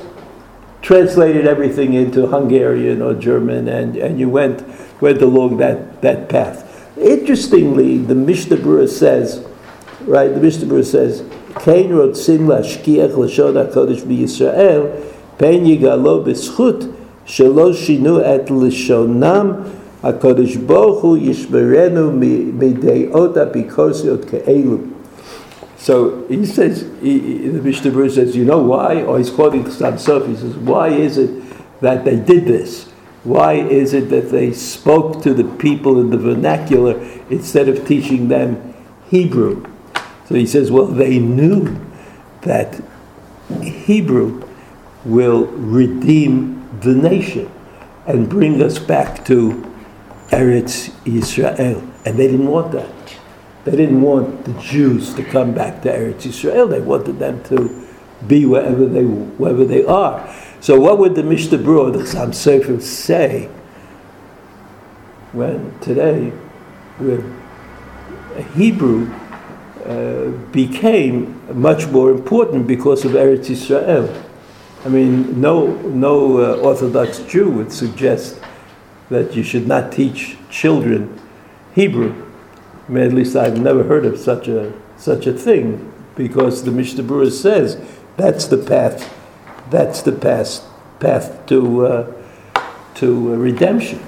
translated 0.81 1.47
everything 1.47 1.93
into 1.93 2.27
Hungarian 2.27 3.01
or 3.01 3.13
German 3.13 3.67
and, 3.67 3.95
and 3.95 4.19
you 4.19 4.29
went, 4.29 4.63
went 5.01 5.21
along 5.21 5.57
that, 5.57 6.01
that 6.01 6.29
path. 6.29 6.65
Interestingly, 6.97 7.97
the 7.97 8.15
Mishnah 8.15 8.87
says, 8.87 9.45
right, 10.01 10.33
the 10.33 10.39
Mishnah 10.39 10.83
says, 10.83 11.21
Kein 11.59 11.89
rotzim 11.89 12.47
lashkiach 12.47 13.11
lashon 13.11 13.71
HaKodesh 13.71 14.03
b'Yisrael, 14.03 15.37
pen 15.37 15.65
yigalo 15.65 16.23
b'schut, 16.25 16.95
shelo 17.25 17.73
shinu 17.73 18.23
et 18.23 18.47
lashonam 18.47 19.79
HaKadosh 20.01 20.65
Baruch 20.65 21.01
Hu 21.01 21.19
Yishmerenu 21.19 22.09
Midei 22.57 23.13
Ota 23.13 23.45
Bikosiot 23.45 24.29
Ke'elu. 24.29 24.98
So 25.79 26.27
he 26.27 26.45
says, 26.45 26.81
he, 27.01 27.19
he- 27.19 27.47
the 27.47 27.61
Mishnah 27.61 28.09
says, 28.09 28.35
you 28.35 28.43
know 28.45 28.61
why? 28.61 29.01
Or 29.01 29.17
he's 29.17 29.29
quoting 29.31 29.63
Chassam 29.63 29.97
Sof. 29.97 30.27
He 30.27 30.35
says, 30.35 30.55
why 30.57 30.89
is 30.89 31.17
it 31.17 31.31
that 31.81 32.03
they 32.03 32.17
did 32.17 32.45
this? 32.45 32.85
Why 33.23 33.53
is 33.53 33.93
it 33.93 34.09
that 34.09 34.29
they 34.29 34.51
spoke 34.53 35.23
to 35.23 35.33
the 35.33 35.43
people 35.57 35.99
in 35.99 36.09
the 36.09 36.17
vernacular 36.17 36.99
instead 37.29 37.69
of 37.69 37.87
teaching 37.87 38.27
them 38.27 38.73
Hebrew? 39.09 39.65
So 40.27 40.35
he 40.35 40.45
says, 40.45 40.69
well, 40.69 40.85
they 40.85 41.17
knew 41.17 41.79
that 42.41 42.81
Hebrew 43.61 44.47
will 45.05 45.45
redeem 45.47 46.79
the 46.81 46.93
nation 46.93 47.49
and 48.05 48.29
bring 48.29 48.61
us 48.61 48.79
back 48.79 49.25
to 49.25 49.65
Eretz 50.29 50.93
Israel. 51.05 51.81
And 52.05 52.17
they 52.17 52.27
didn't 52.27 52.47
want 52.47 52.71
that. 52.73 53.18
They 53.65 53.75
didn't 53.75 54.01
want 54.01 54.45
the 54.45 54.53
Jews 54.61 55.13
to 55.15 55.23
come 55.23 55.53
back 55.53 55.81
to 55.81 55.89
Eretz 55.89 56.25
Israel. 56.25 56.67
They 56.67 56.79
wanted 56.79 57.19
them 57.19 57.43
to 57.45 57.87
be 58.27 58.45
wherever 58.45 58.85
they 58.85 59.03
wherever 59.03 59.65
they 59.65 59.85
are. 59.85 60.33
So 60.61 60.79
what 60.79 60.97
would 60.97 61.15
the 61.15 61.23
Mishnah 61.23 61.59
Berurah, 61.59 61.93
the 61.93 61.99
Chassam 61.99 62.29
Sofer, 62.29 62.81
say 62.81 63.49
when 65.31 65.77
today, 65.79 66.29
when 66.97 67.39
Hebrew 68.55 69.11
uh, 69.85 70.31
became 70.51 71.41
much 71.61 71.87
more 71.87 72.11
important 72.11 72.67
because 72.67 73.05
of 73.05 73.11
Eretz 73.11 73.49
Israel? 73.49 74.23
I 74.85 74.89
mean, 74.89 75.39
no, 75.39 75.73
no 75.89 76.37
uh, 76.37 76.57
Orthodox 76.57 77.19
Jew 77.19 77.49
would 77.51 77.71
suggest 77.71 78.39
that 79.09 79.35
you 79.35 79.43
should 79.43 79.67
not 79.67 79.91
teach 79.91 80.37
children 80.49 81.19
Hebrew. 81.75 82.28
At 82.89 83.13
least 83.13 83.35
I've 83.35 83.59
never 83.59 83.83
heard 83.83 84.05
of 84.05 84.17
such 84.17 84.47
a 84.47 84.73
such 84.97 85.27
a 85.27 85.33
thing, 85.33 85.93
because 86.15 86.63
the 86.63 86.71
Mishnah 86.71 87.03
Berurah 87.03 87.31
says 87.31 87.77
that's 88.17 88.45
the 88.45 88.57
path, 88.57 89.13
that's 89.69 90.01
the 90.01 90.11
path 90.11 90.65
path 90.99 91.45
to 91.47 91.85
uh, 91.85 92.13
to 92.95 93.33
uh, 93.33 93.37
redemption. 93.37 93.99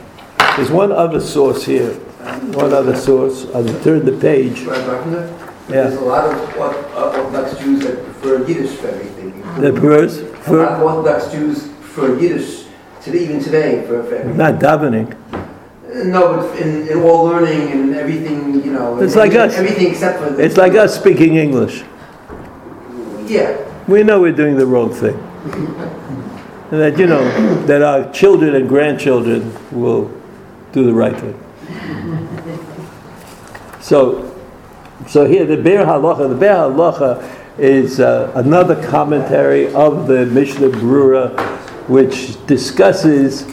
There's 0.55 0.71
one 0.71 0.91
other 0.91 1.21
source 1.21 1.63
here, 1.65 1.93
one 2.53 2.73
other 2.73 2.95
source. 2.95 3.45
I'll 3.53 3.63
turn 3.81 4.05
the 4.05 4.17
page. 4.19 4.61
Yeah. 4.61 5.87
There's 5.87 5.95
a 5.95 6.01
lot 6.01 6.25
of 6.25 6.35
uh, 6.59 7.21
Orthodox 7.21 7.57
Jews 7.59 7.83
that 7.83 8.03
prefer 8.03 8.45
Yiddish 8.45 8.75
for 8.77 8.87
everything. 8.87 9.41
The 9.61 9.71
verse 9.71 10.19
A 10.19 10.23
lot 10.25 10.43
for 10.43 10.65
of 10.65 10.81
Orthodox 10.81 11.31
Jews 11.31 11.67
prefer 11.67 12.19
Yiddish 12.19 12.65
today, 13.01 13.23
even 13.23 13.39
today, 13.41 13.85
for, 13.87 14.03
for 14.03 14.15
everything. 14.15 14.37
not 14.37 14.59
davening. 14.59 15.15
No, 15.93 16.37
but 16.37 16.59
in, 16.59 16.87
in 16.87 17.01
all 17.01 17.25
learning 17.25 17.71
and 17.71 17.95
everything, 17.95 18.63
you 18.63 18.71
know. 18.71 18.97
It's 18.99 19.15
like 19.15 19.33
us. 19.35 19.55
Everything 19.55 19.91
except 19.91 20.19
for. 20.19 20.29
the- 20.29 20.43
It's 20.43 20.55
like 20.57 20.73
us 20.73 20.95
speaking 20.97 21.35
English. 21.35 21.83
Yeah. 23.25 23.57
We 23.87 24.03
know 24.03 24.21
we're 24.21 24.31
doing 24.31 24.57
the 24.57 24.65
wrong 24.65 24.93
thing. 24.93 25.15
And 26.71 26.79
that, 26.81 26.97
you 26.97 27.07
know, 27.07 27.23
that 27.65 27.81
our 27.81 28.11
children 28.13 28.55
and 28.55 28.69
grandchildren 28.69 29.53
will 29.71 30.09
do 30.71 30.85
the 30.85 30.93
right 30.93 31.15
thing. 31.19 31.37
So, 33.81 34.31
so 35.07 35.25
here, 35.25 35.43
the 35.43 35.57
Be'er 35.57 35.83
Halacha, 35.85 36.29
the 36.29 36.35
Be'er 36.35 36.53
Halacha 36.69 37.57
is 37.57 37.99
uh, 37.99 38.31
another 38.35 38.81
commentary 38.89 39.73
of 39.73 40.07
the 40.07 40.27
Mishnah 40.27 40.69
Berurah, 40.69 41.35
which 41.89 42.37
discusses 42.45 43.43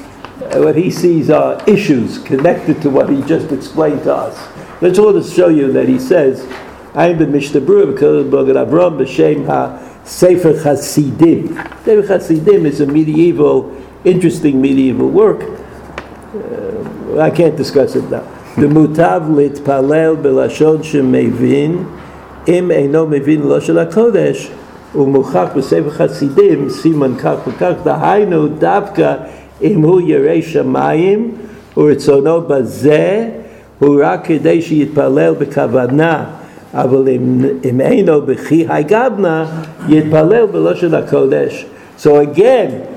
what 0.59 0.75
he 0.75 0.89
sees 0.91 1.29
are 1.29 1.61
issues 1.67 2.17
connected 2.19 2.81
to 2.81 2.89
what 2.89 3.09
he 3.09 3.21
just 3.23 3.51
explained 3.51 4.03
to 4.03 4.15
us. 4.15 4.37
I 4.81 4.89
just 4.89 4.99
want 4.99 5.23
to 5.23 5.29
show 5.29 5.47
you 5.47 5.71
that 5.73 5.87
he 5.87 5.99
says, 5.99 6.45
I 6.93 7.07
am 7.07 7.17
the 7.17 7.27
Mishnah 7.27 7.61
Berurah 7.61 7.93
because 7.93 8.25
of 8.25 8.31
Avram 8.31 8.97
b'shem 8.97 9.45
ha 9.45 9.79
Sefer 10.03 10.53
Hasidim. 10.53 11.55
Sefer 11.85 12.07
Hasidim 12.07 12.65
is 12.65 12.81
a 12.81 12.85
medieval, 12.85 13.75
interesting 14.03 14.61
medieval 14.61 15.09
work. 15.09 15.41
Uh, 16.35 17.19
I 17.19 17.29
can't 17.29 17.55
discuss 17.55 17.95
it 17.95 18.09
now. 18.09 18.21
The 18.55 18.67
mutav 18.67 19.29
litpalel 19.29 20.21
belashon 20.21 20.79
shemevin 20.83 21.99
im 22.47 22.69
eino 22.69 23.07
mevin 23.07 23.45
lo 23.45 23.59
shel 23.59 23.75
hakodesh 23.75 24.51
ומוכח 24.95 25.47
בספר 25.55 25.89
חסידים, 25.89 26.69
סימן 26.69 27.15
כך 27.15 27.35
וכך, 27.47 27.71
דהיינו 27.83 28.47
דווקא 28.47 29.15
אם 29.61 29.81
הוא 29.81 30.01
ירא 30.01 30.41
שמיים 30.41 31.31
ורצונו 31.77 32.41
בזה, 32.41 33.29
הוא 33.79 33.99
רק 34.03 34.25
כדי 34.25 34.61
שיתפלל 34.61 35.33
בכוונה, 35.39 36.23
אבל 36.73 37.09
אם, 37.09 37.45
אם 37.69 37.81
אינו 37.81 38.21
בכי 38.21 38.65
הגבנה, 38.69 39.45
יתפלל 39.89 40.45
בלושן 40.45 40.93
הקודש. 40.93 41.65
So 41.97 42.17
again, 42.17 42.87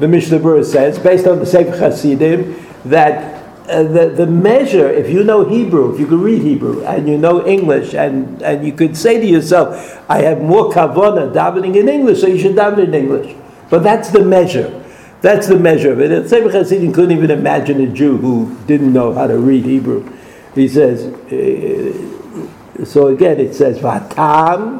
the 0.00 0.08
Mishnah 0.08 0.38
Berurah 0.38 0.64
says, 0.64 0.98
based 0.98 1.26
on 1.26 1.38
the 1.40 1.46
Sefer 1.46 1.76
Hasidim, 1.76 2.54
that 2.84 3.38
uh, 3.68 3.82
the, 3.82 4.08
the 4.10 4.26
measure, 4.26 4.88
if 4.88 5.10
you 5.10 5.24
know 5.24 5.44
Hebrew, 5.44 5.92
if 5.92 6.00
you 6.00 6.06
can 6.06 6.20
read 6.20 6.42
Hebrew, 6.42 6.84
and 6.84 7.08
you 7.08 7.18
know 7.18 7.46
English, 7.46 7.94
and, 7.94 8.40
and 8.42 8.64
you 8.64 8.72
could 8.72 8.96
say 8.96 9.20
to 9.20 9.26
yourself, 9.26 10.00
I 10.08 10.22
have 10.22 10.40
more 10.40 10.70
kavana 10.70 11.32
davening 11.32 11.76
in 11.76 11.88
English, 11.88 12.20
so 12.20 12.28
you 12.28 12.38
should 12.38 12.56
daven 12.56 12.84
in 12.84 12.94
English. 12.94 13.34
But 13.68 13.82
that's 13.82 14.10
the 14.10 14.24
measure. 14.24 14.81
That's 15.22 15.48
the 15.48 15.58
measure 15.58 15.92
of 15.92 16.00
it. 16.00 16.12
And 16.12 16.28
Sefer 16.28 16.50
Hasidim 16.50 16.92
couldn't 16.92 17.16
even 17.16 17.30
imagine 17.30 17.80
a 17.80 17.88
Jew 17.88 18.18
who 18.18 18.56
didn't 18.66 18.92
know 18.92 19.12
how 19.12 19.26
to 19.26 19.36
read 19.36 19.64
Hebrew. 19.64 20.08
He 20.54 20.68
says, 20.68 21.06
uh, 21.06 22.84
so 22.84 23.08
again 23.08 23.40
it 23.40 23.54
says, 23.54 23.78
Vatam, 23.78 24.78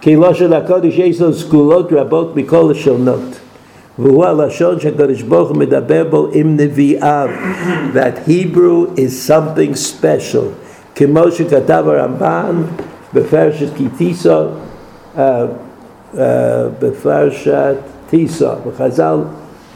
קהילו 0.00 0.34
של 0.34 0.54
הקודש 0.54 0.98
יש 0.98 1.20
לו 1.20 1.32
סגולות 1.32 1.92
רבות 1.92 2.36
מכל 2.36 2.70
השונות. 2.70 3.38
והוא 3.98 4.24
הלשון 4.24 4.80
שהקדוש 4.80 5.22
ברוך 5.22 5.48
הוא 5.48 5.56
מדבר 5.56 6.04
בו 6.10 6.28
עם 6.32 6.56
נביאיו. 6.56 7.28
That 7.94 8.28
Hebrew 8.28 8.96
is 8.96 9.30
something 9.30 9.74
special. 9.74 10.46
כמו 10.94 11.30
שכתב 11.30 11.84
הרמב"ן 11.86 12.62
בפרשת 13.14 13.66
כי 13.76 13.88
תיסו, 13.96 14.30
אה, 15.18 15.44
אה, 16.18 16.66
בפרשת 16.80 17.76
תיסו, 18.10 18.50
וחז"ל 18.66 19.18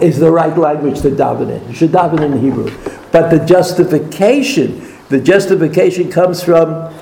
is 0.00 0.18
the 0.18 0.30
right 0.30 0.56
language 0.56 1.00
to 1.02 1.10
daven 1.10 1.50
in. 1.50 1.68
You 1.68 1.74
should 1.74 1.90
daven 1.90 2.20
in 2.20 2.38
Hebrew. 2.40 2.70
But 3.12 3.30
the 3.30 3.44
justification, 3.44 4.96
the 5.08 5.20
justification 5.20 6.10
comes 6.10 6.42
from 6.42 6.94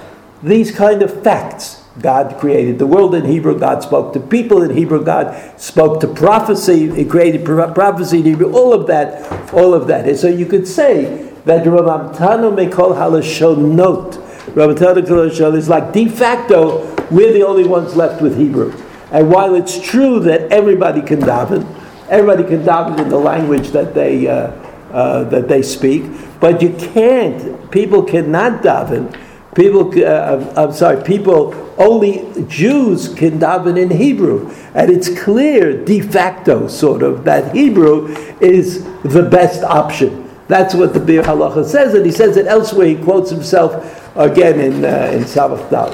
these 0.43 0.71
kind 0.71 1.03
of 1.03 1.23
facts. 1.23 1.85
God 2.01 2.39
created 2.39 2.79
the 2.79 2.87
world 2.87 3.15
in 3.15 3.25
Hebrew, 3.25 3.59
God 3.59 3.83
spoke 3.83 4.13
to 4.13 4.21
people 4.21 4.63
in 4.63 4.77
Hebrew, 4.77 5.03
God 5.03 5.61
spoke 5.61 6.01
to 6.01 6.07
prophecy, 6.07 6.95
He 6.95 7.05
created 7.05 7.45
pro- 7.45 7.73
prophecy 7.73 8.19
in 8.19 8.25
Hebrew, 8.25 8.53
all 8.53 8.73
of 8.73 8.87
that, 8.87 9.53
all 9.53 9.75
of 9.75 9.89
that. 9.89 10.09
And 10.09 10.17
so 10.17 10.29
you 10.29 10.47
could 10.47 10.67
say 10.67 11.33
that 11.45 11.65
Ramamtano 11.65 12.55
may 12.55 12.69
call 12.69 12.95
halashonot. 12.95 14.13
Ramamtano 14.53 15.05
halashon 15.05 15.57
is 15.57 15.69
like 15.69 15.93
de 15.93 16.09
facto, 16.09 16.87
we're 17.11 17.33
the 17.33 17.45
only 17.45 17.65
ones 17.65 17.97
left 17.97 18.23
with 18.23 18.39
Hebrew. 18.39 18.73
And 19.11 19.31
while 19.31 19.55
it's 19.55 19.81
true 19.81 20.21
that 20.21 20.53
everybody 20.53 21.03
can 21.03 21.21
daven, 21.21 21.67
everybody 22.09 22.45
can 22.45 22.65
daven 22.65 22.99
in 22.99 23.09
the 23.09 23.19
language 23.19 23.69
that 23.69 23.95
they, 23.95 24.27
uh, 24.27 24.51
uh, 24.93 25.25
that 25.25 25.49
they 25.49 25.63
speak, 25.63 26.05
but 26.41 26.63
you 26.63 26.75
can't, 26.79 27.71
people 27.71 28.03
cannot 28.03 28.63
daven 28.63 29.15
People, 29.59 29.91
uh, 30.05 30.53
I'm 30.57 30.73
sorry, 30.73 31.03
people, 31.03 31.53
only 31.79 32.45
Jews 32.47 33.13
can 33.13 33.41
daven 33.41 33.77
in 33.77 33.91
Hebrew. 33.91 34.55
And 34.73 34.89
it's 34.89 35.09
clear, 35.21 35.85
de 35.85 36.01
facto, 36.01 36.69
sort 36.69 37.03
of, 37.03 37.25
that 37.25 37.57
Hebrew 37.57 38.07
is 38.41 38.85
the 39.03 39.29
best 39.29 39.65
option. 39.65 40.31
That's 40.47 40.75
what 40.75 40.95
the 40.95 41.01
Be'er 41.01 41.25
Halacha 41.25 41.65
says, 41.65 41.95
and 41.95 42.07
he 42.07 42.13
says 42.13 42.37
it 42.37 42.47
elsewhere. 42.47 42.87
He 42.87 42.97
quotes 42.97 43.31
himself 43.31 44.17
again 44.17 44.61
in, 44.61 44.85
uh, 44.85 45.11
in 45.13 45.27
Sabbath 45.27 45.69
Dal. 45.71 45.91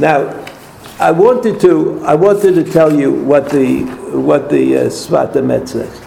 Now, 0.00 0.44
I 1.00 1.10
wanted 1.10 1.58
to, 1.62 2.00
I 2.04 2.14
wanted 2.14 2.54
to 2.56 2.64
tell 2.70 2.94
you 2.94 3.10
what 3.10 3.48
the, 3.48 3.84
what 4.12 4.50
the 4.50 4.76
uh, 4.76 4.80
Sfat 4.84 5.32
Emet 5.32 5.68
says. 5.68 5.98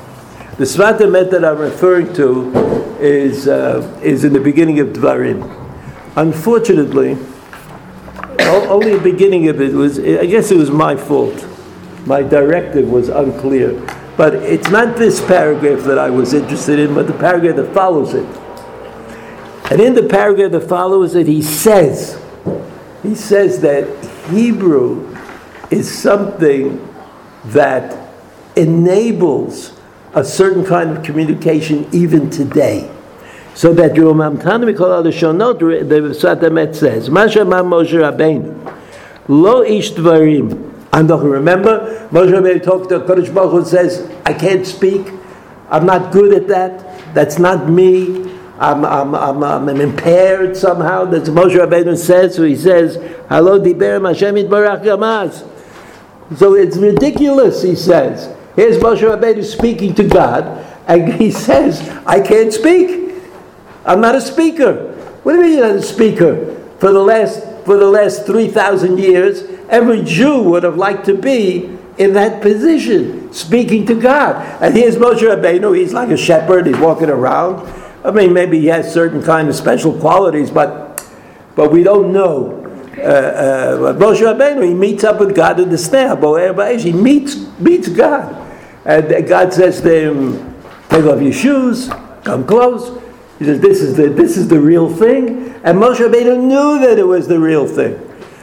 The 0.57 0.65
Sfat 0.65 0.99
Emet 0.99 1.31
that 1.31 1.43
I'm 1.43 1.57
referring 1.57 2.13
to 2.13 2.51
is, 2.99 3.47
uh, 3.47 3.99
is 4.03 4.23
in 4.23 4.33
the 4.33 4.39
beginning 4.39 4.79
of 4.79 4.89
Dvarim. 4.89 5.41
Unfortunately, 6.15 7.17
Only 8.53 8.95
the 8.95 9.03
beginning 9.03 9.47
of 9.49 9.61
it 9.61 9.73
was, 9.73 9.99
I 9.99 10.25
guess 10.25 10.51
it 10.51 10.57
was 10.57 10.69
my 10.69 10.95
fault. 10.95 11.47
My 12.05 12.21
directive 12.21 12.89
was 12.89 13.09
unclear. 13.09 13.71
But 14.15 14.35
it's 14.35 14.69
not 14.69 14.97
this 14.97 15.25
paragraph 15.25 15.83
that 15.85 15.97
I 15.97 16.09
was 16.09 16.33
interested 16.33 16.77
in, 16.77 16.93
but 16.93 17.07
the 17.07 17.13
paragraph 17.13 17.55
that 17.55 17.73
follows 17.73 18.13
it. 18.13 18.25
And 19.71 19.81
in 19.81 19.95
the 19.95 20.03
paragraph 20.03 20.51
that 20.51 20.69
follows 20.69 21.15
it, 21.15 21.25
he 21.27 21.41
says, 21.41 22.21
he 23.01 23.15
says 23.15 23.59
that 23.61 24.02
Hebrew 24.29 25.15
is 25.69 25.91
something 25.91 26.87
that 27.45 27.97
enables 28.55 29.73
a 30.13 30.23
certain 30.23 30.63
kind 30.65 30.95
of 30.95 31.03
communication 31.03 31.87
even 31.91 32.29
today. 32.29 32.89
So 33.55 33.73
that 33.73 33.91
Yeromam 33.93 34.37
Tanu 34.41 34.73
Mikol 34.73 35.03
Shonot, 35.11 35.59
the 35.59 35.95
Sfat 36.15 36.41
Emet 36.41 36.75
says, 36.75 37.09
Masha 37.09 37.45
Ma 37.45 37.61
Moshe 37.61 37.91
Rabbeinu, 37.91 38.75
Lo 39.27 39.61
Ish 39.61 39.91
Dvarim. 39.93 40.71
And 40.91 41.09
remember, 41.09 42.07
Moshe 42.11 42.31
Rabbeinu 42.31 42.63
talked 42.63 42.89
to 42.89 42.99
Kodesh 42.99 43.33
Baruch 43.33 43.51
Hu 43.51 43.65
says, 43.65 44.09
I 44.25 44.33
can't 44.33 44.65
speak, 44.65 45.07
I'm 45.69 45.85
not 45.85 46.11
good 46.11 46.33
at 46.33 46.47
that, 46.47 47.13
that's 47.13 47.39
not 47.39 47.69
me, 47.69 48.32
I'm, 48.59 48.85
I'm, 48.85 49.15
I'm, 49.15 49.43
I'm 49.43 49.69
impaired 49.81 50.55
somehow. 50.55 51.05
That's 51.05 51.29
Moshe 51.29 51.55
Rabbeinu 51.55 51.97
says, 51.97 52.35
so 52.35 52.43
he 52.43 52.55
says, 52.55 52.95
Hello, 53.27 53.59
Diber 53.59 54.05
Hashem 54.07 54.35
Barach 54.47 54.83
Gamaz. 54.83 55.49
So 56.37 56.55
it's 56.55 56.77
ridiculous, 56.77 57.63
he 57.63 57.75
says. 57.75 58.35
Here's 58.55 58.77
Moshe 58.77 59.01
Rabbeinu 59.01 59.43
speaking 59.43 59.95
to 59.95 60.03
God, 60.07 60.65
and 60.87 61.13
he 61.13 61.31
says, 61.31 61.81
I 62.05 62.21
can't 62.21 62.53
speak. 62.53 63.15
I'm 63.85 64.01
not 64.01 64.15
a 64.15 64.21
speaker. 64.21 64.93
What 65.23 65.33
do 65.33 65.39
you 65.39 65.43
mean 65.43 65.57
you're 65.57 65.67
not 65.67 65.75
a 65.77 65.81
speaker? 65.81 66.59
For 66.79 66.91
the 66.91 67.01
last, 67.01 67.39
for 67.65 67.77
the 67.77 67.87
last 67.87 68.25
3,000 68.25 68.99
years, 68.99 69.43
every 69.69 70.03
Jew 70.03 70.43
would 70.43 70.63
have 70.63 70.77
liked 70.77 71.05
to 71.05 71.15
be 71.15 71.77
in 71.97 72.13
that 72.13 72.41
position, 72.41 73.31
speaking 73.33 73.85
to 73.87 73.99
God. 73.99 74.35
And 74.61 74.75
here's 74.75 74.95
Moshe 74.95 75.19
Rabbeinu, 75.19 75.77
he's 75.77 75.93
like 75.93 76.09
a 76.09 76.17
shepherd, 76.17 76.67
he's 76.67 76.77
walking 76.77 77.09
around. 77.09 77.67
I 78.03 78.11
mean, 78.11 78.33
maybe 78.33 78.59
he 78.59 78.67
has 78.67 78.93
certain 78.93 79.23
kind 79.23 79.47
of 79.47 79.55
special 79.55 79.97
qualities, 79.97 80.51
but, 80.51 81.05
but 81.55 81.71
we 81.71 81.83
don't 81.83 82.11
know. 82.11 82.59
Uh, 82.97 83.01
uh, 83.01 83.93
Moshe 83.93 84.19
Rabbeinu, 84.19 84.67
he 84.67 84.73
meets 84.73 85.03
up 85.03 85.19
with 85.19 85.35
God 85.35 85.59
in 85.59 85.69
the 85.69 85.77
snare, 85.77 86.15
he 86.77 86.91
meets, 86.91 87.35
meets 87.59 87.87
God. 87.87 88.39
And 88.85 89.27
God 89.27 89.53
says 89.53 89.81
to 89.81 90.11
him, 90.11 90.55
take 90.89 91.05
off 91.05 91.21
your 91.21 91.33
shoes, 91.33 91.89
come 92.23 92.45
close. 92.45 93.01
He 93.39 93.45
says, 93.45 93.61
this 93.61 93.81
is 93.81 93.95
the, 93.95 94.09
this 94.09 94.37
is 94.37 94.47
the 94.47 94.59
real 94.59 94.93
thing. 94.93 95.49
And 95.63 95.79
Moshe 95.79 95.97
Rabbeinu 95.97 96.39
knew 96.39 96.79
that 96.79 96.99
it 96.99 97.07
was 97.07 97.27
the 97.27 97.39
real 97.39 97.67
thing. 97.67 97.99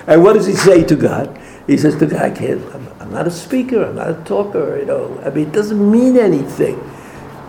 And 0.07 0.23
what 0.23 0.33
does 0.33 0.47
he 0.47 0.55
say 0.55 0.83
to 0.85 0.97
God? 0.97 1.39
He 1.67 1.77
says 1.77 1.97
to 1.99 2.07
God, 2.07 2.21
I 2.21 2.31
can't, 2.31 2.63
I'm, 2.75 2.89
I'm 2.99 3.13
not 3.13 3.27
a 3.27 3.31
speaker, 3.31 3.85
I'm 3.85 3.97
not 3.97 4.11
a 4.11 4.25
talker, 4.25 4.79
you 4.79 4.87
know. 4.87 5.21
I 5.25 5.31
mean, 5.31 5.49
it 5.49 5.53
doesn't 5.53 5.91
mean 5.91 6.17
anything. 6.17 6.79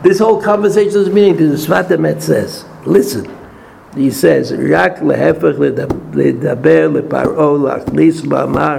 This 0.03 0.19
whole 0.19 0.41
conversation 0.41 0.93
doesn't 0.93 1.15
mean 1.15 1.31
anything. 1.31 1.51
The 1.51 1.57
Sfat 1.57 1.89
Emet 1.89 2.23
says, 2.23 2.65
listen. 2.85 3.27
He 3.97 4.11
says, 4.11 4.53
רק 4.53 5.03
להפך 5.03 5.57
לדבר 6.15 6.89
לפרעה, 6.89 7.59
להכניס 7.65 8.25
מאמר 8.25 8.79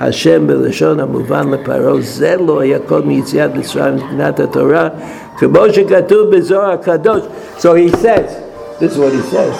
השם 0.00 0.46
בלשון 0.46 1.00
המובן 1.00 1.50
לפרעה, 1.50 2.00
זה 2.00 2.36
לא 2.36 2.60
היה 2.60 2.78
כל 2.86 3.02
מיציאת 3.02 3.54
מצרים 3.54 3.94
מבחינת 3.94 4.40
התורה, 4.40 4.88
כמו 5.36 5.60
שכתוב 5.72 6.36
בזוהר 6.36 6.70
הקדוש. 6.70 7.22
So 7.58 7.74
he 7.74 7.88
says, 7.88 8.28
this 8.80 8.92
is 8.92 8.98
what 8.98 9.12
he 9.12 9.22
says. 9.30 9.54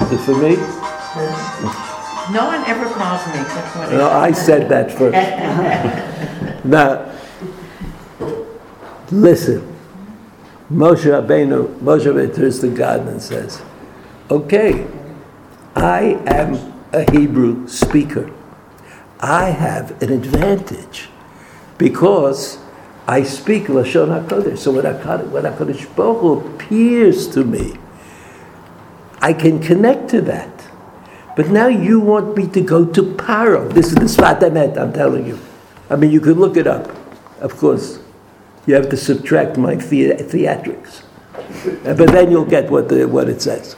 Is 0.00 0.12
it 0.12 0.20
for 0.26 0.36
me? 0.36 0.56
No 2.32 2.46
one 2.46 2.62
ever 2.72 2.86
calls 2.86 3.26
me, 3.26 3.40
that's 3.42 3.76
what 3.76 3.92
No, 3.92 4.08
I 4.10 4.30
said 4.32 4.68
that 4.68 4.92
first. 4.92 5.18
now, 6.64 6.90
listen. 9.10 9.60
Moshe 10.71 11.05
Rabbeinu, 11.05 11.77
Moshe 11.79 12.05
Rabbeinu 12.05 12.35
turns 12.35 12.59
to 12.59 12.69
God 12.69 13.01
and 13.07 13.21
says, 13.21 13.61
okay, 14.31 14.87
I 15.75 16.19
am 16.25 16.73
a 16.91 17.09
Hebrew 17.11 17.67
speaker. 17.67 18.31
I 19.19 19.51
have 19.51 20.01
an 20.01 20.11
advantage 20.11 21.09
because 21.77 22.57
I 23.07 23.21
speak 23.23 23.65
Lashon 23.65 24.25
HaKodesh. 24.25 24.57
So 24.57 24.71
when 24.71 24.85
HaKodesh, 24.85 25.29
when 25.29 25.43
HaKodesh 25.43 25.95
Baruch 25.95 26.21
Hu 26.21 26.55
appears 26.55 27.27
to 27.29 27.43
me, 27.43 27.77
I 29.21 29.33
can 29.33 29.59
connect 29.59 30.09
to 30.11 30.21
that. 30.21 30.49
But 31.35 31.49
now 31.49 31.67
you 31.67 31.99
want 31.99 32.35
me 32.37 32.47
to 32.47 32.61
go 32.61 32.85
to 32.85 33.01
Paro. 33.01 33.71
This 33.71 33.87
is 33.87 33.95
the 33.95 34.05
Sfat 34.05 34.39
Emet, 34.39 34.77
I'm 34.77 34.93
telling 34.93 35.27
you. 35.27 35.37
I 35.89 35.95
mean, 35.95 36.11
you 36.11 36.19
could 36.19 36.37
look 36.37 36.57
it 36.57 36.65
up. 36.65 36.89
Of 37.39 37.57
course, 37.57 37.99
you 38.67 38.73
have 38.75 38.89
to 38.89 38.97
subtract 38.97 39.57
my 39.57 39.75
the- 39.75 40.15
theatrics. 40.15 41.01
Uh, 41.85 41.93
But 41.93 42.11
then 42.11 42.31
you'll 42.31 42.45
get 42.45 42.69
what, 42.69 42.89
the, 42.89 43.07
what 43.07 43.29
it 43.29 43.41
says. 43.41 43.75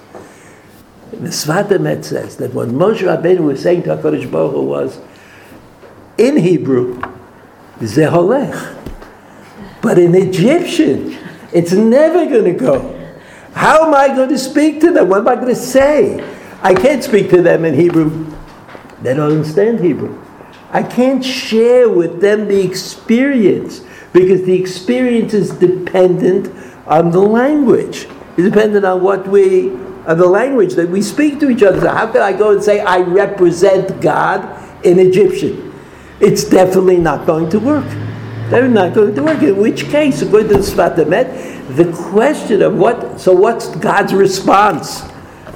The 1.11 1.29
Sfat 1.29 1.69
Emet 1.69 2.03
says 2.03 2.37
that 2.37 2.53
what 2.53 2.69
Moshe 2.69 2.99
Rabbeinu 2.99 3.39
was 3.39 3.61
saying 3.61 3.83
to 3.83 3.95
HaKadosh 3.95 4.29
Baruch 4.29 4.53
Hu 4.53 4.61
was, 4.61 4.99
in 6.17 6.37
Hebrew, 6.37 7.01
Zeholech. 7.79 8.75
But 9.81 9.97
in 9.99 10.15
Egyptian, 10.15 11.17
it's 11.53 11.71
never 11.71 12.25
going 12.25 12.45
to 12.45 12.53
go. 12.53 12.93
How 13.53 13.87
am 13.87 13.93
I 13.93 14.09
going 14.09 14.29
to 14.29 14.37
speak 14.37 14.81
to 14.81 14.91
them? 14.91 15.09
What 15.09 15.19
am 15.19 15.27
I 15.27 15.35
going 15.35 15.47
to 15.47 15.55
say? 15.55 16.23
I 16.61 16.73
can't 16.73 17.03
speak 17.03 17.29
to 17.29 17.41
them 17.41 17.65
in 17.65 17.73
Hebrew. 17.73 18.25
They 19.01 19.13
don't 19.13 19.31
understand 19.31 19.79
Hebrew. 19.79 20.21
I 20.71 20.83
can't 20.83 21.23
share 21.23 21.87
with 21.89 22.19
them 22.19 22.47
the 22.47 22.61
experience 22.61 23.81
because 24.13 24.43
the 24.43 24.53
experience 24.53 25.33
is 25.33 25.51
dependent 25.51 26.53
on 26.87 27.11
the 27.11 27.19
language. 27.19 28.07
It's 28.37 28.49
dependent 28.49 28.85
on 28.85 29.01
what 29.01 29.27
we, 29.27 29.71
on 29.71 30.17
the 30.17 30.27
language 30.27 30.73
that 30.75 30.89
we 30.89 31.01
speak 31.01 31.39
to 31.39 31.49
each 31.49 31.63
other. 31.63 31.81
So 31.81 31.89
how 31.89 32.11
can 32.11 32.21
I 32.21 32.33
go 32.33 32.51
and 32.51 32.63
say 32.63 32.79
I 32.79 32.99
represent 32.99 34.01
God 34.01 34.85
in 34.85 34.99
Egyptian? 34.99 35.73
It's 36.19 36.43
definitely 36.43 36.97
not 36.97 37.27
going 37.27 37.49
to 37.51 37.59
work. 37.59 37.85
They're 38.49 38.69
not 38.69 38.93
going 38.93 39.13
to 39.13 39.23
work. 39.23 39.41
In 39.41 39.57
which 39.57 39.85
case, 39.85 40.21
according 40.21 40.49
to 40.49 40.53
the 40.55 40.59
Sfat 40.59 40.95
Emet, 40.95 41.75
the 41.75 41.91
question 42.11 42.61
of 42.61 42.75
what, 42.75 43.19
so 43.19 43.33
what's 43.33 43.67
God's 43.75 44.13
response? 44.13 45.01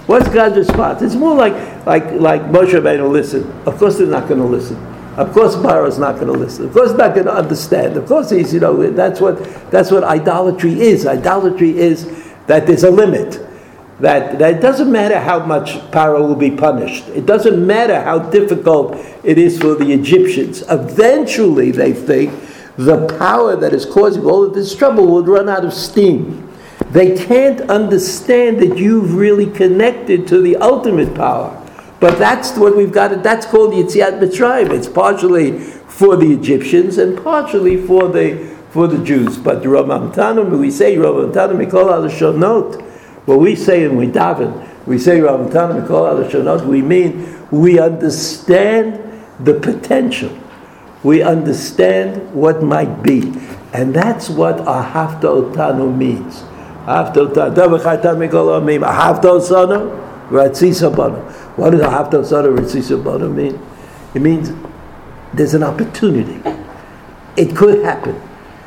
What's 0.07 0.27
God's 0.27 0.57
response? 0.57 1.01
It's 1.01 1.15
more 1.15 1.33
like, 1.33 1.53
like, 1.85 2.11
like 2.11 2.41
Moshe 2.43 2.73
Rabbeinu 2.73 3.09
listen. 3.09 3.49
Of 3.65 3.77
course 3.77 3.97
they're 3.97 4.07
not 4.07 4.27
going 4.27 4.41
to 4.41 4.45
listen. 4.45 4.90
Of 5.17 5.33
course 5.33 5.55
Pharaoh's 5.55 5.99
not 5.99 6.15
going 6.15 6.27
to 6.27 6.33
listen. 6.33 6.65
Of 6.65 6.73
course 6.73 6.93
not 6.93 7.13
going 7.13 7.25
to 7.25 7.33
understand. 7.33 7.97
Of 7.97 8.07
course 8.07 8.29
he's, 8.29 8.53
you 8.53 8.61
know, 8.61 8.91
that's 8.91 9.19
what, 9.19 9.43
that's 9.69 9.91
what 9.91 10.03
idolatry 10.03 10.79
is. 10.79 11.05
Idolatry 11.05 11.77
is 11.77 12.05
that 12.47 12.65
there's 12.65 12.83
a 12.83 12.91
limit. 12.91 13.45
That, 13.99 14.39
that 14.39 14.55
it 14.55 14.61
doesn't 14.61 14.91
matter 14.91 15.19
how 15.19 15.45
much 15.45 15.77
Pharaoh 15.91 16.25
will 16.25 16.35
be 16.35 16.49
punished. 16.49 17.07
It 17.09 17.25
doesn't 17.25 17.65
matter 17.65 18.01
how 18.01 18.17
difficult 18.17 18.95
it 19.23 19.37
is 19.37 19.59
for 19.59 19.75
the 19.75 19.91
Egyptians. 19.91 20.63
Eventually, 20.69 21.71
they 21.71 21.93
think, 21.93 22.33
the 22.77 23.05
power 23.19 23.55
that 23.55 23.73
is 23.73 23.85
causing 23.85 24.25
all 24.25 24.43
of 24.43 24.53
this 24.53 24.73
trouble 24.73 25.05
will 25.05 25.23
run 25.23 25.49
out 25.49 25.65
of 25.65 25.73
steam. 25.73 26.49
They 26.89 27.15
can't 27.15 27.61
understand 27.69 28.59
that 28.59 28.77
you've 28.77 29.13
really 29.13 29.45
connected 29.45 30.27
to 30.29 30.41
the 30.41 30.55
ultimate 30.57 31.13
power. 31.13 31.60
But 32.01 32.17
that's 32.17 32.57
what 32.57 32.75
we've 32.75 32.91
got. 32.91 33.21
That's 33.21 33.45
called 33.45 33.73
Yitziat 33.73 34.19
Mitzrayim. 34.19 34.71
It's 34.71 34.89
partially 34.89 35.59
for 35.59 36.17
the 36.17 36.33
Egyptians 36.33 36.97
and 36.97 37.15
partially 37.23 37.77
for 37.77 38.07
the 38.07 38.49
for 38.71 38.87
the 38.87 38.97
Jews. 39.03 39.37
But 39.37 39.61
Ramam 39.61 40.11
Tanum, 40.11 40.59
we 40.59 40.71
say 40.71 40.95
Ramam 40.95 41.31
Tanum 41.31 41.63
Mikol 41.63 41.91
Al 41.91 42.09
Shonot. 42.09 42.81
What 43.27 43.39
we 43.39 43.55
say 43.55 43.85
and 43.85 43.99
we 43.99 44.07
daven, 44.07 44.67
we 44.87 44.97
say 44.97 45.19
Ramam 45.19 45.51
Tanum 45.51 45.85
Mikol 45.85 46.09
Al 46.09 46.27
Shonot. 46.27 46.65
We 46.65 46.81
mean 46.81 47.37
we 47.51 47.79
understand 47.79 48.99
the 49.39 49.53
potential. 49.53 50.35
We 51.03 51.21
understand 51.21 52.33
what 52.33 52.63
might 52.63 53.03
be, 53.03 53.31
and 53.73 53.93
that's 53.93 54.27
what 54.27 54.57
Ahavta 54.57 55.53
Otanu 55.53 55.95
means. 55.95 56.41
Ahavta 56.87 57.31
Otanu. 57.31 57.79
Ahavta 58.79 59.39
Osanu. 59.39 60.01
Ratzisa 60.31 60.95
Banu. 60.95 61.19
What 61.61 61.73
does 61.73 61.81
Ahavta 61.81 62.13
Osanu 62.13 62.57
Ratzisa 62.57 63.03
Banu 63.03 63.29
mean? 63.29 63.61
It 64.15 64.21
means 64.23 64.51
there's 65.31 65.53
an 65.53 65.61
opportunity. 65.61 66.41
It 67.37 67.55
could 67.55 67.85
happen, 67.85 68.19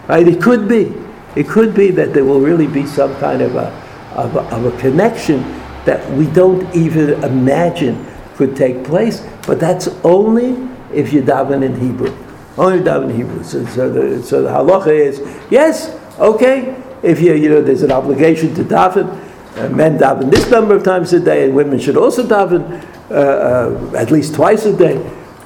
right? 0.06 0.28
It 0.28 0.40
could 0.40 0.68
be. 0.68 0.94
It 1.34 1.48
could 1.48 1.74
be 1.74 1.90
that 1.90 2.14
there 2.14 2.24
will 2.24 2.38
really 2.38 2.68
be 2.68 2.86
some 2.86 3.12
kind 3.16 3.42
of 3.42 3.56
a, 3.56 3.66
of 4.14 4.36
a, 4.36 4.42
of 4.54 4.66
a 4.66 4.78
connection 4.78 5.42
that 5.86 6.08
we 6.12 6.28
don't 6.28 6.72
even 6.72 7.20
imagine 7.24 8.06
could 8.36 8.54
take 8.54 8.84
place, 8.84 9.26
but 9.44 9.58
that's 9.58 9.88
only 10.04 10.50
if 10.92 11.12
you 11.12 11.20
daven 11.20 11.64
in 11.64 11.80
Hebrew. 11.80 12.16
Only 12.56 12.78
daven 12.78 13.10
in 13.10 13.16
Hebrew. 13.16 13.42
So, 13.42 13.66
so, 13.66 13.90
the, 13.90 14.22
so 14.22 14.42
the 14.42 14.50
halacha 14.50 14.96
is, 14.96 15.18
yes, 15.50 15.98
okay, 16.20 16.80
if 17.02 17.20
you, 17.20 17.34
you 17.34 17.48
know, 17.48 17.60
there's 17.60 17.82
an 17.82 17.90
obligation 17.90 18.54
to 18.54 18.62
daven, 18.62 19.23
uh, 19.56 19.68
men 19.68 19.98
daven 19.98 20.30
this 20.30 20.50
number 20.50 20.74
of 20.74 20.82
times 20.82 21.12
a 21.12 21.20
day, 21.20 21.44
and 21.44 21.54
women 21.54 21.78
should 21.78 21.96
also 21.96 22.22
daven 22.22 22.82
uh, 23.10 23.14
uh, 23.14 23.96
at 23.96 24.10
least 24.10 24.34
twice 24.34 24.64
a 24.64 24.76
day, 24.76 24.96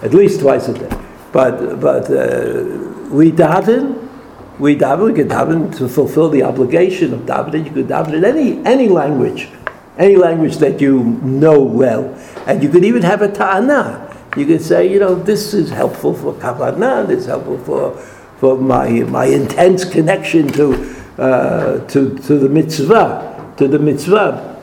at 0.02 0.14
least 0.14 0.40
twice 0.40 0.68
a 0.68 0.74
day. 0.74 0.90
But 1.32 1.80
but 1.80 2.10
uh, 2.10 2.64
we 3.10 3.32
daven, 3.32 4.08
we 4.58 4.76
daven, 4.76 5.12
we 5.12 5.14
can 5.14 5.28
daven 5.28 5.76
to 5.78 5.88
fulfill 5.88 6.30
the 6.30 6.42
obligation 6.42 7.12
of 7.12 7.20
davening. 7.20 7.66
You 7.66 7.72
could 7.72 7.88
daven 7.88 8.14
in 8.14 8.24
any 8.24 8.64
any 8.64 8.88
language, 8.88 9.48
any 9.98 10.16
language 10.16 10.56
that 10.58 10.80
you 10.80 11.02
know 11.22 11.60
well, 11.60 12.14
and 12.46 12.62
you 12.62 12.68
could 12.68 12.84
even 12.84 13.02
have 13.02 13.22
a 13.22 13.28
ta'ana. 13.30 14.08
You 14.36 14.46
could 14.46 14.62
say, 14.62 14.86
you 14.86 15.00
know, 15.00 15.14
this 15.14 15.52
is 15.54 15.70
helpful 15.70 16.14
for 16.14 16.32
kavanah, 16.34 17.08
this 17.08 17.20
is 17.20 17.26
helpful 17.26 17.58
for 17.58 17.96
for 18.38 18.56
my 18.56 18.88
my 19.04 19.24
intense 19.24 19.84
connection 19.84 20.48
to 20.48 20.96
uh, 21.18 21.84
to 21.88 22.16
to 22.18 22.38
the 22.38 22.48
mitzvah, 22.48 23.27
to 23.58 23.68
the 23.68 23.78
mitzvah. 23.78 24.56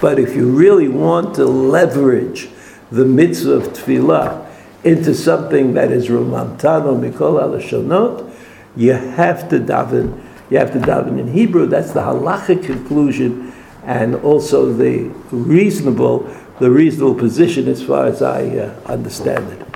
But 0.00 0.18
if 0.18 0.36
you 0.36 0.50
really 0.50 0.88
want 0.88 1.34
to 1.36 1.46
leverage 1.46 2.48
the 2.90 3.04
mitzvah 3.04 3.52
of 3.52 3.62
tefillah 3.72 4.46
into 4.84 5.14
something 5.14 5.72
that 5.74 5.90
is 5.90 6.08
romantano 6.08 6.94
mikol 6.94 7.40
alashonot, 7.42 8.30
you 8.76 8.92
have 8.92 9.48
to 9.48 9.58
daven. 9.58 10.22
You 10.50 10.58
have 10.58 10.72
to 10.74 10.78
daven 10.78 11.18
in 11.18 11.32
Hebrew. 11.32 11.66
That's 11.66 11.92
the 11.92 12.00
halachic 12.00 12.64
conclusion, 12.64 13.52
and 13.84 14.14
also 14.16 14.72
the 14.72 15.04
reasonable, 15.30 16.28
the 16.60 16.70
reasonable 16.70 17.14
position 17.14 17.66
as 17.66 17.82
far 17.82 18.06
as 18.06 18.20
I 18.20 18.46
uh, 18.48 18.80
understand 18.86 19.50
it. 19.52 19.66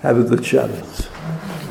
Have 0.00 0.18
a 0.18 0.24
good 0.24 0.44
Shabbos. 0.44 1.11